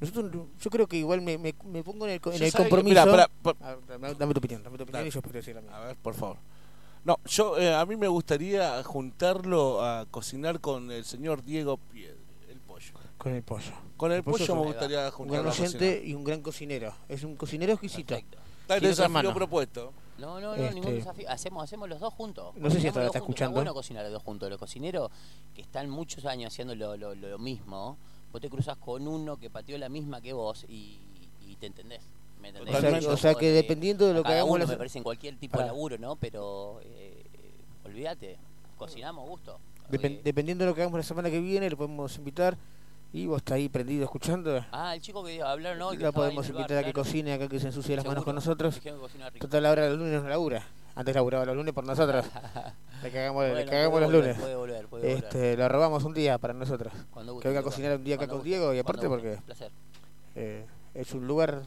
[0.00, 2.58] Nosotros, yo creo que igual me, me, me pongo en el, co- en el que-
[2.58, 2.88] compromiso.
[2.88, 3.76] mirá, pará, Ah,
[4.18, 5.76] dame, tu opinión, dame tu opinión y yo espero decir la mía.
[5.76, 6.38] A ver, por favor.
[7.04, 12.16] No, yo eh, a mí me gustaría juntarlo a cocinar con el señor Diego Piedre,
[12.48, 12.92] el pollo.
[13.18, 13.72] Con el pollo.
[13.96, 16.94] Con el pollo es me gustaría Un gran juntarlo a oyente y un gran cocinero.
[17.08, 18.08] Es un cocinero exquisito.
[18.14, 18.38] Perfecto.
[18.62, 19.92] Está el desafío propuesto.
[20.18, 21.28] No, no, no, Este- ningún desafío.
[21.28, 22.54] Hacemos, hacemos los dos juntos.
[22.56, 23.30] No sé si ahora los está dos juntos.
[23.30, 23.54] escuchando.
[23.56, 24.48] bueno cocinar los dos juntos.
[24.50, 25.10] Los cocineros
[25.54, 27.98] que están muchos años haciendo lo, lo, lo mismo,
[28.30, 31.00] vos te cruzas con uno que pateó la misma que vos y,
[31.40, 32.02] y te entendés.
[32.42, 32.74] ¿Me entendés?
[32.76, 34.76] O sea, Yo o sea que de- dependiendo de lo que hagamos uno la me
[34.76, 35.64] parece en cualquier tipo Pará.
[35.64, 36.16] de laburo, ¿no?
[36.16, 37.24] Pero eh,
[37.84, 38.36] olvídate,
[38.76, 39.58] cocinamos gusto.
[39.90, 42.56] Depen- Eh, dependiendo de lo que hagamos la semana que viene, lo podemos invitar.
[43.14, 44.64] Y vos está ahí prendido escuchando.
[44.72, 45.98] Ah, el chico que hablaron hoy.
[45.98, 47.04] que La podemos el bar, invitar a que claro.
[47.06, 48.24] cocine acá, que se ensucie las manos Seguro.
[48.24, 48.80] con nosotros.
[49.38, 50.66] Total, ahora los lunes no labura.
[50.94, 52.24] Antes laburaba los lunes por nosotros.
[53.02, 54.38] le cagamos, le Bueno, cagamos puede los volver, lunes.
[54.40, 55.24] puede volver, puede volver.
[55.24, 56.90] este, lo robamos un día para nosotros.
[57.10, 59.38] Cuando guste, que venga a cocinar un día acá con guste, Diego y aparte porque
[59.44, 59.70] Placer.
[60.34, 60.64] eh,
[60.94, 61.62] es un lugar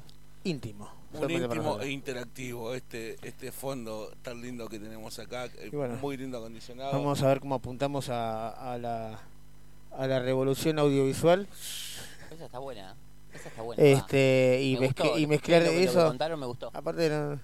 [0.46, 0.90] íntimo.
[1.14, 6.38] Un íntimo e interactivo este este fondo tan lindo que tenemos acá, bueno, muy lindo
[6.38, 6.92] acondicionado.
[6.92, 9.20] Vamos a ver cómo apuntamos a, a la,
[9.92, 11.48] a la revolución audiovisual.
[12.34, 12.92] Esa está buena.
[12.92, 12.96] ¿eh?
[13.36, 13.82] Esa está buena.
[13.84, 16.08] Este, y, Me mezcl- gustó, y lo- mezclar lo que- lo que eso.
[16.08, 16.70] contaron me gustó.
[16.74, 17.40] Aparte, no,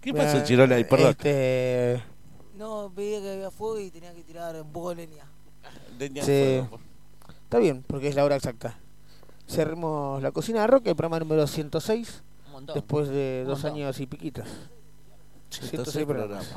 [0.00, 0.76] ¿Qué mira, pasó, Chirola?
[0.88, 1.10] Perdón.
[1.10, 2.02] Este,
[2.58, 5.24] No, veía que había fuego y tenía que tirar un poco de leña.
[5.98, 6.60] Leña Sí.
[7.44, 8.78] está bien, porque es la hora exacta.
[9.48, 12.74] Cerremos la cocina de rock, el programa número 106, Un montón.
[12.74, 13.80] después de Un dos montón.
[13.80, 14.48] años y piquitas.
[15.50, 16.54] 106 programas.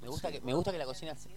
[0.00, 1.14] Me gusta que, me gusta que la cocina.
[1.14, 1.28] se-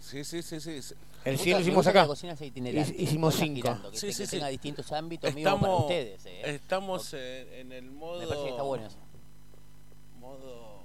[0.00, 0.70] Sí, sí, sí, sí.
[0.70, 0.94] El me 100
[1.36, 2.00] gusta- lo me hicimos que acá.
[2.02, 3.68] La cocina sea itinerante, Hic- hicimos que vaya cinco.
[3.68, 4.36] girando, Que, Sí, te- sí, que sí.
[4.36, 6.26] tenga distintos ámbitos mismo para Estamos, ustedes.
[6.26, 6.42] ¿eh?
[6.54, 8.18] estamos en, en el modo.
[8.20, 8.96] Me parece que está bueno eso.
[10.18, 10.80] Modo.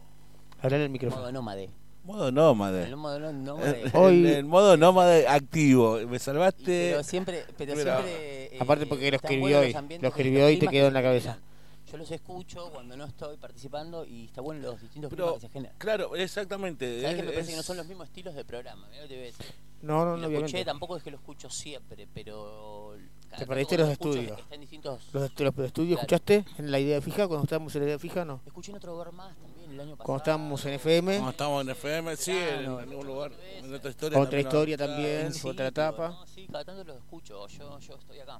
[0.61, 1.21] Hablar el micrófono.
[1.21, 1.69] Modo nómade.
[2.03, 2.83] Modo nómade.
[2.83, 3.81] El modo nó- nómade.
[3.83, 5.97] El- Hoy- el modo nómade activo.
[6.07, 6.63] Me salvaste.
[6.91, 8.55] Pero siempre, pero Pero- siempre.
[8.55, 11.01] eh, Aparte porque lo escribió hoy, lo escribió hoy y te quedó que en la
[11.01, 11.33] cabeza.
[11.33, 11.54] generan.
[11.95, 15.47] Yo los escucho cuando no estoy participando y está bueno los distintos Pero, climas que
[15.47, 15.77] se generan.
[15.77, 17.01] claro, exactamente.
[17.01, 18.85] ¿Sabes que es- me parece que no es- son los mismos estilos de programa?
[18.89, 19.45] Mirá lo que te voy a decir.
[19.81, 20.45] No, no, Y no, lo obviamente.
[20.47, 22.97] escuché, tampoco es que lo escucho siempre, pero.
[23.29, 24.37] cada Te perdiste los estudios.
[24.39, 25.01] Está en distintos.
[25.13, 26.15] Los, est- los estudios, Claro.
[26.17, 27.27] ¿escuchaste en la idea fija?
[27.27, 28.41] Cuando estábamos en la idea fija, no.
[28.45, 30.05] Escuché en otro lugar más también el año pasado.
[30.05, 32.81] Cuando estábamos en FM, Cuando estábamos en FM, sí, en, Claro.
[32.81, 34.17] en un lugar, en otra historia.
[34.19, 34.93] otra también, historia claro.
[34.93, 36.09] también, Sí, fue otra etapa.
[36.09, 37.47] no, sí, cada tanto los escucho.
[37.47, 38.39] Yo, yo estoy acá.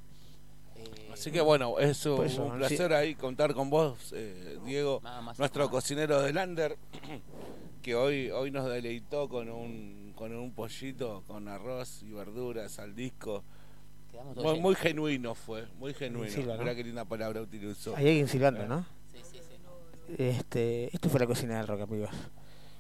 [0.75, 4.99] Eh, Así que bueno, es un, eso, un placer ahí contar con vos, eh, Diego,
[5.03, 6.77] Nada más, nuestro cocinero del Lander,
[7.81, 12.95] que hoy, hoy nos deleitó con un, con un pollito con arroz y verduras al
[12.95, 13.43] disco.
[14.35, 16.31] Muy, muy genuino fue, muy genuino.
[16.31, 16.61] Silva, ¿no?
[16.63, 17.95] Mirá qué linda palabra utilizó.
[17.97, 18.85] Hay alguien silbando, ¿no?
[19.13, 19.55] Sí, sí, sí.
[20.17, 22.09] Este, esto fue la cocina del rock, amigos.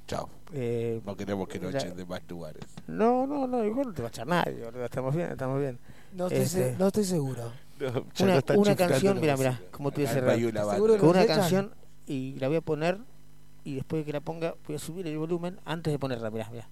[0.07, 0.29] Chao.
[0.53, 2.63] Eh, No queremos que nos la- echen de más lugares.
[2.87, 5.77] No, no, no, igual no te va a echar nadie, estamos bien, estamos bien.
[6.13, 7.51] No estoy, se- Este, no estoy seguro.
[7.79, 10.35] No, una una canción, mira, mira, como te voy a Acá cerrar.
[10.35, 10.75] hay una ¿Estás banda.
[10.75, 11.75] seguro que Con una canción
[12.07, 12.99] y la voy a poner
[13.65, 16.47] y después de que la ponga voy a subir el volumen antes de ponerla, mira,
[16.51, 16.67] mira.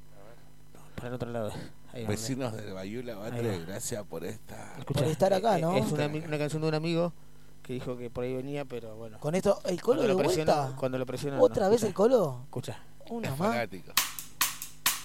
[0.95, 1.51] Para el otro lado.
[1.91, 4.75] Ahí Vecinos de Bayula, Batre, gracias por esta.
[4.80, 5.75] Escuchá, Por estar acá, eh, ¿no?
[5.75, 7.14] Es una, una canción de un amigo
[7.61, 9.19] que dijo que por ahí venía, pero bueno.
[9.19, 10.75] Con esto, ¿el colo Cuando de lo presionó, vuelta?
[10.80, 11.41] cuando lo presionó.
[11.41, 12.41] ¿Otra vez el colo?
[12.45, 13.49] Escucha, Una Es más.
[13.49, 13.91] fanático.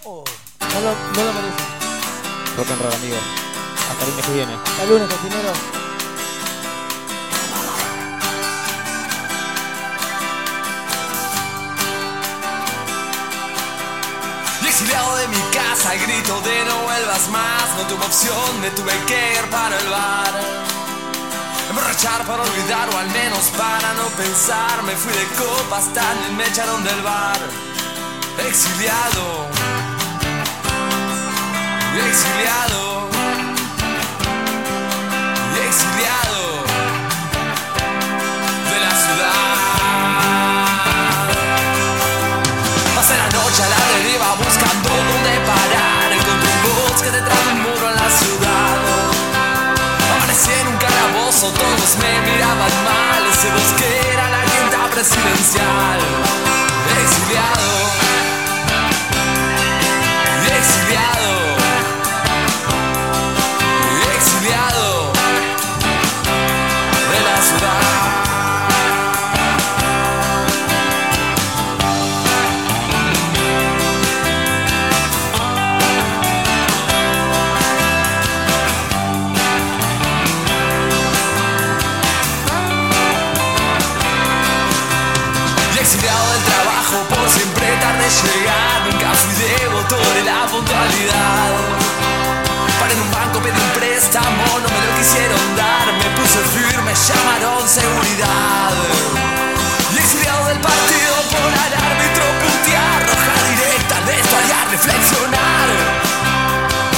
[0.04, 0.24] Oh,
[0.60, 1.64] no lo, no lo merece.
[2.56, 3.20] rock and roll, amigos.
[3.90, 4.52] Hasta el lunes que viene.
[4.52, 5.87] Hasta el lunes, cocinero.
[15.18, 17.66] De mi casa, el grito de no vuelvas más.
[17.76, 20.32] No tuve opción, me tuve que ir para el bar.
[21.70, 24.82] Emborrachar para olvidar, o al menos para no pensar.
[24.84, 27.40] Me fui de copas, también me echaron del bar.
[28.46, 29.26] Exiliado,
[32.08, 33.08] exiliado,
[35.66, 36.47] exiliado
[46.98, 48.76] bosque detrás de muro en la ciudad.
[50.16, 53.26] Amanecí en un calabozo, todos me miraban mal.
[53.30, 56.00] Ese bosque era la quinta presidencial.
[57.02, 57.68] Exiliado.
[60.58, 61.47] Exiliado.
[92.80, 95.86] Paré en un banco, pedí un préstamo, no me lo quisieron dar.
[95.92, 98.72] Me puse firme, llamaron seguridad.
[99.92, 105.68] Y exiliado del partido por al árbitro putear Roja directa, de esto haría reflexionar.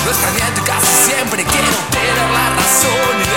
[0.04, 3.29] No extrañé casi siempre quiero tener la razón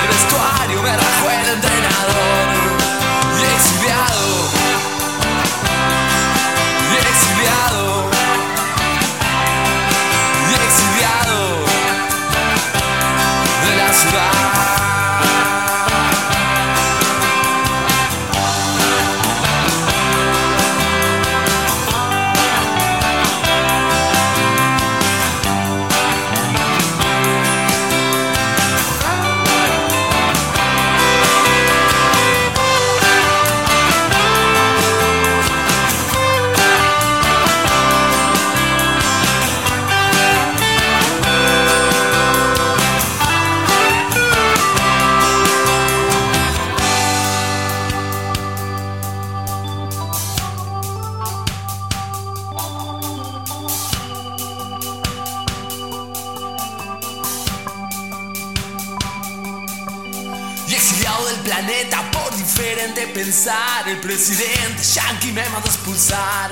[63.26, 66.52] El presidente yankee me mandó a expulsar.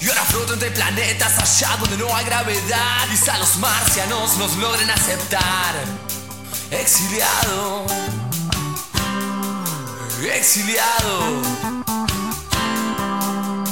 [0.00, 4.88] Y ahora floto entre planetas allá donde no hay gravedad Quizá los marcianos nos logren
[4.88, 5.74] aceptar.
[6.70, 7.86] Exiliado.
[10.32, 11.42] Exiliado.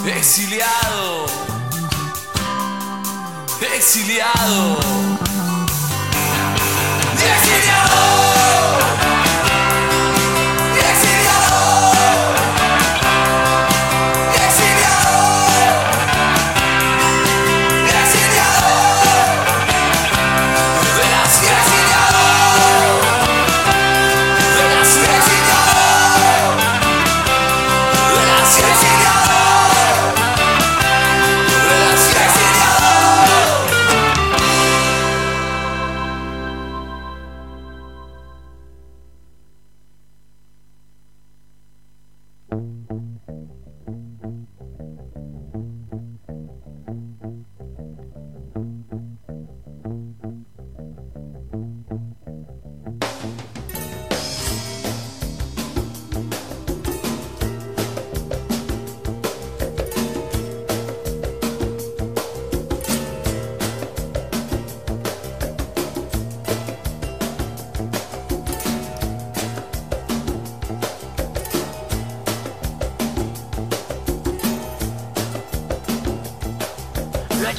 [0.06, 1.26] Exiliado.
[3.60, 4.78] Exiliado.
[7.14, 8.39] Exiliado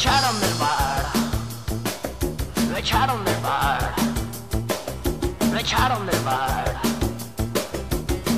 [0.01, 1.11] echaron del bar,
[2.71, 3.93] lo echaron del bar,
[5.51, 6.81] lo echaron del bar,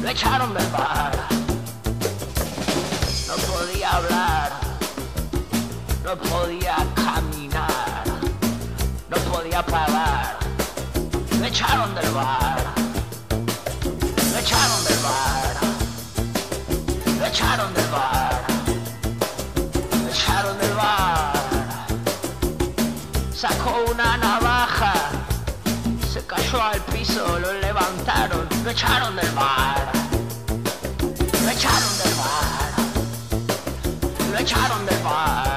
[0.01, 1.13] lo echaron del bar.
[3.29, 4.51] No podía hablar,
[6.03, 8.03] no podía caminar,
[9.09, 10.37] no podía parar,
[11.39, 12.52] lo echaron del bar.
[28.73, 29.91] me echaron del bar.
[31.45, 32.71] Me echaron del bar.
[34.31, 35.52] Me echaron del bar.